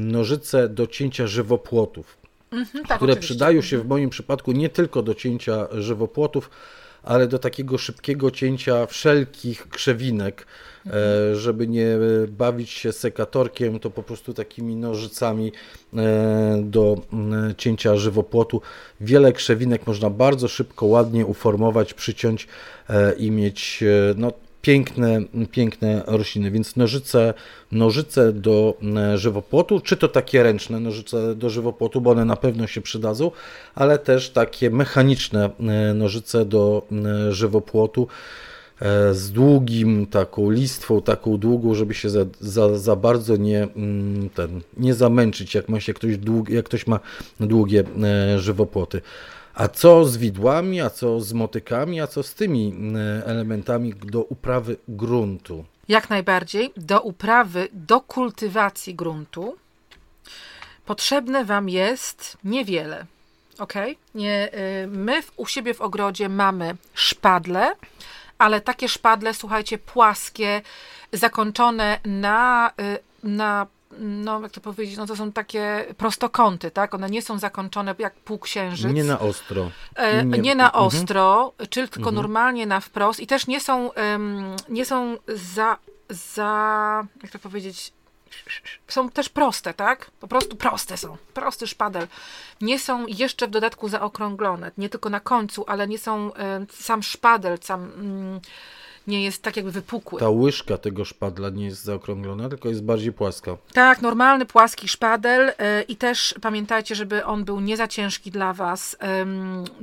nożyce 0.00 0.68
do 0.68 0.86
cięcia 0.86 1.26
żywopłotów, 1.26 2.18
mhm, 2.50 2.84
tak, 2.84 2.96
które 2.96 3.12
oczywiście. 3.12 3.34
przydają 3.34 3.62
się 3.62 3.78
w 3.78 3.86
moim 3.86 4.10
przypadku 4.10 4.52
nie 4.52 4.68
tylko 4.68 5.02
do 5.02 5.14
cięcia 5.14 5.68
żywopłotów, 5.72 6.50
ale 7.08 7.28
do 7.28 7.38
takiego 7.38 7.78
szybkiego 7.78 8.30
cięcia 8.30 8.86
wszelkich 8.86 9.68
krzewinek, 9.68 10.46
E, 10.86 11.36
żeby 11.36 11.68
nie 11.68 11.98
bawić 12.28 12.70
się 12.70 12.92
sekatorkiem, 12.92 13.78
to 13.78 13.90
po 13.90 14.02
prostu 14.02 14.34
takimi 14.34 14.76
nożycami 14.76 15.52
e, 15.96 16.60
do 16.62 16.96
cięcia 17.56 17.96
żywopłotu. 17.96 18.60
Wiele 19.00 19.32
krzewinek 19.32 19.86
można 19.86 20.10
bardzo 20.10 20.48
szybko, 20.48 20.86
ładnie 20.86 21.26
uformować, 21.26 21.94
przyciąć 21.94 22.48
e, 22.90 23.12
i 23.12 23.30
mieć 23.30 23.84
no, 24.16 24.32
piękne, 24.68 25.20
piękne 25.50 26.02
rośliny, 26.06 26.50
więc 26.50 26.76
nożyce, 26.76 27.34
nożyce 27.72 28.32
do 28.32 28.74
żywopłotu, 29.14 29.80
czy 29.80 29.96
to 29.96 30.08
takie 30.08 30.42
ręczne 30.42 30.80
nożyce 30.80 31.34
do 31.34 31.50
żywopłotu, 31.50 32.00
bo 32.00 32.10
one 32.10 32.24
na 32.24 32.36
pewno 32.36 32.66
się 32.66 32.80
przydadzą, 32.80 33.30
ale 33.74 33.98
też 33.98 34.30
takie 34.30 34.70
mechaniczne 34.70 35.50
nożyce 35.94 36.44
do 36.44 36.82
żywopłotu, 37.30 38.08
E, 38.80 39.14
z 39.14 39.30
długim 39.30 40.06
taką 40.06 40.50
listwą, 40.50 41.02
taką 41.02 41.38
długą, 41.38 41.74
żeby 41.74 41.94
się 41.94 42.10
za, 42.10 42.20
za, 42.40 42.78
za 42.78 42.96
bardzo 42.96 43.36
nie, 43.36 43.62
mm, 43.62 44.28
ten, 44.30 44.60
nie 44.76 44.94
zamęczyć, 44.94 45.54
jak, 45.54 45.68
ma 45.68 45.80
się 45.80 45.94
ktoś 45.94 46.18
dług, 46.18 46.48
jak 46.48 46.64
ktoś 46.64 46.86
ma 46.86 47.00
długie 47.40 47.84
e, 48.02 48.38
żywopłoty. 48.38 49.00
A 49.58 49.68
co 49.68 50.04
z 50.04 50.16
widłami, 50.16 50.80
a 50.80 50.90
co 50.90 51.20
z 51.20 51.32
motykami, 51.32 52.00
a 52.00 52.06
co 52.06 52.22
z 52.22 52.34
tymi 52.34 52.74
e, 52.96 53.26
elementami 53.26 53.94
do 53.94 54.22
uprawy 54.22 54.76
gruntu? 54.88 55.64
Jak 55.88 56.10
najbardziej. 56.10 56.72
Do 56.76 57.00
uprawy, 57.00 57.68
do 57.72 58.00
kultywacji 58.00 58.94
gruntu 58.94 59.56
potrzebne 60.86 61.44
Wam 61.44 61.68
jest 61.68 62.38
niewiele. 62.44 63.06
Ok? 63.58 63.74
Nie, 64.14 64.50
my 64.88 65.22
u 65.36 65.46
siebie 65.46 65.74
w 65.74 65.80
ogrodzie 65.80 66.28
mamy 66.28 66.76
szpadle, 66.94 67.72
ale 68.38 68.60
takie 68.60 68.88
szpadle, 68.88 69.34
słuchajcie, 69.34 69.78
płaskie, 69.78 70.62
zakończone 71.12 72.00
na, 72.04 72.72
y, 72.80 72.98
na 73.28 73.66
no 73.98 74.40
jak 74.40 74.52
to 74.52 74.60
powiedzieć, 74.60 74.96
no 74.96 75.06
to 75.06 75.16
są 75.16 75.32
takie 75.32 75.84
prostokąty, 75.96 76.70
tak? 76.70 76.94
One 76.94 77.10
nie 77.10 77.22
są 77.22 77.38
zakończone 77.38 77.94
jak 77.98 78.14
półksiężyc. 78.14 78.92
Nie 78.92 79.04
na 79.04 79.18
ostro. 79.18 79.70
E, 79.94 80.24
nie, 80.24 80.38
nie, 80.38 80.54
na 80.54 80.66
mhm. 80.66 80.84
ostro, 80.84 81.52
mhm. 81.52 81.68
czyli 81.68 81.88
tylko 81.88 82.08
mhm. 82.08 82.14
normalnie 82.14 82.66
na 82.66 82.80
wprost 82.80 83.20
i 83.20 83.26
też 83.26 83.46
nie 83.46 83.60
są, 83.60 83.88
um, 83.88 84.56
nie 84.68 84.84
są 84.84 85.16
za, 85.28 85.76
za, 86.10 87.06
jak 87.22 87.32
to 87.32 87.38
powiedzieć, 87.38 87.92
są 88.88 89.10
też 89.10 89.28
proste, 89.28 89.74
tak? 89.74 90.10
Po 90.20 90.28
prostu 90.28 90.56
proste 90.56 90.96
są. 90.96 91.16
Prosty 91.34 91.66
szpadel. 91.66 92.08
Nie 92.60 92.78
są 92.78 93.06
jeszcze 93.06 93.46
w 93.46 93.50
dodatku 93.50 93.88
zaokrąglone. 93.88 94.70
Nie 94.78 94.88
tylko 94.88 95.10
na 95.10 95.20
końcu, 95.20 95.64
ale 95.66 95.88
nie 95.88 95.98
są 95.98 96.30
sam 96.70 97.02
szpadel, 97.02 97.58
sam. 97.62 97.90
Nie 99.08 99.24
jest 99.24 99.42
tak 99.42 99.56
jakby 99.56 99.72
wypukły. 99.72 100.20
Ta 100.20 100.30
łyżka 100.30 100.78
tego 100.78 101.04
szpadla 101.04 101.50
nie 101.50 101.64
jest 101.64 101.84
zaokrąglona, 101.84 102.48
tylko 102.48 102.68
jest 102.68 102.84
bardziej 102.84 103.12
płaska. 103.12 103.56
Tak, 103.72 104.02
normalny, 104.02 104.46
płaski 104.46 104.88
szpadel 104.88 105.52
e, 105.58 105.82
i 105.82 105.96
też 105.96 106.34
pamiętajcie, 106.42 106.94
żeby 106.94 107.24
on 107.24 107.44
był 107.44 107.60
nie 107.60 107.76
za 107.76 107.88
ciężki 107.88 108.30
dla 108.30 108.52
Was, 108.52 108.96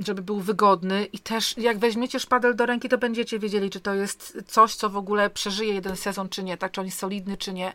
żeby 0.06 0.22
był 0.22 0.40
wygodny 0.40 1.04
i 1.12 1.18
też 1.18 1.58
jak 1.58 1.78
weźmiecie 1.78 2.20
szpadel 2.20 2.56
do 2.56 2.66
ręki, 2.66 2.88
to 2.88 2.98
będziecie 2.98 3.38
wiedzieli, 3.38 3.70
czy 3.70 3.80
to 3.80 3.94
jest 3.94 4.38
coś, 4.46 4.74
co 4.74 4.90
w 4.90 4.96
ogóle 4.96 5.30
przeżyje 5.30 5.74
jeden 5.74 5.96
sezon, 5.96 6.28
czy 6.28 6.42
nie, 6.42 6.56
tak, 6.56 6.72
czy 6.72 6.80
on 6.80 6.86
jest 6.86 6.98
solidny, 6.98 7.36
czy 7.36 7.52
nie. 7.52 7.72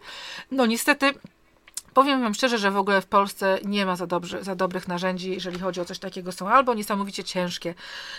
No 0.52 0.66
niestety 0.66 1.14
Powiem 1.94 2.22
Wam 2.22 2.34
szczerze, 2.34 2.58
że 2.58 2.72
w 2.72 2.78
ogóle 2.78 3.02
w 3.02 3.06
Polsce 3.06 3.60
nie 3.66 3.86
ma 3.86 3.96
za, 3.96 4.08
dobrze, 4.08 4.44
za 4.44 4.56
dobrych 4.56 4.88
narzędzi, 4.88 5.32
jeżeli 5.32 5.60
chodzi 5.60 5.82
o 5.82 5.86
coś 5.86 6.00
takiego. 6.00 6.32
Są 6.32 6.50
albo 6.50 6.74
niesamowicie 6.74 7.24
ciężkie, 7.24 7.74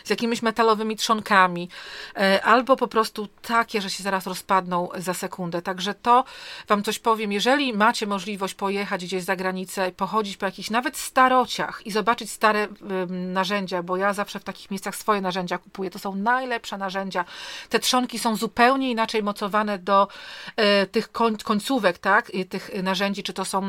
z 0.05 0.11
jakimiś 0.11 0.43
metalowymi 0.43 0.97
trzonkami, 0.97 1.69
e, 2.17 2.45
albo 2.45 2.77
po 2.77 2.89
prostu 2.89 3.29
takie, 3.43 3.81
że 3.81 3.91
się 3.91 4.03
zaraz 4.03 4.27
rozpadną 4.27 4.89
za 4.97 5.15
sekundę. 5.15 5.63
Także 5.63 5.95
to 5.95 6.25
Wam 6.69 6.83
coś 6.83 6.99
powiem. 6.99 7.33
Jeżeli 7.33 7.73
macie 7.73 8.07
możliwość 8.07 8.55
pojechać 8.55 9.05
gdzieś 9.05 9.23
za 9.25 9.37
granicę, 9.37 9.93
pochodzić 9.93 10.37
po 10.37 10.47
jakichś 10.47 10.71
nawet 10.71 10.97
starociach 10.97 11.87
i 11.87 11.91
zobaczyć 11.91 12.31
stare 12.31 12.69
narzędzia, 13.09 13.83
bo 13.83 13.97
ja 13.97 14.13
zawsze 14.13 14.41
w 14.41 14.45
takich 14.45 14.71
miejscach 14.71 14.97
swoje 14.97 15.21
narzędzia 15.21 15.59
kupuję, 15.59 15.91
to 15.91 15.99
są 15.99 16.15
najlepsze 16.15 16.79
narzędzia. 16.79 17.25
Te 17.69 17.79
trzonki 17.79 18.19
są 18.19 18.37
zupełnie 18.37 18.91
inaczej 18.91 19.23
mocowane 19.23 19.79
do 19.79 20.09
e, 20.57 20.87
tych 20.87 21.13
końcówek, 21.45 21.99
tak, 21.99 22.33
tych 22.49 22.83
narzędzi, 22.83 23.23
czy 23.23 23.33
to 23.33 23.45
są 23.45 23.62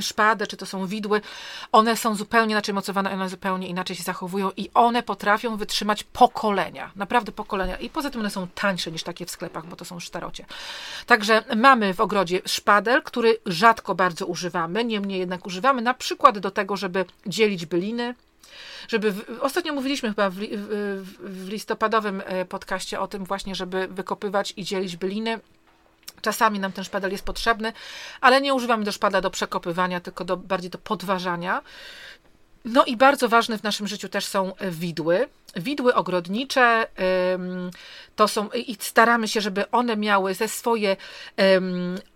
szpadę, 0.00 0.46
czy 0.46 0.56
to 0.56 0.66
są 0.66 0.86
widły, 0.86 1.20
one 1.72 1.96
są 1.96 2.14
zupełnie 2.14 2.52
inaczej 2.52 2.74
mocowane, 2.74 3.12
one 3.12 3.28
zupełnie 3.28 3.68
inaczej 3.68 3.96
się 3.96 4.02
zachowują 4.02 4.50
i 4.56 4.70
one 4.74 5.02
potrafią 5.02 5.56
wytrzymać 5.56 6.04
pokolenia, 6.04 6.90
naprawdę 6.96 7.32
pokolenia. 7.32 7.76
I 7.76 7.90
poza 7.90 8.10
tym 8.10 8.20
one 8.20 8.30
są 8.30 8.46
tańsze 8.54 8.92
niż 8.92 9.02
takie 9.02 9.26
w 9.26 9.30
sklepach, 9.30 9.66
bo 9.66 9.76
to 9.76 9.84
są 9.84 10.00
sztarocie. 10.00 10.44
Także 11.06 11.42
mamy 11.56 11.94
w 11.94 12.00
ogrodzie 12.00 12.40
szpadel, 12.46 13.02
który 13.02 13.38
rzadko 13.46 13.94
bardzo 13.94 14.26
używamy, 14.26 14.84
niemniej 14.84 15.18
jednak 15.18 15.46
używamy 15.46 15.82
na 15.82 15.94
przykład 15.94 16.38
do 16.38 16.50
tego, 16.50 16.76
żeby 16.76 17.04
dzielić 17.26 17.66
byliny, 17.66 18.14
żeby. 18.88 19.12
W, 19.12 19.38
ostatnio 19.40 19.72
mówiliśmy 19.72 20.08
chyba 20.08 20.30
w, 20.30 20.34
w, 20.34 21.16
w 21.20 21.48
listopadowym 21.48 22.22
e, 22.24 22.44
podcaście 22.44 23.00
o 23.00 23.08
tym 23.08 23.24
właśnie, 23.24 23.54
żeby 23.54 23.88
wykopywać 23.88 24.54
i 24.56 24.64
dzielić 24.64 24.96
byliny 24.96 25.40
Czasami 26.20 26.58
nam 26.58 26.72
ten 26.72 26.84
szpadel 26.84 27.12
jest 27.12 27.24
potrzebny, 27.24 27.72
ale 28.20 28.40
nie 28.40 28.54
używamy 28.54 28.84
do 28.84 28.92
szpadla 28.92 29.20
do 29.20 29.30
przekopywania, 29.30 30.00
tylko 30.00 30.24
do, 30.24 30.36
bardziej 30.36 30.70
do 30.70 30.78
podważania. 30.78 31.62
No 32.64 32.84
i 32.84 32.96
bardzo 32.96 33.28
ważne 33.28 33.58
w 33.58 33.62
naszym 33.62 33.86
życiu 33.88 34.08
też 34.08 34.26
są 34.26 34.52
widły. 34.70 35.28
Widły 35.56 35.94
ogrodnicze 35.94 36.86
to 38.16 38.28
są 38.28 38.48
i 38.48 38.76
staramy 38.80 39.28
się, 39.28 39.40
żeby 39.40 39.70
one 39.70 39.96
miały 39.96 40.34
ze 40.34 40.48
swoje 40.48 40.96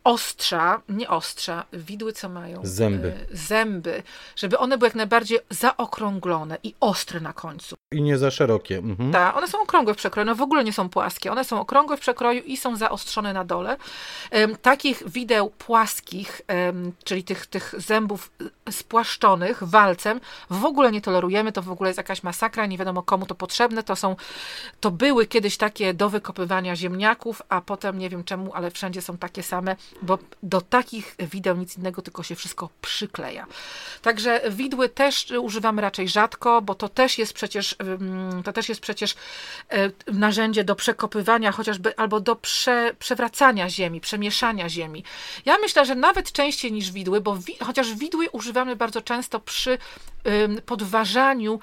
ostrza, 0.04 0.82
nie 0.88 1.08
ostrza, 1.08 1.64
widły 1.72 2.12
co 2.12 2.28
mają? 2.28 2.60
Zęby. 2.64 3.08
E, 3.08 3.36
zęby, 3.36 4.02
żeby 4.36 4.58
one 4.58 4.78
były 4.78 4.86
jak 4.88 4.94
najbardziej 4.94 5.38
zaokrąglone 5.50 6.58
i 6.62 6.74
ostre 6.80 7.20
na 7.20 7.32
końcu. 7.32 7.76
I 7.92 8.02
nie 8.02 8.18
za 8.18 8.30
szerokie. 8.30 8.78
Mhm. 8.78 9.12
Tak, 9.12 9.36
one 9.36 9.48
są 9.48 9.62
okrągłe 9.62 9.94
w 9.94 9.96
przekroju, 9.96 10.26
no 10.26 10.34
w 10.34 10.42
ogóle 10.42 10.64
nie 10.64 10.72
są 10.72 10.88
płaskie. 10.88 11.32
One 11.32 11.44
są 11.44 11.60
okrągłe 11.60 11.96
w 11.96 12.00
przekroju 12.00 12.42
i 12.42 12.56
są 12.56 12.76
zaostrzone 12.76 13.32
na 13.32 13.44
dole. 13.44 13.76
Takich 14.62 15.02
wideł 15.10 15.50
płaskich, 15.50 16.40
czyli 17.04 17.24
tych, 17.24 17.46
tych 17.46 17.74
zębów 17.78 18.30
spłaszczonych 18.70 19.62
walcem 19.62 20.20
w 20.50 20.64
ogóle 20.64 20.92
nie 20.92 21.00
tolerujemy, 21.00 21.52
to 21.52 21.62
w 21.62 21.70
ogóle 21.70 21.90
jest 21.90 21.98
jakaś 21.98 22.22
masakra, 22.22 22.66
nie 22.66 22.78
wiadomo 22.78 23.02
komu 23.02 23.25
to 23.26 23.34
potrzebne. 23.34 23.82
To 23.82 23.96
są, 23.96 24.16
to 24.80 24.90
były 24.90 25.26
kiedyś 25.26 25.56
takie 25.56 25.94
do 25.94 26.10
wykopywania 26.10 26.76
ziemniaków, 26.76 27.42
a 27.48 27.60
potem 27.60 27.98
nie 27.98 28.10
wiem 28.10 28.24
czemu, 28.24 28.54
ale 28.54 28.70
wszędzie 28.70 29.02
są 29.02 29.18
takie 29.18 29.42
same, 29.42 29.76
bo 30.02 30.18
do 30.42 30.60
takich 30.60 31.16
wideł 31.18 31.56
nic 31.56 31.78
innego, 31.78 32.02
tylko 32.02 32.22
się 32.22 32.34
wszystko 32.34 32.68
przykleja. 32.82 33.46
Także 34.02 34.40
widły 34.50 34.88
też 34.88 35.30
używamy 35.40 35.82
raczej 35.82 36.08
rzadko, 36.08 36.62
bo 36.62 36.74
to 36.74 36.88
też 36.88 37.18
jest 37.18 37.32
przecież, 37.32 37.76
to 38.44 38.52
też 38.52 38.68
jest 38.68 38.80
przecież 38.80 39.14
e, 39.68 39.90
narzędzie 40.12 40.64
do 40.64 40.74
przekopywania 40.74 41.52
chociażby 41.52 41.96
albo 41.96 42.20
do 42.20 42.36
prze, 42.36 42.94
przewracania 42.98 43.70
ziemi, 43.70 44.00
przemieszania 44.00 44.68
ziemi. 44.68 45.04
Ja 45.44 45.58
myślę, 45.58 45.86
że 45.86 45.94
nawet 45.94 46.32
częściej 46.32 46.72
niż 46.72 46.92
widły, 46.92 47.20
bo 47.20 47.36
wi 47.36 47.56
chociaż 47.64 47.94
widły 47.94 48.30
używamy 48.30 48.76
bardzo 48.76 49.02
często 49.02 49.40
przy 49.40 49.78
podważaniu 50.66 51.60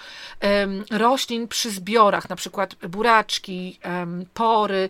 roślin 0.92 1.48
przy 1.54 1.72
zbiorach, 1.72 2.30
na 2.30 2.36
przykład 2.36 2.76
buraczki, 2.76 3.80
pory, 4.34 4.90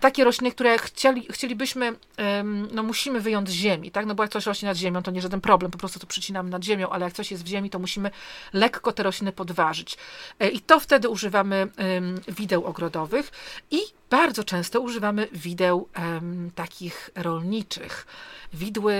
takie 0.00 0.24
rośliny, 0.24 0.50
które 0.52 0.78
chcieli, 0.78 1.26
chcielibyśmy, 1.30 1.92
no 2.72 2.82
musimy 2.82 3.20
wyjąć 3.20 3.48
z 3.48 3.52
ziemi, 3.52 3.90
tak? 3.90 4.06
No 4.06 4.14
bo 4.14 4.22
jak 4.22 4.32
coś 4.32 4.46
rośnie 4.46 4.68
nad 4.68 4.76
ziemią, 4.76 5.02
to 5.02 5.10
nie 5.10 5.22
żaden 5.22 5.40
problem, 5.40 5.70
po 5.70 5.78
prostu 5.78 5.98
to 5.98 6.06
przycinamy 6.06 6.50
nad 6.50 6.64
ziemią, 6.64 6.88
ale 6.88 7.04
jak 7.04 7.14
coś 7.14 7.30
jest 7.30 7.44
w 7.44 7.46
ziemi, 7.46 7.70
to 7.70 7.78
musimy 7.78 8.10
lekko 8.52 8.92
te 8.92 9.02
rośliny 9.02 9.32
podważyć. 9.32 9.96
E, 10.40 10.48
I 10.48 10.60
to 10.60 10.80
wtedy 10.80 11.08
używamy 11.08 11.68
wideł 12.28 12.64
ogrodowych 12.64 13.30
i 13.70 13.78
bardzo 14.10 14.44
często 14.44 14.80
używamy 14.80 15.28
wideł 15.32 15.88
takich 16.54 17.10
rolniczych 17.14 18.06
widły... 18.52 18.94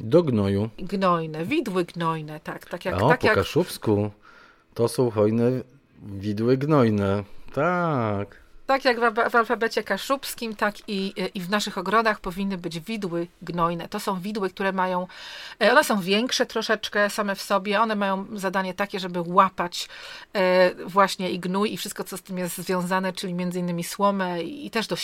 Do 0.00 0.22
gnoju. 0.22 0.70
Gnojne, 0.78 1.44
widły 1.44 1.84
gnojne, 1.84 2.40
tak. 2.40 2.66
tak 2.66 2.84
jak, 2.84 3.02
o, 3.02 3.08
tak 3.08 3.20
po 3.20 3.26
jak... 3.26 3.36
kaszubsku 3.36 4.10
to 4.74 4.88
są 4.88 5.10
hojne 5.10 5.50
widły 6.02 6.58
gnojne. 6.58 7.24
Tak. 7.52 8.41
Tak 8.72 8.84
jak 8.84 9.00
w, 9.00 9.30
w 9.30 9.34
alfabecie 9.34 9.82
kaszubskim, 9.82 10.56
tak 10.56 10.74
i, 10.88 11.14
i 11.34 11.40
w 11.40 11.50
naszych 11.50 11.78
ogrodach 11.78 12.20
powinny 12.20 12.58
być 12.58 12.80
widły 12.80 13.26
gnojne. 13.42 13.88
To 13.88 14.00
są 14.00 14.20
widły, 14.20 14.50
które 14.50 14.72
mają, 14.72 15.06
e, 15.60 15.72
one 15.72 15.84
są 15.84 16.00
większe 16.00 16.46
troszeczkę 16.46 17.10
same 17.10 17.34
w 17.34 17.42
sobie, 17.42 17.80
one 17.80 17.96
mają 17.96 18.26
zadanie 18.32 18.74
takie, 18.74 19.00
żeby 19.00 19.20
łapać 19.26 19.88
e, 20.34 20.70
właśnie 20.86 21.30
i 21.30 21.38
gnój 21.38 21.72
i 21.72 21.76
wszystko, 21.76 22.04
co 22.04 22.16
z 22.16 22.22
tym 22.22 22.38
jest 22.38 22.58
związane, 22.58 23.12
czyli 23.12 23.34
między 23.34 23.58
innymi 23.58 23.84
słomę 23.84 24.42
i 24.42 24.70
też 24.70 24.86
do 24.86 24.96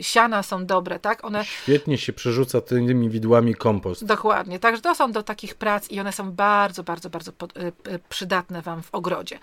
siana 0.00 0.42
są 0.42 0.66
dobre, 0.66 0.98
tak? 0.98 1.24
One... 1.24 1.44
Świetnie 1.44 1.98
się 1.98 2.12
przerzuca 2.12 2.60
tymi 2.60 3.10
widłami 3.10 3.54
kompost. 3.54 4.04
Dokładnie, 4.04 4.58
także 4.58 4.82
to 4.82 4.94
są 4.94 5.12
do 5.12 5.22
takich 5.22 5.54
prac 5.54 5.90
i 5.90 6.00
one 6.00 6.12
są 6.12 6.32
bardzo, 6.32 6.82
bardzo, 6.82 7.10
bardzo 7.10 7.32
e, 7.32 7.98
przydatne 8.08 8.62
Wam 8.62 8.82
w 8.82 8.94
ogrodzie. 8.94 9.38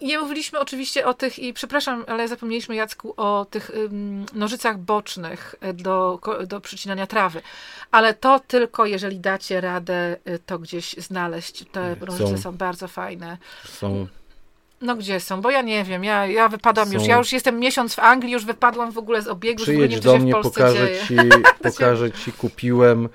Nie 0.00 0.18
mówiliśmy 0.18 0.58
oczywiście 0.58 1.06
o 1.06 1.14
tych, 1.14 1.38
i 1.38 1.52
przepraszam, 1.52 2.04
ale 2.06 2.28
zapomnieliśmy 2.28 2.74
Jacku 2.74 3.14
o 3.16 3.46
tych 3.50 3.70
nożycach 4.34 4.78
bocznych 4.78 5.54
do, 5.74 6.20
do 6.46 6.60
przycinania 6.60 7.06
trawy. 7.06 7.42
Ale 7.90 8.14
to 8.14 8.40
tylko 8.40 8.86
jeżeli 8.86 9.20
dacie 9.20 9.60
radę 9.60 10.16
e, 10.24 10.38
to 10.38 10.58
gdzieś 10.58 10.94
znaleźć. 10.98 11.64
Te 11.72 11.96
są, 12.00 12.06
nożyce 12.06 12.38
są 12.38 12.52
bardzo 12.56 12.88
fajne. 12.88 13.38
Są. 13.64 14.06
No 14.80 14.96
gdzie 14.96 15.20
są? 15.20 15.40
Bo 15.40 15.50
ja 15.50 15.62
nie 15.62 15.84
wiem, 15.84 16.04
ja, 16.04 16.26
ja 16.26 16.48
wypadam 16.48 16.88
są. 16.88 16.94
już, 16.94 17.06
ja 17.06 17.16
już 17.16 17.32
jestem 17.32 17.58
miesiąc 17.58 17.94
w 17.94 17.98
Anglii, 17.98 18.32
już 18.32 18.44
wypadłam 18.44 18.92
w 18.92 18.98
ogóle 18.98 19.22
z 19.22 19.28
obiegu, 19.28 19.62
Przyjedź 19.62 19.92
nie 19.92 20.00
do 20.00 20.18
mnie, 20.18 20.32
pokażę 20.32 20.88
ci, 21.08 21.16
pokażę 21.62 22.12
ci, 22.12 22.32
kupiłem 22.32 23.08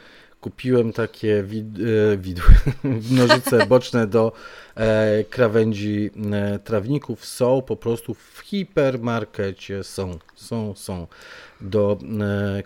kupiłem 0.44 0.94
takie 0.94 1.44
wid, 1.44 1.66
e, 2.14 2.18
widły, 2.18 2.50
nożyce 3.20 3.66
boczne 3.66 4.08
do 4.08 4.32
e, 4.76 5.24
krawędzi 5.24 6.12
e, 6.34 6.60
trawników. 6.60 7.26
Są 7.26 7.62
po 7.62 7.76
prostu 7.76 8.14
w 8.14 8.40
hipermarkecie, 8.40 9.84
są, 9.84 10.20
są, 10.36 10.74
są 10.76 11.08
do 11.62 11.98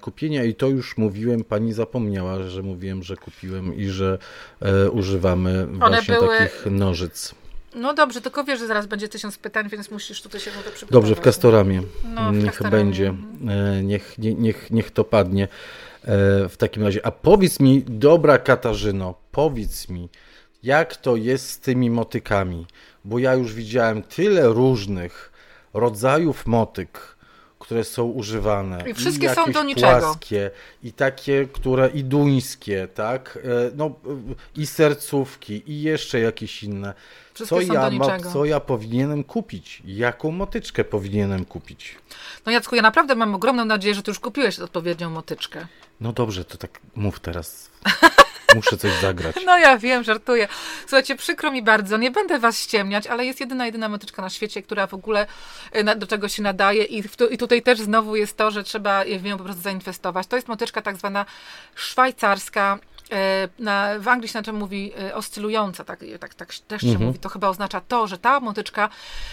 kupienia 0.01 0.43
i 0.43 0.55
to 0.55 0.67
już 0.67 0.97
mówiłem, 0.97 1.43
pani 1.43 1.73
zapomniała, 1.73 2.43
że 2.43 2.63
mówiłem, 2.63 3.03
że 3.03 3.15
kupiłem 3.15 3.75
i 3.75 3.85
że 3.85 4.17
używamy 4.91 5.67
właśnie 5.67 6.15
były... 6.15 6.37
takich 6.37 6.65
nożyc. 6.71 7.35
No 7.75 7.93
dobrze, 7.93 8.21
tylko 8.21 8.43
wiesz, 8.43 8.59
że 8.59 8.67
zaraz 8.67 8.85
będzie 8.85 9.09
tysiąc 9.09 9.37
pytań, 9.37 9.69
więc 9.69 9.91
musisz 9.91 10.21
tutaj 10.21 10.41
się 10.41 10.51
na 10.51 10.57
to 10.57 10.71
przygotować. 10.71 10.91
Dobrze, 10.91 11.15
w 11.15 11.21
Kastoramie. 11.21 11.81
No, 12.15 12.31
w 12.31 12.35
niech 12.35 12.45
Kastoramie. 12.45 12.77
będzie. 12.77 13.13
Niech, 13.83 14.17
nie, 14.17 14.33
niech, 14.33 14.71
niech 14.71 14.91
to 14.91 15.03
padnie. 15.03 15.47
W 16.49 16.53
takim 16.57 16.83
razie. 16.83 17.05
A 17.05 17.11
powiedz 17.11 17.59
mi, 17.59 17.83
dobra 17.87 18.37
Katarzyno, 18.37 19.15
powiedz 19.31 19.89
mi, 19.89 20.09
jak 20.63 20.95
to 20.95 21.15
jest 21.15 21.49
z 21.49 21.59
tymi 21.59 21.89
motykami? 21.89 22.65
Bo 23.05 23.19
ja 23.19 23.33
już 23.33 23.53
widziałem 23.53 24.03
tyle 24.03 24.47
różnych 24.47 25.31
rodzajów 25.73 26.45
motyk, 26.45 27.17
które 27.59 27.83
są 27.83 28.03
używane. 28.05 28.89
I 28.89 28.93
wszystkie 28.93 29.27
I 29.27 29.29
są 29.29 29.51
do 29.51 29.63
niczego. 29.63 29.99
Płaskie, 29.99 30.51
I 30.83 30.93
takie, 30.93 31.47
które 31.53 31.89
i 31.89 32.03
duńskie, 32.03 32.87
tak? 32.93 33.39
E, 33.43 33.71
no, 33.75 33.99
I 34.55 34.67
sercówki, 34.67 35.71
i 35.71 35.81
jeszcze 35.81 36.19
jakieś 36.19 36.63
inne. 36.63 36.93
Co 37.45 37.61
ja, 37.61 37.89
ma, 37.89 38.19
co 38.19 38.45
ja 38.45 38.59
powinienem 38.59 39.23
kupić? 39.23 39.81
Jaką 39.85 40.31
motyczkę 40.31 40.83
powinienem 40.83 41.45
kupić? 41.45 41.95
No 42.45 42.51
Jacku, 42.51 42.75
ja 42.75 42.81
naprawdę 42.81 43.15
mam 43.15 43.35
ogromną 43.35 43.65
nadzieję, 43.65 43.95
że 43.95 44.03
ty 44.03 44.11
już 44.11 44.19
kupiłeś 44.19 44.59
odpowiednią 44.59 45.09
motyczkę. 45.09 45.67
No 46.01 46.13
dobrze, 46.13 46.45
to 46.45 46.57
tak 46.57 46.79
mów 46.95 47.19
teraz. 47.19 47.69
Muszę 48.55 48.77
coś 48.77 48.91
zagrać. 49.01 49.35
No 49.45 49.57
ja 49.57 49.77
wiem, 49.77 50.03
żartuję. 50.03 50.47
Słuchajcie, 50.81 51.15
przykro 51.15 51.51
mi 51.51 51.61
bardzo, 51.63 51.97
nie 51.97 52.11
będę 52.11 52.39
was 52.39 52.59
ściemniać, 52.59 53.07
ale 53.07 53.25
jest 53.25 53.39
jedyna, 53.39 53.65
jedyna 53.65 53.89
motyczka 53.89 54.21
na 54.21 54.29
świecie, 54.29 54.61
która 54.61 54.87
w 54.87 54.93
ogóle 54.93 55.27
e, 55.71 55.95
do 55.95 56.07
czego 56.07 56.27
się 56.29 56.43
nadaje 56.43 56.83
i, 56.83 57.03
i 57.29 57.37
tutaj 57.37 57.61
też 57.61 57.79
znowu 57.81 58.15
jest 58.15 58.37
to, 58.37 58.51
że 58.51 58.63
trzeba 58.63 59.03
w 59.19 59.23
nią 59.23 59.37
po 59.37 59.43
prostu 59.43 59.61
zainwestować. 59.61 60.27
To 60.27 60.35
jest 60.35 60.47
motyczka 60.47 60.81
tak 60.81 60.97
zwana 60.97 61.25
szwajcarska, 61.75 62.79
na, 63.59 63.99
w 63.99 64.07
Anglii 64.07 64.29
się 64.29 64.39
na 64.39 64.43
czym 64.43 64.55
mówi 64.55 64.91
e, 64.99 65.15
oscylująca, 65.15 65.83
tak, 65.83 66.05
tak, 66.19 66.33
tak 66.33 66.53
też 66.67 66.81
się 66.81 66.87
mhm. 66.87 67.05
mówi. 67.05 67.19
To 67.19 67.29
chyba 67.29 67.49
oznacza 67.49 67.81
to, 67.87 68.07
że 68.07 68.17
ta 68.17 68.39
motyczka 68.39 68.89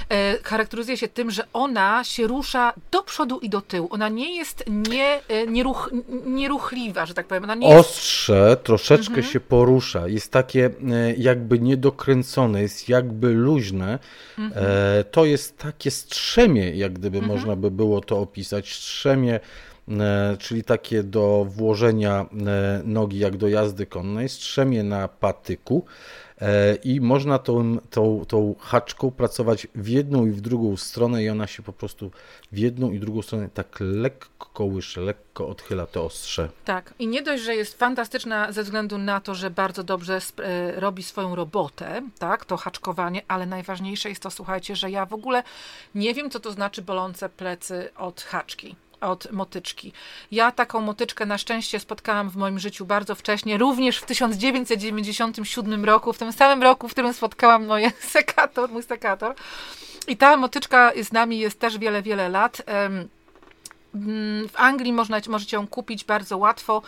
e, 0.09 0.39
charakteryzuje 0.43 0.97
się 0.97 1.09
tym, 1.09 1.31
że 1.31 1.45
ona 1.53 2.05
się 2.05 2.27
rusza 2.27 2.73
do 2.91 3.03
przodu 3.03 3.39
i 3.39 3.49
do 3.49 3.61
tyłu. 3.61 3.89
Ona 3.91 4.09
nie 4.09 4.37
jest 4.37 4.65
nie, 4.67 5.21
nieruch, 5.49 5.91
nieruchliwa, 6.27 7.07
że 7.07 7.15
tak 7.15 7.27
powiem. 7.27 7.45
Ona 7.45 7.55
nie 7.55 7.67
Ostrze 7.67 8.49
jest... 8.51 8.63
troszeczkę 8.63 9.15
mhm. 9.15 9.33
się 9.33 9.41
porusza. 9.41 10.09
Jest 10.09 10.33
takie 10.33 10.71
jakby 11.17 11.59
niedokręcone, 11.59 12.63
jest 12.63 12.89
jakby 12.89 13.33
luźne. 13.33 13.99
Mhm. 14.39 14.65
To 15.11 15.25
jest 15.25 15.59
takie 15.59 15.91
strzemie, 15.91 16.71
jak 16.71 16.93
gdyby 16.93 17.19
mhm. 17.19 17.37
można 17.37 17.57
by 17.57 17.71
było 17.71 18.01
to 18.01 18.19
opisać. 18.19 18.75
Strzemie 18.75 19.25
E, 19.35 19.74
czyli 20.39 20.65
takie 20.65 21.03
do 21.03 21.47
włożenia 21.49 22.27
e, 22.47 22.83
nogi 22.85 23.19
jak 23.19 23.37
do 23.37 23.49
jazdy 23.49 23.87
konnej, 23.87 24.29
strzemie 24.29 24.83
na 24.83 25.09
patyku 25.09 25.85
e, 26.41 26.75
i 26.75 27.01
można 27.01 27.39
tą, 27.39 27.79
tą, 27.91 28.25
tą 28.29 28.55
haczką 28.61 29.11
pracować 29.11 29.67
w 29.75 29.89
jedną 29.89 30.27
i 30.27 30.31
w 30.31 30.41
drugą 30.41 30.77
stronę 30.77 31.25
i 31.25 31.29
ona 31.29 31.47
się 31.47 31.63
po 31.63 31.73
prostu 31.73 32.11
w 32.53 32.59
jedną 32.59 32.93
i 32.93 33.01
drugą 33.01 33.23
stronę 33.23 33.49
tak 33.55 33.77
lekko 33.81 34.47
kołysze, 34.47 35.01
lekko 35.01 35.49
odchyla 35.49 35.87
to 35.87 36.05
ostrze. 36.05 36.49
Tak 36.65 36.95
i 36.99 37.07
nie 37.07 37.23
dość, 37.23 37.43
że 37.43 37.55
jest 37.55 37.79
fantastyczna 37.79 38.53
ze 38.53 38.63
względu 38.63 38.99
na 38.99 39.21
to, 39.21 39.35
że 39.35 39.51
bardzo 39.51 39.85
dobrze 39.85 40.19
robi 40.77 41.03
swoją 41.03 41.35
robotę, 41.35 42.03
tak, 42.19 42.45
to 42.45 42.57
haczkowanie, 42.57 43.23
ale 43.29 43.47
najważniejsze 43.47 44.09
jest 44.09 44.23
to, 44.23 44.31
słuchajcie, 44.31 44.77
że 44.77 44.91
ja 44.91 45.07
w 45.07 45.13
ogóle 45.13 45.43
nie 45.95 46.15
wiem, 46.15 46.31
co 46.31 46.41
to 46.41 46.53
znaczy 46.53 46.83
bolące 46.83 47.29
plecy 47.29 47.89
od 47.97 48.23
haczki 48.23 48.77
od 49.01 49.33
motyczki. 49.33 49.93
Ja 50.31 50.53
taką 50.53 50.81
motyczkę 50.81 51.27
na 51.27 51.39
szczęście 51.39 51.81
spotkałam 51.81 52.31
w 52.31 52.37
moim 52.37 52.59
życiu 52.59 52.87
bardzo 52.87 53.15
wcześnie, 53.15 53.59
również 53.59 53.99
w 53.99 54.05
1997 54.05 55.85
roku, 55.85 56.13
w 56.13 56.19
tym 56.19 56.33
samym 56.33 56.63
roku, 56.63 56.89
w 56.89 56.93
którym 56.93 57.15
spotkałam 57.15 57.67
moje 57.67 57.93
sekator, 58.17 58.71
mój 58.71 58.83
sekator. 58.83 59.35
I 60.09 60.17
ta 60.17 60.37
motyczka 60.37 60.93
z 61.03 61.13
nami 61.13 61.39
jest 61.39 61.61
też 61.61 61.79
wiele, 61.79 62.03
wiele 62.03 62.29
lat. 62.29 62.63
W 64.49 64.53
Anglii 64.55 64.93
można, 64.93 65.21
możecie 65.29 65.57
ją 65.57 65.67
kupić 65.67 66.05
bardzo 66.05 66.39
łatwo. 66.39 66.83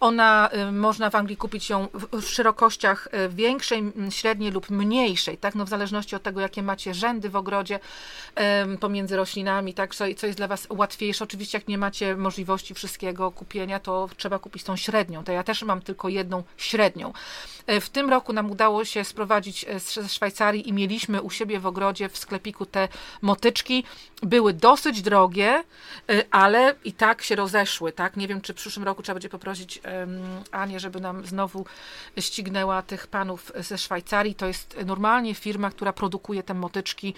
Ona, 0.00 0.50
y, 0.68 0.72
można 0.72 1.10
w 1.10 1.14
Anglii 1.14 1.36
kupić 1.36 1.70
ją 1.70 1.88
w, 2.12 2.28
szerokościach 2.28 3.08
y, 3.14 3.28
większej, 3.28 3.92
średniej 4.10 4.50
lub 4.50 4.70
mniejszej, 4.70 5.38
tak, 5.38 5.54
no 5.54 5.64
w 5.64 5.68
zależności 5.68 6.16
od 6.16 6.22
tego, 6.22 6.40
jakie 6.40 6.62
macie 6.62 6.94
rzędy 6.94 7.30
w 7.30 7.36
ogrodzie 7.36 7.80
pomiędzy 8.80 9.16
roślinami, 9.16 9.74
tak, 9.74 9.94
co, 9.94 10.04
co 10.16 10.26
jest 10.26 10.38
dla 10.38 10.48
Was 10.48 10.66
łatwiejsze. 10.70 11.24
Oczywiście, 11.24 11.58
jak 11.58 11.68
nie 11.68 11.78
macie 11.78 12.16
możliwości 12.16 12.74
wszystkiego 12.74 13.30
kupienia, 13.30 13.80
to 13.80 14.08
trzeba 14.16 14.38
kupić 14.38 14.64
tą 14.64 14.76
średnią. 14.76 15.24
To 15.24 15.32
ja 15.32 15.42
też 15.42 15.62
mam 15.62 15.80
tylko 15.80 16.08
jedną 16.08 16.42
średnią. 16.56 17.12
E, 17.66 17.80
w 17.80 17.90
tym 17.90 18.10
roku 18.10 18.32
nam 18.32 18.50
udało 18.50 18.84
się 18.84 19.04
sprowadzić 19.04 19.64
e, 19.68 19.80
ze 19.80 20.08
Szwajcarii 20.08 20.68
i 20.68 20.72
mieliśmy 20.72 21.22
u 21.22 21.30
siebie 21.30 21.60
w 21.60 21.66
ogrodzie, 21.66 22.08
w 22.08 22.18
sklepiku 22.18 22.66
te 22.66 22.88
motyczki. 23.22 23.84
Były 24.22 24.52
dosyć 24.52 25.02
drogie, 25.02 25.64
e, 26.08 26.24
ale 26.30 26.74
i 26.84 26.92
tak 26.92 27.22
się 27.22 27.36
rozeszły, 27.36 27.92
tak? 27.92 28.16
Nie 28.16 28.28
wiem, 28.28 28.40
czy 28.40 28.52
w 28.52 28.56
przyszłym 28.56 28.84
roku 28.84 29.02
trzeba 29.02 29.14
będzie 29.14 29.28
poprosić 29.28 29.80
a 30.50 30.66
nie 30.66 30.80
żeby 30.80 31.00
nam 31.00 31.26
znowu 31.26 31.66
ścignęła 32.20 32.82
tych 32.82 33.06
panów 33.06 33.52
ze 33.56 33.78
Szwajcarii. 33.78 34.34
To 34.34 34.46
jest 34.46 34.76
normalnie 34.86 35.34
firma, 35.34 35.70
która 35.70 35.92
produkuje 35.92 36.42
te 36.42 36.54
motyczki 36.54 37.14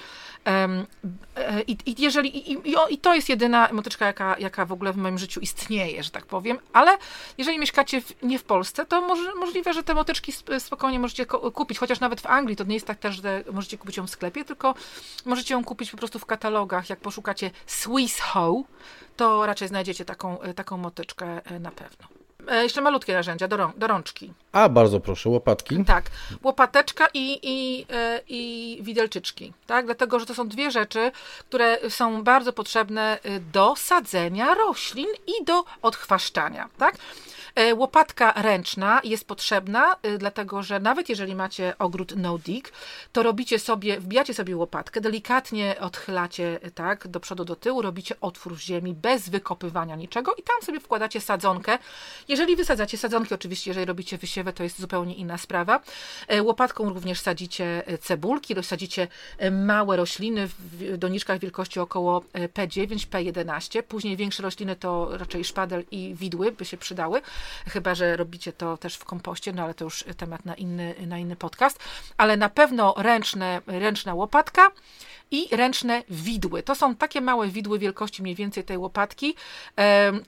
i, 1.66 1.77
i 1.87 2.03
jeżeli, 2.03 2.53
i, 2.53 2.59
i, 2.91 2.99
to 2.99 3.14
jest 3.14 3.29
jedyna 3.29 3.68
motyczka, 3.73 4.07
jaka, 4.07 4.37
jaka 4.39 4.64
w 4.64 4.73
ogóle 4.73 4.93
w 4.93 4.97
moim 4.97 5.18
życiu 5.18 5.41
istnieje, 5.41 6.03
że 6.03 6.11
tak 6.11 6.27
powiem, 6.27 6.59
ale 6.73 6.99
jeżeli 7.39 7.59
mieszkacie 7.59 8.01
w, 8.01 8.23
nie 8.23 8.39
w 8.39 8.45
Polsce, 8.45 8.87
to 8.87 9.16
możliwe, 9.37 9.73
że 9.73 9.83
te 9.83 9.95
motyczki 9.95 10.33
spokojnie 10.59 10.99
możecie 10.99 11.27
kupić, 11.27 11.79
chociaż 11.79 12.01
nawet 12.01 12.21
w 12.21 12.27
Anglii 12.27 12.57
to 12.57 12.64
nie 12.64 12.75
jest 12.75 12.87
tak 12.87 12.99
też, 12.99 13.23
że 13.23 13.45
możecie 13.53 13.79
kupić 13.79 13.97
ją 13.97 14.07
w 14.07 14.11
sklepie, 14.11 14.45
tylko 14.45 14.75
możecie 15.25 15.55
ją 15.55 15.64
kupić 15.64 15.91
po 15.91 15.97
prostu 15.97 16.18
w 16.18 16.27
katalogach. 16.27 16.91
Jak 16.91 17.01
poszukacie 17.01 17.51
Swiss 17.66 18.21
Hoe, 18.21 18.62
to 19.16 19.47
raczej 19.47 19.68
znajdziecie 19.68 20.05
taką, 20.05 20.39
taką 20.57 20.77
motyczkę 20.77 21.45
e, 21.45 21.61
na 21.61 21.71
pewno. 21.71 22.20
E, 22.51 22.62
jeszcze 22.62 22.80
malutkie 22.80 23.12
narzędzia 23.12 23.48
do, 23.48 23.57
rą 23.57 23.72
do 23.76 23.86
rączki. 23.86 24.32
A, 24.53 24.68
bardzo 24.68 25.01
proszę, 25.01 25.28
łopatki. 25.28 25.84
Tak, 25.84 26.05
łopateczka 26.42 27.09
i, 27.14 27.38
i, 27.42 27.86
i 28.28 28.78
widelczyczki, 28.82 29.53
tak? 29.66 29.86
Dlatego, 29.86 30.20
że 30.20 30.26
to 30.26 30.34
są 30.34 30.48
dwie 30.48 30.70
rzeczy, 30.70 31.12
które 31.48 31.78
są 31.88 32.22
bardzo 32.22 32.53
potrzebne 32.53 33.18
do 33.53 33.74
sadzenia 33.76 34.55
roślin 34.55 35.09
i 35.26 35.44
do 35.44 35.64
odchwaszczania, 35.82 36.68
tak? 36.78 36.96
E, 37.55 37.74
łopatka 37.74 38.32
ręczna 38.36 39.01
jest 39.05 39.26
potrzebna, 39.26 39.96
e, 40.03 40.18
dlatego 40.18 40.62
że 40.62 40.80
nawet 40.80 41.09
jeżeli 41.09 41.34
macie 41.34 41.78
ogród 41.78 42.12
no 42.16 42.38
dig, 42.38 42.72
to 43.12 43.22
robicie 43.22 43.59
sobie, 43.59 44.01
wbijacie 44.01 44.34
sobie 44.34 44.57
łopatkę, 44.57 45.01
delikatnie 45.01 45.76
odchylacie 45.80 46.59
e, 46.62 46.70
tak 46.70 47.09
do 47.09 47.20
przodu, 47.20 47.44
do 47.44 47.57
tyłu, 47.57 47.82
robicie 47.82 48.20
otwór 48.20 48.55
w 48.55 48.61
ziemi 48.61 48.94
bez 48.94 49.28
wykopywania 49.28 49.96
niczego 49.96 50.34
i 50.34 50.42
tam 50.42 50.62
sobie 50.62 50.80
wkładacie 50.80 51.20
sadzonkę. 51.20 51.78
Jeżeli 52.28 52.39
wysadzacie 52.47 52.99
sadzonki, 52.99 53.34
oczywiście 53.34 53.70
jeżeli 53.70 53.86
robicie 53.86 54.18
wysiewę, 54.18 54.53
to 54.53 54.62
jest 54.62 54.80
zupełnie 54.80 55.14
inna 55.14 55.38
sprawa. 55.38 55.80
Łopatką 56.43 56.88
również 56.88 57.20
sadzicie 57.20 57.82
cebulki, 58.01 58.55
sadzicie 58.62 59.09
małe 59.51 59.97
rośliny 59.97 60.47
w 60.47 60.97
doniczkach 60.97 61.38
wielkości 61.38 61.80
około 61.80 62.20
P9, 62.20 63.07
P11. 63.07 63.82
Później 63.82 64.16
większe 64.16 64.43
rośliny 64.43 64.76
to 64.76 65.18
raczej 65.18 65.45
szpadel 65.45 65.84
i 65.91 66.14
widły 66.14 66.53
by 66.53 66.64
się 66.64 66.76
przydały 66.76 67.22
chyba 67.68 67.95
że 67.95 68.16
robicie 68.16 68.53
to 68.53 68.76
też 68.76 68.97
w 68.97 69.05
kompoście, 69.05 69.53
no 69.53 69.62
ale 69.62 69.74
to 69.74 69.84
już 69.84 70.05
temat 70.16 70.45
na 70.45 70.55
inny, 70.55 70.95
na 71.07 71.18
inny 71.18 71.36
podcast. 71.36 71.78
Ale 72.16 72.36
na 72.36 72.49
pewno 72.49 72.95
ręczne, 72.97 73.61
ręczna 73.66 74.14
łopatka 74.14 74.70
i 75.31 75.57
ręczne 75.57 76.03
widły. 76.09 76.62
To 76.62 76.74
są 76.74 76.95
takie 76.95 77.20
małe 77.20 77.49
widły 77.49 77.78
wielkości 77.78 78.22
mniej 78.22 78.35
więcej 78.35 78.64
tej 78.64 78.78
łopatki. 78.78 79.35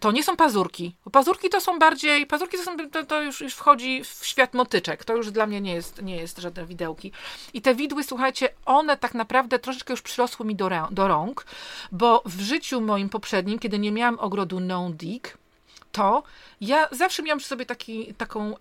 To 0.00 0.12
nie 0.12 0.24
są 0.24 0.36
pazurki. 0.36 0.94
Pazurki 1.12 1.48
to 1.48 1.60
są 1.60 1.78
bardziej, 1.78 2.26
pazurki 2.26 2.56
to, 2.56 2.62
są, 2.62 2.90
to, 2.90 3.04
to 3.04 3.22
już, 3.22 3.40
już 3.40 3.54
wchodzi 3.54 4.04
w 4.04 4.26
świat 4.26 4.54
motyczek. 4.54 5.04
To 5.04 5.16
już 5.16 5.30
dla 5.30 5.46
mnie 5.46 5.60
nie 5.60 5.74
jest, 5.74 6.02
nie 6.02 6.16
jest 6.16 6.38
żadne 6.38 6.66
widełki. 6.66 7.12
I 7.54 7.62
te 7.62 7.74
widły, 7.74 8.04
słuchajcie, 8.04 8.48
one 8.66 8.96
tak 8.96 9.14
naprawdę 9.14 9.58
troszeczkę 9.58 9.92
już 9.92 10.02
przyrosły 10.02 10.46
mi 10.46 10.56
do, 10.56 10.70
do 10.90 11.08
rąk, 11.08 11.46
bo 11.92 12.22
w 12.26 12.40
życiu 12.40 12.80
moim 12.80 13.08
poprzednim, 13.08 13.58
kiedy 13.58 13.78
nie 13.78 13.92
miałam 13.92 14.18
ogrodu 14.18 14.60
no-dig, 14.60 15.38
to 15.92 16.22
ja 16.62 16.88
zawsze 16.90 17.22
miałam 17.22 17.38
przy 17.38 17.48
sobie 17.48 17.66
taki, 17.66 18.14
taką, 18.14 18.54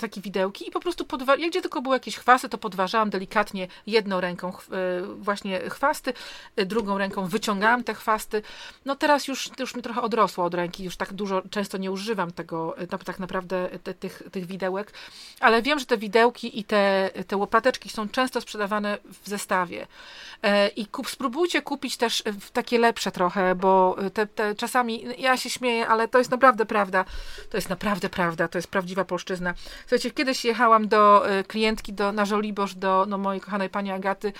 takie 0.00 0.20
widełki 0.20 0.68
i 0.68 0.70
po 0.70 0.80
prostu 0.80 1.04
podwa- 1.04 1.38
jak 1.38 1.50
gdzie 1.50 1.60
tylko 1.62 1.82
były 1.82 1.96
jakieś 1.96 2.16
chwasty, 2.16 2.48
to 2.48 2.58
podważałam 2.58 3.10
delikatnie 3.10 3.68
jedną 3.86 4.20
ręką 4.20 4.52
ch 4.52 4.68
e, 4.72 5.02
właśnie 5.16 5.60
chwasty, 5.70 6.12
e, 6.56 6.66
drugą 6.66 6.98
ręką 6.98 7.26
wyciągałam 7.26 7.84
te 7.84 7.94
chwasty. 7.94 8.42
No 8.84 8.96
teraz 8.96 9.28
już, 9.28 9.50
już 9.58 9.74
mi 9.74 9.82
trochę 9.82 10.02
odrosło 10.02 10.44
od 10.44 10.54
ręki, 10.54 10.84
już 10.84 10.96
tak 10.96 11.12
dużo, 11.12 11.42
często 11.50 11.78
nie 11.78 11.90
używam 11.90 12.32
tego, 12.32 12.78
e, 12.78 12.86
tak 12.86 13.18
naprawdę 13.18 13.68
te, 13.82 13.94
tych, 13.94 14.22
tych 14.32 14.46
widełek, 14.46 14.92
ale 15.40 15.62
wiem, 15.62 15.78
że 15.78 15.86
te 15.86 15.98
widełki 15.98 16.58
i 16.60 16.64
te, 16.64 17.10
te 17.26 17.36
łopateczki 17.36 17.88
są 17.90 18.08
często 18.08 18.40
sprzedawane 18.40 18.98
w 19.22 19.28
zestawie. 19.28 19.86
I 20.76 20.86
kup, 20.86 21.10
spróbujcie 21.10 21.62
kupić 21.62 21.96
też 21.96 22.22
takie 22.52 22.78
lepsze 22.78 23.10
trochę, 23.10 23.54
bo 23.54 23.96
te, 24.14 24.26
te 24.26 24.54
czasami, 24.54 25.06
ja 25.18 25.36
się 25.36 25.50
śmieję, 25.50 25.88
ale 25.88 26.08
to 26.08 26.23
jest 26.24 26.30
naprawdę 26.30 26.66
prawda. 26.66 27.04
To 27.50 27.56
jest 27.56 27.68
naprawdę 27.68 28.08
prawda, 28.08 28.48
to 28.48 28.58
jest 28.58 28.68
prawdziwa 28.68 29.04
polszczyzna. 29.04 29.54
Słuchajcie, 29.80 30.10
kiedyś 30.10 30.44
jechałam 30.44 30.88
do 30.88 31.30
e, 31.30 31.44
klientki 31.44 31.92
do, 31.92 32.12
na 32.12 32.24
Żoliborz, 32.24 32.74
do 32.74 33.06
no, 33.08 33.18
mojej 33.18 33.40
kochanej 33.40 33.70
pani 33.70 33.90
Agaty 33.90 34.32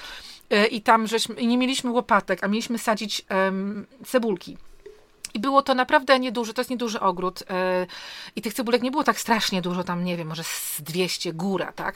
e, 0.51 0.67
i 0.67 0.83
tam 0.83 1.07
żeśmy, 1.07 1.35
i 1.35 1.47
nie 1.47 1.59
mieliśmy 1.59 1.91
łopatek, 1.91 2.45
a 2.45 2.49
mieliśmy 2.49 2.79
sadzić 2.79 3.27
um, 3.31 3.87
cebulki. 4.05 4.57
I 5.35 5.39
było 5.39 5.63
to 5.63 5.75
naprawdę 5.75 6.19
nieduże, 6.19 6.55
to 6.55 6.61
jest 6.61 6.71
nieduży 6.71 7.01
ogród 7.01 7.41
yy, 7.41 7.87
i 8.37 8.43
tych 8.43 8.55
cebulek 8.55 8.83
nie 8.83 8.91
było 8.91 9.05
tak 9.05 9.21
strasznie 9.21 9.63
dużo, 9.63 9.85
tam 9.85 10.05
nie 10.05 10.17
wiem, 10.17 10.29
może 10.29 10.45
z 10.45 10.81
200 10.83 11.33
góra, 11.33 11.73
tak? 11.73 11.95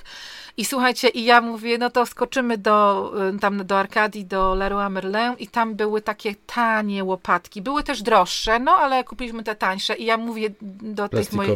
I 0.56 0.64
słuchajcie, 0.64 1.08
i 1.08 1.24
ja 1.24 1.40
mówię, 1.40 1.78
no 1.78 1.90
to 1.90 2.06
skoczymy 2.06 2.58
do, 2.58 3.12
yy, 3.32 3.38
tam 3.38 3.66
do 3.66 3.78
Arkadii, 3.78 4.24
do 4.24 4.54
Leroy 4.54 4.90
Merlin 4.90 5.34
i 5.38 5.48
tam 5.48 5.74
były 5.74 6.00
takie 6.02 6.34
tanie 6.34 7.04
łopatki. 7.04 7.62
Były 7.62 7.82
też 7.82 8.02
droższe, 8.02 8.58
no 8.58 8.72
ale 8.72 9.04
kupiliśmy 9.04 9.44
te 9.44 9.54
tańsze 9.54 9.96
i 9.96 10.04
ja 10.04 10.16
mówię 10.16 10.50
do 10.82 11.08
tych 11.08 11.32
moich... 11.32 11.50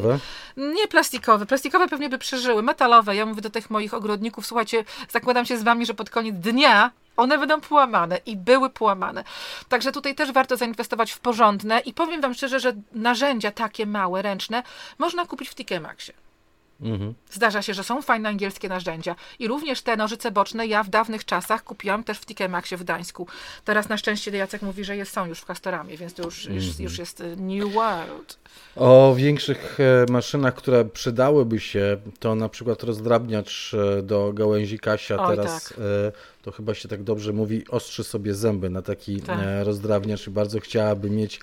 Nie 0.56 0.88
plastikowe, 0.88 1.46
plastikowe 1.46 1.88
pewnie 1.88 2.08
by 2.08 2.18
przeżyły, 2.18 2.62
metalowe. 2.62 3.16
Ja 3.16 3.26
mówię 3.26 3.42
do 3.42 3.50
tych 3.50 3.70
moich 3.70 3.94
ogrodników, 3.94 4.46
słuchajcie, 4.46 4.84
zakładam 5.10 5.46
się 5.46 5.58
z 5.58 5.62
wami, 5.62 5.86
że 5.86 5.94
pod 5.94 6.10
koniec 6.10 6.36
dnia 6.36 6.90
one 7.16 7.38
będą 7.38 7.60
połamane 7.60 8.20
i 8.26 8.36
były 8.36 8.70
połamane. 8.70 9.24
Także 9.68 9.92
tutaj 9.92 10.14
też 10.14 10.32
warto 10.32 10.56
zainwestować 10.56 11.12
w 11.12 11.20
porządne 11.20 11.80
i 11.80 11.94
powiem 11.94 12.20
Wam 12.20 12.34
szczerze, 12.34 12.60
że 12.60 12.72
narzędzia 12.92 13.50
takie 13.50 13.86
małe, 13.86 14.22
ręczne 14.22 14.62
można 14.98 15.26
kupić 15.26 15.48
w 15.48 15.54
TK 15.54 15.80
Maxie. 15.80 16.14
Mhm. 16.82 17.14
Zdarza 17.30 17.62
się, 17.62 17.74
że 17.74 17.84
są 17.84 18.02
fajne 18.02 18.28
angielskie 18.28 18.68
narzędzia. 18.68 19.16
I 19.38 19.48
również 19.48 19.82
te 19.82 19.96
nożyce 19.96 20.30
boczne 20.30 20.66
ja 20.66 20.82
w 20.82 20.88
dawnych 20.88 21.24
czasach 21.24 21.64
kupiłam 21.64 22.04
też 22.04 22.18
w 22.18 22.24
TK 22.24 22.48
Maxie 22.48 22.76
w 22.76 22.82
Gdańsku. 22.82 23.26
Teraz 23.64 23.88
na 23.88 23.96
szczęście 23.96 24.30
Jacek 24.30 24.62
mówi, 24.62 24.84
że 24.84 24.96
jest, 24.96 25.12
są 25.12 25.26
już 25.26 25.40
w 25.40 25.44
Castoramie, 25.44 25.96
więc 25.96 26.14
to 26.14 26.22
już, 26.22 26.46
mhm. 26.46 26.56
już, 26.56 26.80
już 26.80 26.98
jest 26.98 27.20
y, 27.20 27.36
New 27.36 27.72
World. 27.72 28.38
O 28.76 29.14
większych 29.14 29.78
e, 29.80 30.12
maszynach, 30.12 30.54
które 30.54 30.84
przydałyby 30.84 31.60
się, 31.60 31.96
to 32.20 32.34
na 32.34 32.48
przykład 32.48 32.82
rozdrabniacz 32.82 33.74
e, 33.98 34.02
do 34.02 34.32
gałęzi 34.32 34.78
Kasia 34.78 35.22
Oj, 35.22 35.36
teraz 35.36 35.68
tak. 35.68 35.78
E, 35.78 36.12
to 36.42 36.52
chyba 36.52 36.74
się 36.74 36.88
tak 36.88 37.02
dobrze 37.02 37.32
mówi, 37.32 37.64
ostrzy 37.68 38.04
sobie 38.04 38.34
zęby 38.34 38.70
na 38.70 38.82
taki 38.82 39.20
tak. 39.20 39.40
rozdrabniacz 39.62 40.26
i 40.26 40.30
bardzo 40.30 40.60
chciałaby 40.60 41.10
mieć 41.10 41.40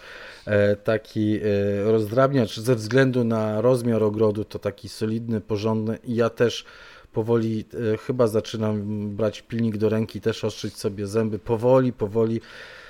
taki 0.84 1.40
rozdrabniacz 1.84 2.60
ze 2.60 2.76
względu 2.76 3.24
na 3.24 3.62
rozmiar 3.62 4.04
ogrodu, 4.04 4.44
to 4.44 4.60
taki 4.60 4.90
solidny, 4.90 5.42
porządny 5.42 5.98
i 6.04 6.16
ja 6.16 6.30
też 6.30 6.66
powoli 7.14 7.66
chyba 8.08 8.28
zaczynam 8.28 9.08
brać 9.16 9.42
pilnik 9.42 9.78
do 9.78 9.90
ręki, 9.90 10.22
też 10.22 10.44
ostrzyć 10.44 10.78
sobie 10.78 11.08
zęby, 11.08 11.40
powoli, 11.40 11.94
powoli 11.94 12.42
E, 12.42 12.89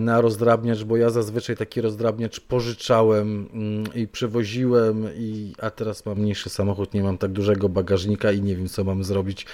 na 0.00 0.20
rozdrabniacz, 0.20 0.84
bo 0.84 0.96
ja 0.96 1.10
zazwyczaj 1.10 1.56
taki 1.56 1.80
rozdrabniacz 1.80 2.40
pożyczałem 2.40 3.48
mm, 3.52 3.84
i 3.94 4.08
przewoziłem, 4.08 5.08
i, 5.16 5.52
a 5.58 5.70
teraz 5.70 6.06
mam 6.06 6.18
mniejszy 6.18 6.50
samochód, 6.50 6.94
nie 6.94 7.02
mam 7.02 7.18
tak 7.18 7.30
dużego 7.30 7.68
bagażnika 7.68 8.32
i 8.32 8.42
nie 8.42 8.56
wiem, 8.56 8.68
co 8.68 8.84
mam 8.84 9.04
zrobić 9.04 9.46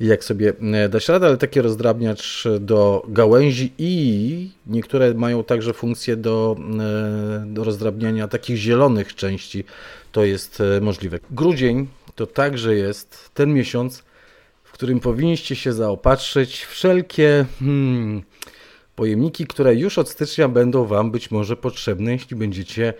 i 0.00 0.06
jak 0.06 0.24
sobie 0.24 0.52
e, 0.74 0.88
dać 0.88 1.08
radę, 1.08 1.26
ale 1.26 1.36
taki 1.36 1.60
rozdrabniacz 1.60 2.44
do 2.60 3.06
gałęzi 3.08 3.72
i 3.78 4.50
niektóre 4.66 5.14
mają 5.14 5.44
także 5.44 5.72
funkcję 5.72 6.16
do, 6.16 6.56
e, 6.80 7.44
do 7.46 7.64
rozdrabniania 7.64 8.28
takich 8.28 8.56
zielonych 8.56 9.14
części, 9.14 9.64
to 10.12 10.24
jest 10.24 10.62
możliwe. 10.80 11.18
Grudzień 11.30 11.86
to 12.14 12.26
także 12.26 12.74
jest 12.74 13.30
ten 13.34 13.54
miesiąc, 13.54 14.02
w 14.64 14.72
którym 14.72 15.00
powinniście 15.00 15.56
się 15.56 15.72
zaopatrzyć 15.72 16.64
wszelkie 16.64 17.46
hmm, 17.58 18.22
Pojemniki, 18.96 19.46
które 19.46 19.74
już 19.74 19.98
od 19.98 20.10
stycznia 20.10 20.48
będą 20.48 20.84
Wam 20.84 21.10
być 21.10 21.30
może 21.30 21.56
potrzebne, 21.56 22.12
jeśli 22.12 22.36
będziecie 22.36 22.94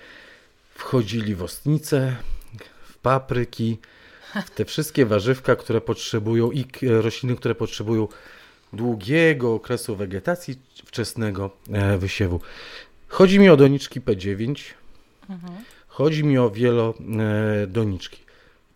wchodzili 0.75 1.35
w 1.35 1.43
ostnice, 1.43 2.17
w 2.89 2.99
papryki, 2.99 3.79
w 4.47 4.51
te 4.51 4.65
wszystkie 4.65 5.07
warzywka, 5.07 5.57
które 5.57 5.81
potrzebują 5.81 6.51
i 6.51 6.65
rośliny, 6.83 7.37
które 7.37 7.55
potrzebują 7.55 8.09
długiego 8.73 9.55
okresu 9.55 9.97
wegetacji, 9.97 10.59
wczesnego 10.85 11.51
e, 11.73 11.99
wysiewu. 11.99 12.41
Chodzi 13.09 13.39
mi 13.39 13.49
o 13.49 13.57
doniczki 13.57 14.01
P9, 14.01 14.61
mhm. 15.31 15.53
chodzi 15.89 16.25
mi 16.25 16.39
o 16.39 16.51
wielodoniczki. 16.51 18.25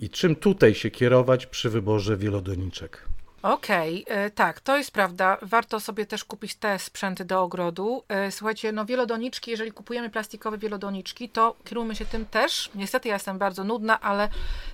I 0.01 0.11
czym 0.11 0.37
tutaj 0.37 0.75
się 0.75 0.91
kierować 0.91 1.47
przy 1.47 1.71
wyborze 1.71 2.17
wielodoniczek? 2.17 3.09
Okej, 3.43 4.05
okay, 4.05 4.31
tak, 4.31 4.61
to 4.61 4.77
jest 4.77 4.91
prawda. 4.91 5.39
Warto 5.43 5.81
sobie 5.81 6.07
też 6.07 6.25
kupić 6.25 6.55
te 6.55 6.79
sprzęty 6.79 7.25
do 7.25 7.43
ogrodu. 7.43 8.03
E, 8.09 8.31
słuchajcie, 8.31 8.73
no 8.73 8.85
wielodoniczki, 8.85 9.51
jeżeli 9.51 9.73
kupujemy 9.73 10.11
plastikowe 10.11 10.59
wielodoniczki, 10.59 11.29
to 11.29 11.57
kierujmy 11.65 11.95
się 11.95 12.05
tym 12.05 12.27
też. 12.27 12.71
Niestety 12.75 13.09
ja 13.09 13.15
jestem 13.15 13.39
bardzo 13.39 13.65
nudna, 13.65 14.01
ale 14.01 14.29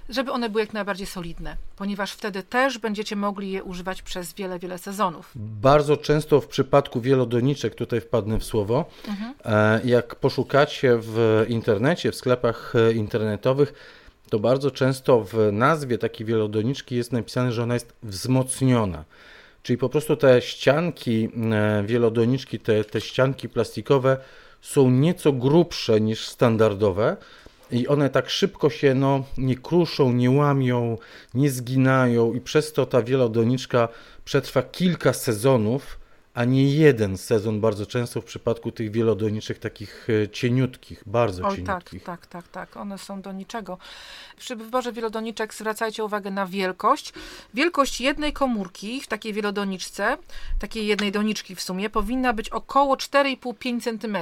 żeby 0.08 0.32
one 0.32 0.48
były 0.48 0.62
jak 0.62 0.72
najbardziej 0.72 1.06
solidne, 1.06 1.56
ponieważ 1.76 2.12
wtedy 2.12 2.42
też 2.42 2.78
będziecie 2.78 3.16
mogli 3.16 3.50
je 3.50 3.64
używać 3.64 4.02
przez 4.02 4.32
wiele, 4.32 4.58
wiele 4.58 4.78
sezonów. 4.78 5.32
Bardzo 5.36 5.96
często 5.96 6.40
w 6.40 6.46
przypadku 6.46 7.00
wielodoniczek, 7.00 7.74
tutaj 7.74 8.00
wpadnę 8.00 8.38
w 8.38 8.44
słowo, 8.44 8.84
mhm. 9.08 9.34
E, 9.44 9.80
jak 9.84 10.14
poszukacie 10.14 10.98
w 11.00 11.44
internecie, 11.48 12.12
w 12.12 12.16
sklepach 12.16 12.72
e, 12.76 12.92
internetowych, 12.92 13.72
to 14.30 14.38
bardzo 14.38 14.70
często 14.70 15.20
w 15.20 15.52
nazwie 15.52 15.98
takiej 15.98 16.26
wielodoniczki 16.26 16.96
jest 16.96 17.12
napisane, 17.12 17.52
że 17.52 17.62
ona 17.62 17.74
jest 17.74 17.92
wzmocniona. 18.02 19.04
Czyli 19.62 19.78
po 19.78 19.88
prostu 19.88 20.16
te 20.16 20.42
ścianki 20.42 21.28
e, 21.52 21.82
wielodoniczki, 21.86 22.60
te, 22.60 22.84
te 22.84 23.00
ścianki 23.00 23.48
plastikowe 23.48 24.16
są 24.60 24.90
nieco 24.90 25.32
grubsze 25.32 26.00
niż 26.00 26.28
standardowe 26.28 27.16
i 27.70 27.88
one 27.88 28.10
tak 28.10 28.30
szybko 28.30 28.70
się 28.70 28.94
no, 28.94 29.24
nie 29.38 29.56
kruszą, 29.56 30.12
nie 30.12 30.30
łamią, 30.30 30.98
nie 31.34 31.50
zginają 31.50 32.32
i 32.32 32.40
przez 32.40 32.72
to 32.72 32.86
ta 32.86 33.02
wielodoniczka 33.02 33.88
przetrwa 34.24 34.62
kilka 34.62 35.12
sezonów 35.12 35.98
a 36.34 36.44
nie 36.44 36.74
jeden 36.74 37.18
sezon 37.18 37.60
bardzo 37.60 37.86
często 37.86 38.20
w 38.20 38.24
przypadku 38.24 38.72
tych 38.72 38.90
wielodoniczek 38.90 39.58
takich 39.58 40.06
e, 40.24 40.28
cieniutkich, 40.28 41.02
bardzo 41.06 41.44
Oj, 41.44 41.56
tak, 41.56 41.56
cieniutkich. 41.56 42.04
Tak, 42.04 42.26
tak, 42.26 42.48
tak, 42.48 42.68
tak. 42.68 42.76
One 42.76 42.98
są 42.98 43.22
do 43.22 43.32
niczego. 43.32 43.78
Przy 44.36 44.56
wyborze 44.56 44.92
wielodoniczek 44.92 45.54
zwracajcie 45.54 46.04
uwagę 46.04 46.30
na 46.30 46.46
wielkość. 46.46 47.12
Wielkość 47.54 48.00
jednej 48.00 48.32
komórki 48.32 49.00
w 49.00 49.06
takiej 49.06 49.32
wielodoniczce, 49.32 50.16
takiej 50.58 50.86
jednej 50.86 51.12
doniczki 51.12 51.54
w 51.54 51.60
sumie, 51.60 51.90
powinna 51.90 52.32
być 52.32 52.48
około 52.48 52.96
4,5-5 52.96 53.80
cm 54.00 54.16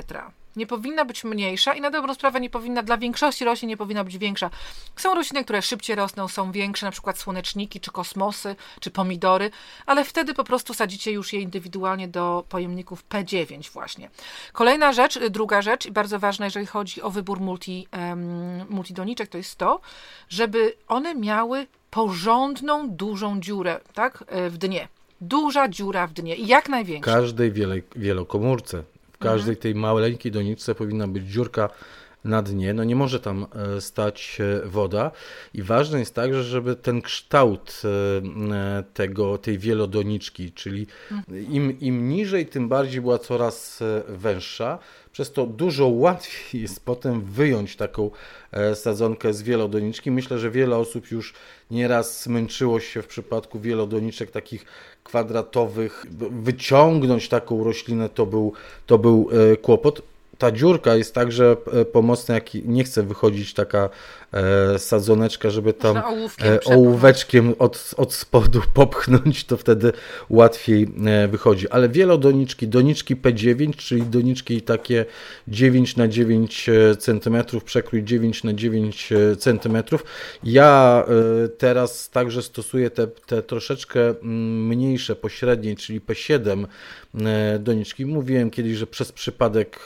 nie 0.57 0.66
powinna 0.66 1.05
być 1.05 1.24
mniejsza 1.24 1.74
i 1.74 1.80
na 1.80 1.90
dobrą 1.90 2.14
sprawę 2.14 2.40
nie 2.40 2.50
powinna, 2.50 2.82
dla 2.82 2.98
większości 2.98 3.44
roślin 3.44 3.68
nie 3.68 3.76
powinna 3.76 4.05
być 4.05 4.18
większa. 4.18 4.50
Są 4.96 5.14
rośliny, 5.14 5.44
które 5.44 5.62
szybciej 5.62 5.96
rosną, 5.96 6.28
są 6.28 6.53
większe, 6.53 6.86
na 6.86 6.92
przykład 6.92 7.18
słoneczniki, 7.18 7.80
czy 7.80 7.90
kosmosy, 7.90 8.57
czy 8.80 8.90
pomidory, 8.90 9.50
ale 9.86 10.05
wtedy 10.05 10.34
po 10.34 10.44
prostu 10.44 10.74
sadzicie 10.74 11.12
już 11.12 11.32
je 11.32 11.40
indywidualnie 11.40 12.09
do 12.09 12.44
pojemników 12.48 13.05
P9 13.09 13.72
właśnie. 13.72 14.11
Kolejna 14.53 14.92
rzecz, 14.92 15.18
druga 15.18 15.62
rzecz 15.62 15.86
i 15.86 15.92
bardzo 15.92 16.18
ważna, 16.18 16.46
jeżeli 16.46 16.66
chodzi 16.66 17.03
o 17.03 17.11
wybór 17.11 17.40
multi, 17.40 17.88
um, 17.92 18.68
multidoniczek, 18.68 19.28
to 19.28 19.38
jest 19.38 19.57
to, 19.57 19.80
żeby 20.28 20.74
one 20.88 21.14
miały 21.14 21.66
porządną, 21.90 22.90
dużą 22.90 23.40
dziurę 23.40 23.80
tak, 23.94 24.24
e, 24.26 24.50
w 24.50 24.59
dnie. 24.59 24.88
Duża 25.20 25.68
dziura 25.68 26.07
w 26.07 26.12
dnie 26.12 26.36
i 26.36 26.46
jak 26.46 26.68
największa. 26.68 27.12
Każdej 27.12 27.53
wielokomórce 27.96 28.82
każdej 29.22 29.56
tej 29.56 29.74
maleńkiej 29.74 30.32
doniczce 30.32 30.74
powinna 30.74 31.08
być 31.08 31.24
dziurka 31.24 31.68
na 32.24 32.42
dnie, 32.42 32.74
no 32.74 32.84
nie 32.84 32.96
może 32.96 33.20
tam 33.20 33.46
e, 33.76 33.80
stać 33.80 34.38
e, 34.40 34.68
woda 34.68 35.10
i 35.54 35.62
ważne 35.62 35.98
jest 35.98 36.14
także, 36.14 36.42
żeby 36.42 36.76
ten 36.76 37.02
kształt 37.02 37.82
e, 37.84 38.82
tego, 38.94 39.38
tej 39.38 39.58
wielodoniczki, 39.58 40.52
czyli 40.52 40.86
im, 41.48 41.80
im 41.80 42.08
niżej, 42.08 42.46
tym 42.46 42.68
bardziej 42.68 43.00
była 43.00 43.18
coraz 43.18 43.80
węższa, 44.08 44.78
przez 45.12 45.32
to 45.32 45.46
dużo 45.46 45.88
łatwiej 45.88 46.62
jest 46.62 46.84
potem 46.84 47.20
wyjąć 47.24 47.76
taką 47.76 48.10
sadzonkę 48.74 49.34
z 49.34 49.42
wielodoniczki. 49.42 50.10
Myślę, 50.10 50.38
że 50.38 50.50
wiele 50.50 50.76
osób 50.76 51.10
już 51.10 51.34
nieraz 51.70 52.22
zmęczyło 52.22 52.80
się 52.80 53.02
w 53.02 53.06
przypadku 53.06 53.60
wielodoniczek 53.60 54.30
takich 54.30 54.64
kwadratowych. 55.04 56.06
Wyciągnąć 56.30 57.28
taką 57.28 57.64
roślinę 57.64 58.08
to 58.08 58.26
był, 58.26 58.52
to 58.86 58.98
był 58.98 59.28
kłopot 59.62 60.02
ta 60.43 60.53
dziurka 60.53 60.95
jest 60.95 61.14
także 61.14 61.57
e, 61.72 61.84
pomocna, 61.84 62.34
jak 62.34 62.55
nie 62.55 62.84
chce 62.84 63.03
wychodzić 63.03 63.55
taka 63.55 63.90
sadzoneczka, 64.78 65.50
żeby 65.50 65.72
tam 65.72 65.96
e, 65.96 66.02
ołóweczkiem 66.64 67.54
od, 67.58 67.94
od 67.96 68.14
spodu 68.14 68.60
popchnąć, 68.74 69.44
to 69.44 69.56
wtedy 69.56 69.92
łatwiej 70.30 70.88
e, 71.06 71.28
wychodzi. 71.28 71.68
Ale 71.68 71.88
wielodoniczki, 71.88 72.68
doniczki 72.68 73.16
P9, 73.16 73.76
czyli 73.76 74.02
doniczki 74.02 74.62
takie 74.62 75.04
9 75.48 75.96
na 75.96 76.08
9 76.08 76.68
e, 76.68 76.96
cm, 76.96 77.36
przekrój 77.64 78.04
9 78.04 78.44
na 78.44 78.52
9 78.52 79.12
e, 79.12 79.36
cm. 79.36 79.82
Ja 80.44 81.04
teraz 81.58 82.10
także 82.10 82.42
stosuję 82.42 82.90
te, 82.90 83.06
te 83.06 83.42
troszeczkę 83.42 84.00
mm, 84.08 84.66
mniejsze, 84.66 85.16
pośrednie, 85.16 85.76
czyli 85.76 86.00
P7 86.00 86.66
doniczki. 87.60 88.06
Mówiłem 88.06 88.50
kiedyś, 88.50 88.76
że 88.76 88.86
przez 88.86 89.12
przypadek 89.12 89.84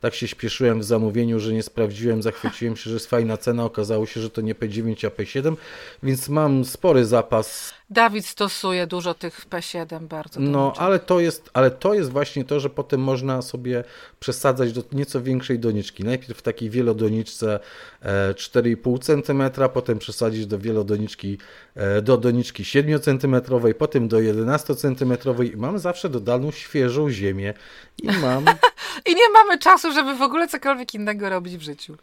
tak 0.00 0.14
się 0.14 0.28
śpieszyłem 0.28 0.80
w 0.80 0.84
zamówieniu, 0.84 1.40
że 1.40 1.52
nie 1.52 1.62
sprawdziłem, 1.62 2.22
zachwyciłem 2.22 2.76
się, 2.76 2.90
że 2.90 2.94
jest 2.94 3.10
fajna 3.10 3.36
cena, 3.36 3.64
okazało 3.72 4.06
się, 4.06 4.20
że 4.20 4.30
to 4.30 4.40
nie 4.40 4.54
P9, 4.54 5.06
a 5.06 5.10
P7, 5.10 5.56
więc 6.02 6.28
mam 6.28 6.64
spory 6.64 7.04
zapas 7.04 7.74
Dawid 7.92 8.26
stosuje 8.26 8.86
dużo 8.86 9.14
tych 9.14 9.46
P7 9.50 10.06
bardzo. 10.06 10.40
No, 10.40 10.72
ale 10.78 10.98
to, 10.98 11.20
jest, 11.20 11.50
ale 11.52 11.70
to 11.70 11.94
jest 11.94 12.10
właśnie 12.10 12.44
to, 12.44 12.60
że 12.60 12.70
potem 12.70 13.00
można 13.00 13.42
sobie 13.42 13.84
przesadzać 14.20 14.72
do 14.72 14.82
nieco 14.92 15.22
większej 15.22 15.58
doniczki. 15.58 16.04
Najpierw 16.04 16.38
w 16.38 16.42
takiej 16.42 16.70
wielodoniczce 16.70 17.60
4,5 18.02 18.96
e, 18.96 19.22
cm, 19.22 19.70
potem 19.74 19.98
przesadzić 19.98 20.46
do 20.46 20.58
wielodoniczki, 20.58 21.38
e, 21.74 22.02
do 22.02 22.16
doniczki 22.16 22.64
7 22.64 23.00
cm, 23.00 23.36
potem 23.78 24.08
do 24.08 24.20
11 24.20 24.74
cm 24.74 25.16
i 25.52 25.56
mam 25.56 25.78
zawsze 25.78 26.08
dodaną 26.08 26.50
świeżą 26.50 27.10
ziemię 27.10 27.54
i 28.02 28.06
mam... 28.06 28.44
I 29.10 29.14
nie 29.14 29.28
mamy 29.32 29.58
czasu, 29.58 29.92
żeby 29.92 30.14
w 30.14 30.22
ogóle 30.22 30.48
cokolwiek 30.48 30.94
innego 30.94 31.28
robić 31.28 31.56
w 31.56 31.62
życiu. 31.62 31.96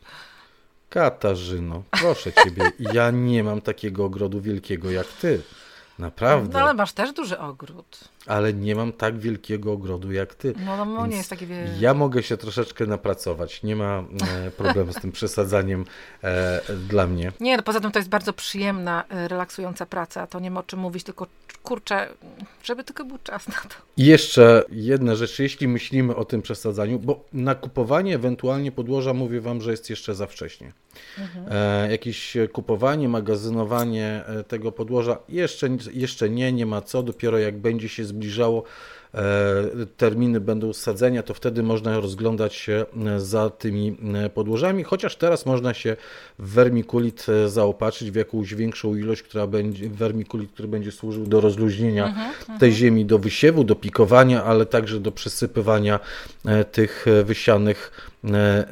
Katarzyno, 0.90 1.84
proszę 1.92 2.34
ciebie, 2.34 2.72
ja 2.80 3.12
nie 3.12 3.44
mam 3.44 3.62
takiego 3.62 4.06
ogrodu 4.06 4.42
wielkiego 4.42 4.92
jak 4.92 5.08
ty. 5.08 5.42
Naprawdę. 6.00 6.54
No 6.54 6.60
ale 6.60 6.74
masz 6.74 6.94
też 6.94 7.14
duży 7.14 7.40
ogród. 7.40 8.00
Ale 8.26 8.54
nie 8.54 8.76
mam 8.76 8.94
tak 8.94 9.20
wielkiego 9.20 9.72
ogrodu 9.72 10.12
jak 10.12 10.36
ty. 10.36 10.54
No, 10.66 10.86
no 10.86 11.08
nie 11.08 11.18
jest 11.18 11.30
taki 11.30 11.48
wielki. 11.48 11.80
Ja 11.80 11.94
mogę 11.94 12.24
się 12.24 12.38
troszeczkę 12.38 12.86
napracować. 12.86 13.64
Nie 13.64 13.76
ma 13.76 14.04
e, 14.46 14.52
problemu 14.52 14.94
z 14.94 14.96
tym 14.96 15.12
przesadzaniem 15.12 15.86
e, 16.24 16.62
dla 16.90 17.08
mnie. 17.08 17.32
Nie, 17.40 17.58
no 17.58 17.64
poza 17.64 17.80
tym 17.80 17.92
to 17.92 18.00
jest 18.00 18.10
bardzo 18.10 18.34
przyjemna, 18.34 19.04
e, 19.10 19.28
relaksująca 19.28 19.86
praca. 19.86 20.28
To 20.28 20.40
nie 20.40 20.52
ma 20.52 20.60
o 20.60 20.64
czym 20.64 20.80
mówić, 20.80 21.04
tylko 21.04 21.28
kurczę, 21.64 22.08
żeby 22.64 22.84
tylko 22.84 23.06
był 23.06 23.18
czas 23.24 23.48
na 23.48 23.54
to. 23.54 23.76
I 23.98 24.06
jeszcze 24.06 24.64
jedna 24.72 25.16
rzecz, 25.16 25.40
jeśli 25.40 25.68
myślimy 25.68 26.16
o 26.16 26.26
tym 26.26 26.42
przesadzaniu, 26.42 27.00
bo 27.00 27.26
na 27.34 27.56
kupowanie 27.56 28.16
ewentualnie 28.16 28.72
podłoża 28.72 29.14
mówię 29.14 29.42
wam, 29.42 29.62
że 29.62 29.72
jest 29.72 29.90
jeszcze 29.90 30.16
za 30.16 30.28
wcześnie. 30.28 30.72
Mhm. 31.18 31.46
E, 31.52 31.92
jakieś 31.92 32.38
kupowanie, 32.54 33.10
magazynowanie 33.10 34.24
e, 34.26 34.44
tego 34.44 34.72
podłoża 34.72 35.18
jeszcze, 35.30 35.70
jeszcze 35.94 36.30
nie, 36.30 36.54
nie 36.54 36.66
ma 36.66 36.82
co. 36.82 37.04
Dopiero 37.04 37.38
jak 37.38 37.58
będzie 37.58 37.90
się 37.90 38.06
zbliżało 38.10 38.64
e, 39.14 39.22
terminy 39.98 40.40
będą 40.40 40.74
sadzenia, 40.74 41.24
to 41.24 41.34
wtedy 41.34 41.64
można 41.64 42.00
rozglądać 42.00 42.56
się 42.56 42.86
e, 43.06 43.20
za 43.20 43.50
tymi 43.50 43.98
podłożami, 44.34 44.84
chociaż 44.84 45.16
teraz 45.16 45.46
można 45.46 45.74
się 45.74 45.96
w 46.40 46.50
wermikulit 46.50 47.26
zaopatrzyć 47.48 48.12
w 48.12 48.16
jakąś 48.16 48.54
większą 48.54 48.96
ilość, 48.96 49.24
która 49.24 49.48
będzie, 49.48 49.90
wermikulit, 49.90 50.52
który 50.52 50.68
będzie 50.68 50.92
służył 50.92 51.26
do 51.26 51.42
rozluźnienia 51.42 52.08
mhm, 52.08 52.30
mhm. 52.30 52.60
tej 52.60 52.74
ziemi, 52.74 53.06
do 53.06 53.20
wysiewu, 53.20 53.64
do 53.64 53.76
pikowania, 53.76 54.44
ale 54.44 54.66
także 54.66 55.00
do 55.00 55.12
przesypywania 55.12 56.00
tych 56.72 57.06
wysianych 57.26 57.92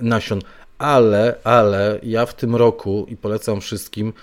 nasion 0.02 0.42
ale, 0.78 1.36
ale 1.44 2.00
ja 2.04 2.26
w 2.26 2.34
tym 2.34 2.56
roku 2.56 3.06
i 3.10 3.18
polecam 3.18 3.62
wszystkim, 3.62 4.08
e, 4.08 4.14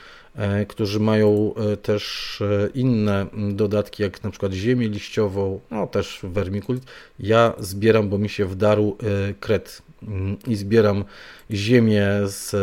którzy 0.68 1.00
mają 1.00 1.54
e, 1.54 1.76
też 1.76 2.38
e, 2.40 2.68
inne 2.74 3.26
dodatki, 3.52 4.02
jak 4.02 4.22
na 4.24 4.30
przykład 4.30 4.52
ziemię 4.52 4.88
liściową, 4.88 5.60
no 5.70 5.86
też 5.86 6.20
wermikulit, 6.22 6.84
ja 7.18 7.52
zbieram, 7.58 8.08
bo 8.08 8.18
mi 8.18 8.28
się 8.28 8.46
wdarł 8.46 8.96
kret 9.40 9.82
mm, 10.02 10.36
i 10.46 10.56
zbieram 10.56 11.04
ziemię 11.50 12.08
z 12.24 12.56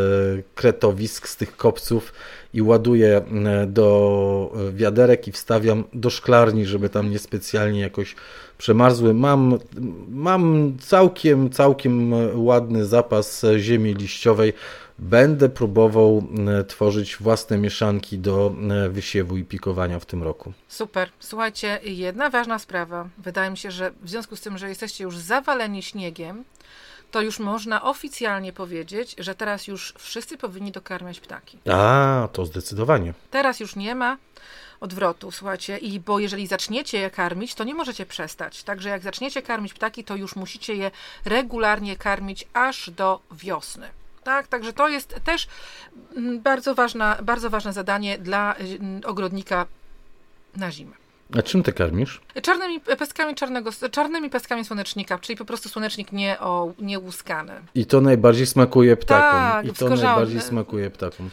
kretowisk, 0.56 1.28
z 1.28 1.38
tych 1.38 1.58
kopców 1.58 2.14
i 2.54 2.62
ładuję 2.62 3.22
do 3.68 4.54
wiaderek 4.74 5.28
i 5.28 5.32
wstawiam 5.32 5.84
do 5.94 6.10
szklarni, 6.10 6.66
żeby 6.66 6.90
tam 6.90 7.10
niespecjalnie 7.10 7.80
jakoś 7.80 8.16
przemarzły. 8.58 9.14
Mam, 9.14 9.60
mam 10.10 10.74
całkiem, 10.80 11.50
całkiem 11.50 12.14
ładny 12.46 12.86
zapas 12.86 13.46
ziemi 13.58 13.94
liściowej. 13.94 14.54
Będę 15.02 15.50
próbował 15.50 16.28
tworzyć 16.68 17.18
własne 17.18 17.58
mieszanki 17.58 18.20
do 18.20 18.56
wysiewu 18.90 19.38
i 19.38 19.44
pikowania 19.44 20.00
w 20.00 20.06
tym 20.06 20.24
roku. 20.24 20.54
Super. 20.68 21.10
Słuchajcie, 21.20 21.80
jedna 21.84 22.30
ważna 22.30 22.60
sprawa. 22.60 23.10
Wydaje 23.18 23.50
mi 23.50 23.58
się, 23.58 23.72
że 23.72 23.92
w 24.02 24.10
związku 24.10 24.36
z 24.36 24.42
tym, 24.42 24.58
że 24.58 24.70
jesteście 24.70 25.04
już 25.04 25.18
zawaleni 25.18 25.84
śniegiem, 25.84 26.44
to 27.12 27.22
już 27.22 27.40
można 27.40 27.84
oficjalnie 27.84 28.54
powiedzieć, 28.54 29.16
że 29.18 29.36
teraz 29.36 29.68
już 29.68 29.94
wszyscy 29.98 30.38
powinni 30.38 30.72
dokarmiać 30.72 31.20
ptaki. 31.20 31.58
A, 31.72 32.28
to 32.34 32.46
zdecydowanie. 32.46 33.14
Teraz 33.32 33.60
już 33.60 33.76
nie 33.76 33.96
ma 33.96 34.18
odwrotu, 34.80 35.32
słuchajcie, 35.32 35.78
i 35.78 36.00
bo 36.00 36.20
jeżeli 36.20 36.48
zaczniecie 36.48 36.98
je 37.00 37.10
karmić, 37.10 37.56
to 37.56 37.64
nie 37.64 37.74
możecie 37.74 38.06
przestać. 38.06 38.64
Także 38.64 38.90
jak 38.90 39.02
zaczniecie 39.02 39.42
karmić 39.42 39.74
ptaki, 39.74 40.04
to 40.04 40.16
już 40.16 40.36
musicie 40.36 40.76
je 40.76 40.92
regularnie 41.26 41.98
karmić 41.98 42.48
aż 42.54 42.90
do 42.90 43.20
wiosny. 43.32 43.88
Tak, 44.24 44.48
także 44.48 44.74
to 44.74 44.88
jest 44.90 45.16
też 45.24 45.48
mm, 46.16 46.42
bardzo, 46.42 46.76
ważna, 46.76 47.18
bardzo 47.24 47.50
ważne 47.50 47.74
zadanie 47.74 48.18
dla 48.18 48.56
mm, 48.56 49.02
ogrodnika 49.06 49.66
na 50.58 50.72
zimę. 50.72 51.02
A 51.38 51.42
czym 51.42 51.64
ty 51.64 51.74
karmisz? 51.74 52.22
Czarnymi 52.42 52.80
pestkami 52.80 53.36
czarnego, 53.36 53.72
czarnymi 53.92 54.30
pestkami 54.30 54.66
słonecznika, 54.66 55.20
czyli 55.20 55.38
po 55.38 55.46
prostu 55.46 55.70
słonecznik 55.70 56.12
nie, 56.12 56.40
o, 56.40 56.74
nie 56.80 57.00
łuskany. 57.00 57.54
I 57.76 57.86
to 57.86 58.02
najbardziej 58.02 58.46
smakuje 58.46 58.98
ptakom. 58.98 59.40
Tak, 59.40 59.66
I 59.66 59.74
to 59.74 59.90
najbardziej 59.90 60.42
smakuje 60.42 60.90
ptakom. 60.90 61.30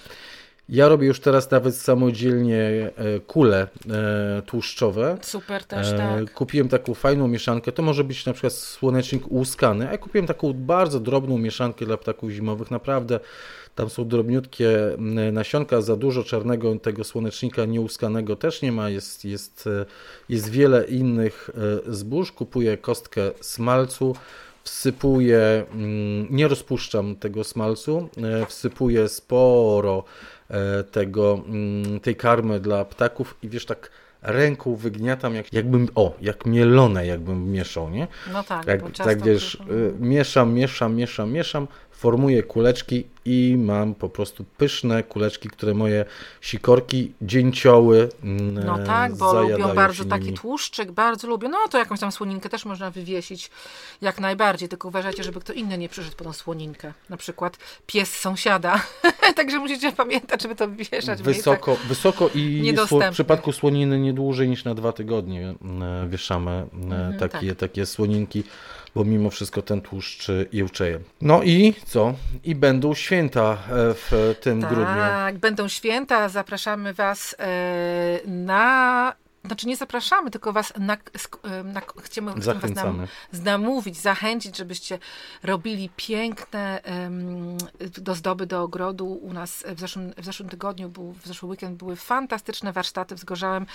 Ja 0.68 0.88
robię 0.88 1.06
już 1.06 1.20
teraz 1.20 1.50
nawet 1.50 1.76
samodzielnie 1.76 2.90
e, 2.96 3.20
kule 3.20 3.68
e, 3.90 4.42
tłuszczowe. 4.46 5.18
Super 5.22 5.64
też, 5.64 5.88
E, 5.88 5.96
tak. 5.96 6.32
Kupiłem 6.32 6.68
taką 6.68 6.94
fajną 6.94 7.28
mieszankę. 7.28 7.72
To 7.72 7.82
może 7.82 8.04
być 8.04 8.26
na 8.26 8.32
przykład 8.32 8.52
słonecznik 8.52 9.30
łuskany, 9.30 9.88
a 9.88 9.92
ja 9.92 9.98
kupiłem 9.98 10.26
taką 10.26 10.52
bardzo 10.52 11.00
drobną 11.00 11.38
mieszankę 11.38 11.86
dla 11.86 11.96
ptaków 11.96 12.30
zimowych. 12.30 12.70
Naprawdę 12.70 13.20
tam 13.74 13.90
są 13.90 14.08
drobniutkie 14.08 14.96
nasionka, 15.32 15.80
za 15.80 15.96
dużo 15.96 16.24
czarnego 16.24 16.76
tego 16.76 17.04
słonecznika 17.04 17.64
nieuskanego 17.64 18.36
też 18.36 18.62
nie 18.62 18.72
ma. 18.72 18.90
Jest, 18.90 19.24
jest, 19.24 19.68
jest 20.28 20.48
wiele 20.50 20.84
innych 20.84 21.50
zbóż. 21.88 22.32
Kupuję 22.32 22.76
kostkę 22.76 23.30
smalcu. 23.40 24.14
Wsypuję, 24.64 25.66
mm, 25.72 26.26
nie 26.30 26.48
rozpuszczam 26.48 27.16
tego 27.16 27.44
smalcu, 27.44 28.08
wsypuję 28.48 29.08
sporo 29.08 30.04
tego, 30.90 31.42
mm, 31.46 32.00
tej 32.00 32.16
karmy 32.16 32.60
dla 32.60 32.84
ptaków 32.84 33.38
i 33.42 33.48
wiesz, 33.48 33.66
tak 33.66 33.90
ręką 34.22 34.76
wygniatam, 34.76 35.34
jak, 35.34 35.52
jakbym, 35.52 35.88
o, 35.94 36.16
jak 36.20 36.46
mielone, 36.46 37.06
jakbym 37.06 37.52
mieszał, 37.52 37.90
nie? 37.90 38.08
No 38.32 38.42
tak, 38.42 38.64
Tak, 38.64 38.80
ciasto 38.92 39.04
tak 39.04 39.22
wiesz, 39.22 39.54
y, 39.54 39.92
mieszam, 40.00 40.54
mieszam, 40.54 40.94
mieszam, 40.94 41.30
mieszam, 41.32 41.68
formuję 41.98 42.42
kuleczki 42.42 43.04
i 43.24 43.56
mam 43.58 43.94
po 43.94 44.08
prostu 44.08 44.44
pyszne 44.56 45.02
kuleczki, 45.02 45.48
które 45.48 45.74
moje 45.74 46.04
sikorki, 46.40 47.12
dzięcioły 47.22 48.08
mm, 48.24 48.54
No 48.64 48.78
tak, 48.78 49.16
bo 49.16 49.42
lubią 49.42 49.74
bardzo 49.74 50.02
się 50.02 50.08
taki 50.08 50.24
nimi. 50.24 50.36
tłuszczyk, 50.36 50.92
bardzo 50.92 51.28
lubią. 51.28 51.48
No 51.48 51.58
to 51.70 51.78
jakąś 51.78 52.00
tam 52.00 52.12
słoninkę 52.12 52.48
też 52.48 52.64
można 52.64 52.90
wywiesić 52.90 53.50
jak 54.02 54.20
najbardziej, 54.20 54.68
tylko 54.68 54.88
uważajcie, 54.88 55.24
żeby 55.24 55.40
kto 55.40 55.52
inny 55.52 55.78
nie 55.78 55.88
przyszedł 55.88 56.16
po 56.16 56.24
tą 56.24 56.32
słoninkę. 56.32 56.92
Na 57.08 57.16
przykład 57.16 57.56
pies 57.86 58.14
sąsiada. 58.20 58.82
Także 59.36 59.58
musicie 59.58 59.92
pamiętać, 59.92 60.42
żeby 60.42 60.54
to 60.54 60.68
wieszać 60.70 61.22
Wysoko, 61.22 61.76
wysoko 61.88 62.30
i 62.34 62.74
w 63.10 63.12
przypadku 63.12 63.52
słoniny 63.52 63.98
nie 63.98 64.12
dłużej 64.12 64.48
niż 64.48 64.64
na 64.64 64.74
dwa 64.74 64.92
tygodnie 64.92 65.54
e, 65.82 66.08
wieszamy 66.08 66.50
e, 66.50 66.68
Mhm, 66.74 67.18
takie, 67.18 67.48
tak. 67.48 67.58
takie 67.58 67.86
słoninki, 67.86 68.44
bo 68.98 69.04
mimo 69.04 69.30
wszystko 69.30 69.62
ten 69.62 69.80
tłuszcz 69.80 70.28
jełczeje. 70.52 71.00
No 71.20 71.42
i 71.42 71.74
co? 71.86 72.14
I 72.44 72.54
będą 72.54 72.94
święta 72.94 73.52
e, 73.52 73.56
w 73.94 74.34
tym 74.40 74.60
grudniu. 74.60 74.84
Tak, 74.84 75.38
będą 75.38 75.68
święta, 75.68 76.28
zapraszamy 76.28 76.94
Was 76.94 77.36
e, 77.38 78.20
na. 78.26 79.12
Znaczy 79.48 79.66
nie 79.66 79.76
zapraszamy, 79.76 80.30
tylko 80.30 80.52
Was 80.52 80.72
na, 80.78 80.96
e, 81.42 81.62
na, 81.64 81.80
chcemy, 82.02 82.34
Was 82.60 82.74
nam, 82.74 83.06
namówić, 83.44 83.96
zachęcić, 83.96 84.56
żebyście 84.56 84.98
robili 85.42 85.90
piękne 85.96 86.82
em, 86.82 87.56
dozdoby 87.98 88.46
do 88.46 88.62
ogrodu. 88.62 89.06
U 89.06 89.32
nas 89.32 89.64
w 89.68 89.80
zeszłym, 89.80 90.14
w 90.18 90.24
zeszłym 90.24 90.48
tygodniu, 90.48 90.88
był, 90.88 91.12
w 91.12 91.26
zeszły 91.26 91.48
weekend 91.48 91.76
były 91.76 91.96
fantastyczne 91.96 92.72
warsztaty 92.72 93.14
w 93.14 93.18
Zgorzałem. 93.18 93.66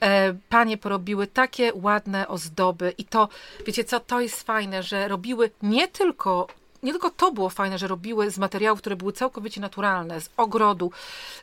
E, 0.00 0.34
panie 0.48 0.78
porobiły 0.78 1.26
takie 1.26 1.72
ładne 1.74 2.28
ozdoby 2.28 2.94
i 2.98 3.04
to, 3.04 3.28
wiecie 3.66 3.84
co, 3.84 4.00
to 4.00 4.20
jest 4.20 4.42
fajne, 4.42 4.82
że 4.82 5.08
robiły 5.08 5.50
nie 5.62 5.88
tylko 5.88 6.46
nie 6.84 6.92
tylko 6.92 7.10
to 7.10 7.32
było 7.32 7.50
fajne, 7.50 7.78
że 7.78 7.88
robiły 7.88 8.30
z 8.30 8.38
materiałów, 8.38 8.80
które 8.80 8.96
były 8.96 9.12
całkowicie 9.12 9.60
naturalne, 9.60 10.20
z 10.20 10.30
ogrodu, 10.36 10.90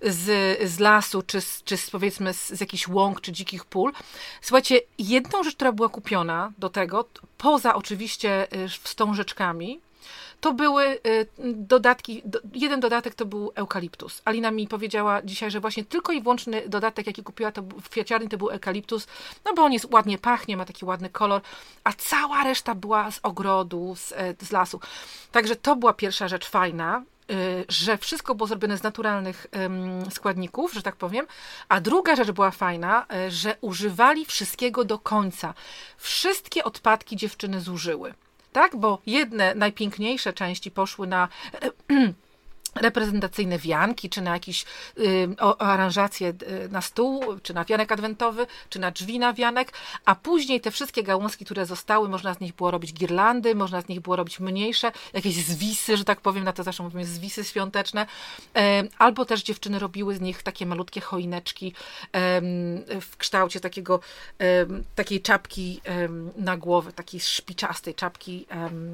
z, 0.01 0.59
z 0.69 0.79
lasu, 0.79 1.21
czy, 1.21 1.41
z, 1.41 1.63
czy 1.63 1.77
z, 1.77 1.89
powiedzmy 1.89 2.33
z, 2.33 2.49
z 2.49 2.59
jakichś 2.61 2.87
łąk, 2.87 3.21
czy 3.21 3.31
dzikich 3.31 3.65
pól. 3.65 3.91
Słuchajcie, 4.41 4.81
jedną 4.97 5.43
rzecz, 5.43 5.55
która 5.55 5.71
była 5.71 5.89
kupiona 5.89 6.51
do 6.57 6.69
tego, 6.69 7.05
poza 7.37 7.75
oczywiście 7.75 8.47
y, 8.55 8.69
wstążeczkami, 8.69 9.79
to 10.41 10.53
były 10.53 10.83
y, 10.85 11.27
dodatki, 11.53 12.21
do, 12.25 12.39
jeden 12.53 12.79
dodatek 12.79 13.15
to 13.15 13.25
był 13.25 13.51
eukaliptus. 13.55 14.21
Alina 14.25 14.51
mi 14.51 14.67
powiedziała 14.67 15.21
dzisiaj, 15.21 15.51
że 15.51 15.59
właśnie 15.59 15.85
tylko 15.85 16.11
i 16.11 16.21
wyłączny 16.21 16.69
dodatek, 16.69 17.07
jaki 17.07 17.23
kupiła 17.23 17.51
to 17.51 17.61
w 17.61 17.89
kwiaciarni, 17.89 18.29
to 18.29 18.37
był 18.37 18.49
eukaliptus, 18.49 19.07
no 19.45 19.53
bo 19.53 19.63
on 19.63 19.73
jest 19.73 19.93
ładnie 19.93 20.17
pachnie, 20.17 20.57
ma 20.57 20.65
taki 20.65 20.85
ładny 20.85 21.09
kolor, 21.09 21.41
a 21.83 21.93
cała 21.93 22.43
reszta 22.43 22.75
była 22.75 23.11
z 23.11 23.19
ogrodu, 23.23 23.95
z, 23.95 24.11
e, 24.11 24.35
z 24.41 24.51
lasu. 24.51 24.79
Także 25.31 25.55
to 25.55 25.75
była 25.75 25.93
pierwsza 25.93 26.27
rzecz 26.27 26.49
fajna, 26.49 27.03
y, 27.31 27.65
że 27.69 27.97
wszystko 27.97 28.35
było 28.35 28.47
zrobione 28.47 28.77
z 28.77 28.83
naturalnych 28.83 29.47
składników, 30.09 30.73
że 30.73 30.81
tak 30.81 30.95
powiem. 30.95 31.25
A 31.69 31.81
druga 31.81 32.15
rzecz 32.15 32.31
była 32.31 32.51
fajna, 32.51 33.05
y, 33.27 33.31
że 33.31 33.55
używali 33.61 34.25
wszystkiego 34.25 34.85
do 34.85 34.99
końca. 34.99 35.53
Wszystkie 35.97 36.63
odpadki 36.63 37.15
dziewczyny 37.15 37.61
zużyły. 37.61 38.13
Tak, 38.51 38.75
bo 38.75 39.01
jedne 39.05 39.55
najpiękniejsze 39.55 40.33
części 40.33 40.71
poszły 40.71 41.07
na 41.07 41.27
reprezentacyjne 42.75 43.59
wianki, 43.59 44.09
czy 44.09 44.21
na 44.21 44.33
jakieś 44.33 44.65
y, 44.97 45.27
o, 45.39 45.61
aranżacje 45.61 46.29
y, 46.29 46.69
na 46.69 46.81
stół, 46.81 47.39
czy 47.43 47.53
na 47.53 47.65
wianek 47.65 47.91
adwentowy, 47.91 48.47
czy 48.69 48.79
na 48.79 48.91
drzwi 48.91 49.19
na 49.19 49.33
wianek, 49.33 49.73
a 50.05 50.15
później 50.15 50.61
te 50.61 50.71
wszystkie 50.71 51.03
gałązki, 51.03 51.45
które 51.45 51.65
zostały, 51.65 52.09
można 52.09 52.33
z 52.33 52.39
nich 52.39 52.55
było 52.55 52.71
robić 52.71 52.93
girlandy, 52.93 53.55
można 53.55 53.81
z 53.81 53.87
nich 53.87 53.99
było 53.99 54.15
robić 54.15 54.39
mniejsze, 54.39 54.91
jakieś 55.13 55.35
zwisy, 55.35 55.97
że 55.97 56.03
tak 56.03 56.21
powiem, 56.21 56.43
na 56.43 56.53
to 56.53 56.63
zawsze 56.63 56.83
mówimy 56.83 57.05
zwisy 57.05 57.43
świąteczne, 57.43 58.05
Em, 58.53 58.89
albo 58.97 59.25
też 59.25 59.43
dziewczyny 59.43 59.79
robiły 59.79 60.15
z 60.15 60.21
nich 60.21 60.43
takie 60.43 60.65
malutkie 60.65 61.01
choineczki 61.01 61.73
em, 62.11 62.43
w 63.01 63.17
kształcie 63.17 63.59
takiego, 63.59 63.99
takiej 64.95 65.21
czapki 65.21 65.81
na 66.35 66.57
głowę, 66.57 66.91
takiej 66.93 67.19
szpiczastej 67.19 67.95
czapki 67.95 68.45
em, 68.49 68.93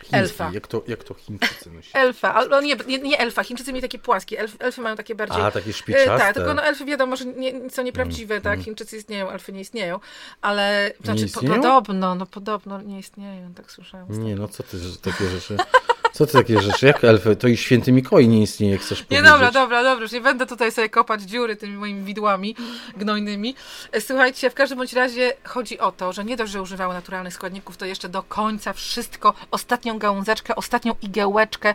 Chiński, 0.00 0.16
elfa. 0.16 0.50
Jak 0.54 0.66
to, 0.66 0.82
jak 0.88 1.04
to 1.04 1.14
Chińczycy 1.14 1.70
myślą? 1.70 2.00
Elfa, 2.00 2.34
ale 2.34 2.62
nie, 2.62 2.76
nie, 2.86 3.07
nie 3.08 3.18
elfa. 3.18 3.44
Chińczycy 3.44 3.72
mieli 3.72 3.82
takie 3.82 3.98
płaskie. 3.98 4.40
Elf, 4.40 4.56
elfy 4.58 4.80
mają 4.80 4.96
takie 4.96 5.14
bardziej. 5.14 5.42
A, 5.42 5.50
takie 5.50 5.70
E, 5.70 5.72
szpiczaste. 5.72 6.18
tak, 6.18 6.34
tylko 6.34 6.54
no 6.54 6.62
elfy 6.62 6.84
wiadomo, 6.84 7.16
że 7.16 7.24
nie, 7.24 7.70
są 7.70 7.82
nieprawdziwe, 7.82 8.34
Mm, 8.34 8.42
tak? 8.42 8.60
Chińczycy 8.60 8.96
istnieją, 8.96 9.30
elfy 9.30 9.52
nie 9.52 9.60
istnieją, 9.60 10.00
ale 10.42 10.92
znaczy 11.04 11.24
istnieją? 11.24 11.54
podobno, 11.54 12.14
no 12.14 12.26
podobno 12.26 12.82
nie 12.82 12.98
istnieją, 12.98 13.54
tak 13.54 13.72
słyszałam. 13.72 14.24
Nie, 14.24 14.36
no 14.36 14.48
co 14.48 14.62
ty, 14.62 14.76
takie 15.02 15.28
rzeczy... 15.28 15.56
Co 16.12 16.26
ty 16.26 16.32
takie 16.32 16.60
rzeczy? 16.60 16.86
Jak 16.86 17.04
elfy? 17.04 17.36
To 17.36 17.48
i 17.48 17.56
święty 17.56 17.92
Mikołaj 17.92 18.28
nie 18.28 18.42
istnieje, 18.42 18.72
jak 18.72 18.82
chcesz 18.82 19.00
Nie, 19.00 19.04
powiedzieć. 19.06 19.30
dobra, 19.30 19.50
dobra, 19.50 19.82
dobra, 19.82 20.02
już 20.02 20.12
nie 20.12 20.20
będę 20.20 20.46
tutaj 20.46 20.72
sobie 20.72 20.88
kopać 20.88 21.22
dziury 21.22 21.56
tymi 21.56 21.76
moimi 21.76 22.04
widłami 22.04 22.56
gnojnymi. 22.96 23.54
Słuchajcie, 24.00 24.50
w 24.50 24.54
każdym 24.54 24.78
bądź 24.78 24.92
razie 24.92 25.32
chodzi 25.44 25.78
o 25.78 25.92
to, 25.92 26.12
że 26.12 26.24
nie 26.24 26.36
dość, 26.36 26.52
że 26.52 26.62
używały 26.62 26.94
naturalnych 26.94 27.34
składników, 27.34 27.76
to 27.76 27.86
jeszcze 27.86 28.08
do 28.08 28.22
końca 28.22 28.72
wszystko, 28.72 29.34
ostatnią 29.50 29.98
gałązeczkę, 29.98 30.56
ostatnią 30.56 30.94
igiełeczkę 31.02 31.74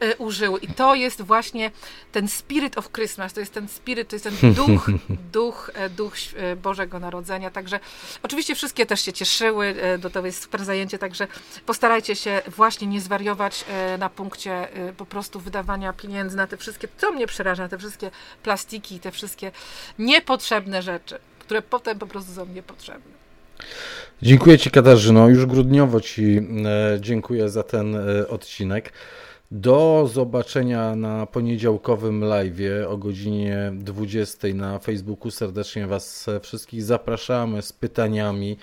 e, 0.00 0.16
użyły. 0.16 0.58
I 0.58 0.68
to 0.68 0.94
jest 0.94 1.22
właśnie 1.22 1.70
ten 2.12 2.28
spirit 2.28 2.78
of 2.78 2.92
Christmas, 2.92 3.32
to 3.32 3.40
jest 3.40 3.54
ten 3.54 3.68
spirit, 3.68 4.08
to 4.08 4.16
jest 4.16 4.24
ten 4.24 4.54
duch, 4.54 4.90
duch, 5.32 5.70
e, 5.74 5.88
duch 5.90 6.14
e, 6.36 6.56
Bożego 6.56 6.98
Narodzenia. 6.98 7.50
Także 7.50 7.80
oczywiście 8.22 8.54
wszystkie 8.54 8.86
też 8.86 9.00
się 9.00 9.12
cieszyły, 9.12 9.66
e, 9.66 9.98
do 9.98 10.10
to 10.10 10.26
jest 10.26 10.42
super 10.42 10.64
zajęcie, 10.64 10.98
także 10.98 11.26
postarajcie 11.66 12.16
się 12.16 12.42
właśnie 12.46 12.86
nie 12.86 13.00
zwariować 13.00 13.61
e, 13.68 13.98
na 13.98 14.10
punkcie 14.10 14.52
e, 14.52 14.92
po 14.92 15.06
prostu 15.06 15.40
wydawania 15.40 15.92
pieniędzy 15.92 16.36
na 16.36 16.46
te 16.46 16.56
wszystkie, 16.56 16.88
co 16.96 17.12
mnie 17.12 17.26
przeraża, 17.26 17.68
te 17.68 17.78
wszystkie 17.78 18.10
plastiki, 18.42 19.00
te 19.00 19.10
wszystkie 19.10 19.52
niepotrzebne 19.98 20.82
rzeczy, 20.82 21.18
które 21.38 21.62
potem 21.62 21.98
po 21.98 22.06
prostu 22.06 22.32
są 22.32 22.46
niepotrzebne. 22.46 23.12
Dziękuję 24.22 24.58
Ci 24.58 24.70
Katarzyno, 24.70 25.28
już 25.28 25.46
grudniowo 25.46 26.00
Ci 26.00 26.36
e, 26.36 27.00
dziękuję 27.00 27.48
za 27.48 27.62
ten 27.62 27.96
odcinek. 28.28 28.92
Do 29.50 30.08
zobaczenia 30.12 30.96
na 30.96 31.26
poniedziałkowym 31.26 32.20
live'ie 32.20 32.86
o 32.88 32.96
godzinie 32.96 33.72
20 33.74 34.48
na 34.54 34.78
Facebooku. 34.78 35.30
Serdecznie 35.30 35.86
Was 35.86 36.26
wszystkich 36.42 36.82
zapraszamy 36.82 37.62
z 37.62 37.72
pytaniami. 37.72 38.56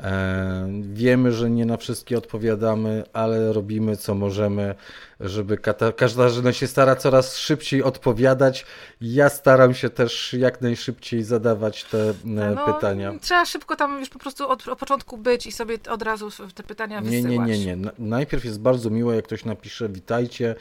E, 0.00 0.68
Wiemy, 0.92 1.32
że 1.32 1.50
nie 1.50 1.66
na 1.66 1.76
wszystkie 1.76 2.18
odpowiadamy, 2.18 3.04
ale 3.12 3.52
robimy 3.52 3.96
co 3.96 4.14
możemy, 4.14 4.74
żeby 5.20 5.58
Kata, 5.58 5.92
Katarzyna 5.92 6.52
się 6.52 6.66
stara 6.66 6.96
coraz 6.96 7.36
szybciej 7.38 7.82
odpowiadać. 7.82 8.66
Ja 9.00 9.28
staram 9.28 9.74
się 9.74 9.90
też 9.90 10.32
jak 10.38 10.60
najszybciej 10.60 11.22
zadawać 11.22 11.84
te 11.84 12.14
No, 12.24 12.74
pytania. 12.74 13.12
Trzeba 13.20 13.44
szybko 13.44 13.76
tam 13.76 14.00
już 14.00 14.08
po 14.08 14.18
prostu 14.18 14.48
od, 14.48 14.68
od 14.68 14.78
początku 14.78 15.16
być 15.18 15.46
i 15.46 15.52
sobie 15.52 15.78
od 15.90 16.02
razu 16.02 16.28
te 16.54 16.62
pytania 16.62 17.00
Nie, 17.00 17.10
wysyłać. 17.22 17.48
nie, 17.48 17.58
nie, 17.58 17.66
nie. 17.66 17.76
Na- 17.76 17.90
Najpierw 17.98 18.44
jest 18.44 18.60
bardzo 18.60 18.90
miło, 18.90 19.12
jak 19.12 19.24
ktoś 19.24 19.44
napisze 19.44 19.88
witajcie, 19.88 20.54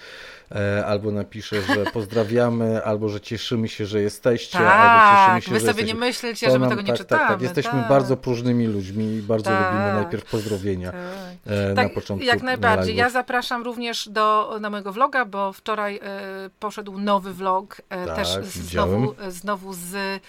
e, 0.51 0.85
albo 0.85 1.11
napisze, 1.11 1.61
że 1.61 1.85
pozdrawiamy, 1.93 2.83
albo 2.83 3.09
że 3.09 3.21
cieszymy 3.21 3.67
się, 3.67 3.85
że 3.85 4.01
jesteście, 4.01 4.57
albo 4.59 4.69
Tak, 4.71 5.19
cieszymy 5.19 5.41
się, 5.41 5.51
wy 5.51 5.59
że 5.59 5.73
sobie 5.73 5.83
nie 5.83 5.89
jesteście. 5.93 6.27
myślcie, 6.27 6.51
że 6.51 6.59
my 6.59 6.69
tego 6.69 6.81
nie 6.81 6.87
tak, 6.87 6.97
czytamy. 6.97 7.21
Tak, 7.21 7.29
tak, 7.31 7.41
jesteśmy 7.41 7.71
tak. 7.79 7.89
bardzo 7.89 8.17
próżnymi 8.17 8.67
ludźmi 8.67 9.15
i 9.15 9.21
bardzo 9.21 9.49
Tak. 9.49 9.73
lubimy 9.73 9.93
najpierw 9.93 10.25
pozdrowienia 10.25 10.91
Tak. 10.91 11.01
e, 11.47 11.69
na 11.73 11.83
Tak, 11.83 11.93
początku 11.93 12.25
jak 12.25 12.41
najbardziej. 12.43 12.95
live'ów. 12.95 12.97
Ja 12.97 13.09
zapraszam 13.09 13.63
również 13.63 14.09
do, 14.09 14.46
na 14.59 14.69
mojego 14.69 14.91
vloga, 14.91 15.25
bo 15.25 15.53
wczoraj 15.53 15.99
e, 16.03 16.49
poszedł 16.59 16.99
nowy 16.99 17.33
vlog, 17.33 17.81
e, 17.89 18.05
Tak, 18.05 18.15
też 18.15 18.27
znowu, 18.45 19.15
e, 19.21 19.31
znowu 19.31 19.73
z 19.73 20.21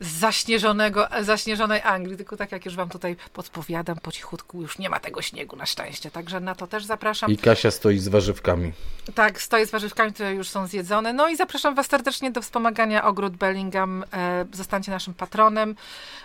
z 0.00 0.08
zaśnieżonego, 0.08 1.08
zaśnieżonej 1.20 1.80
Anglii, 1.82 2.16
tylko 2.16 2.36
tak 2.36 2.52
jak 2.52 2.64
już 2.64 2.76
wam 2.76 2.88
tutaj 2.88 3.16
podpowiadam, 3.32 3.96
po 3.98 4.12
cichutku 4.12 4.62
już 4.62 4.78
nie 4.78 4.90
ma 4.90 5.00
tego 5.00 5.22
śniegu 5.22 5.56
na 5.56 5.66
szczęście, 5.66 6.10
także 6.10 6.40
na 6.40 6.54
to 6.54 6.66
też 6.66 6.84
zapraszam. 6.84 7.30
I 7.30 7.36
Kasia 7.36 7.70
stoi 7.70 7.98
z 7.98 8.08
warzywkami. 8.08 8.72
Tak, 9.14 9.42
stoję 9.42 9.66
z 9.66 9.70
warzywkami, 9.70 10.12
które 10.12 10.34
już 10.34 10.48
są 10.48 10.66
zjedzone. 10.66 11.12
No 11.12 11.28
i 11.28 11.36
zapraszam 11.36 11.74
Was 11.74 11.86
serdecznie 11.86 12.30
do 12.30 12.42
wspomagania 12.42 13.04
Ogród 13.04 13.36
Bellingham. 13.36 14.04
E, 14.12 14.46
zostańcie 14.52 14.90
naszym 14.90 15.14
patronem 15.14 15.76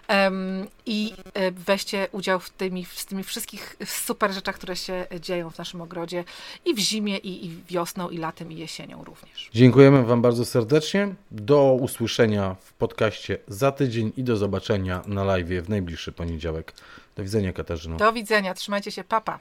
em, 0.07 0.67
i 0.85 1.13
e, 1.33 1.51
weźcie 1.51 2.07
udział 2.11 2.39
w 2.39 2.49
tymi, 2.49 2.85
w 2.85 3.05
tymi 3.05 3.23
wszystkich 3.23 3.75
super 3.85 4.31
rzeczach, 4.31 4.55
które 4.55 4.75
się 4.75 5.07
dzieją 5.19 5.49
w 5.49 5.57
naszym 5.57 5.81
ogrodzie 5.81 6.23
i 6.65 6.73
w 6.73 6.79
zimie, 6.79 7.17
i, 7.17 7.45
i 7.45 7.63
wiosną, 7.69 8.09
i 8.09 8.17
latem, 8.17 8.51
i 8.51 8.57
jesienią 8.57 9.03
również. 9.03 9.49
Dziękujemy 9.53 10.03
Wam 10.03 10.21
bardzo 10.21 10.45
serdecznie. 10.45 11.15
Do 11.31 11.73
usłyszenia 11.73 12.55
w 12.61 12.73
podcaście 12.73 13.37
za 13.69 13.73
tydzień 13.73 14.11
i 14.17 14.23
do 14.23 14.37
zobaczenia 14.37 15.01
na 15.07 15.23
live 15.23 15.65
w 15.65 15.69
najbliższy 15.69 16.11
poniedziałek. 16.11 16.73
Do 17.15 17.23
widzenia, 17.23 17.53
Katarzyno. 17.53 17.97
Do 17.97 18.13
widzenia, 18.13 18.53
trzymajcie 18.53 18.91
się, 18.91 19.03
papa. 19.03 19.39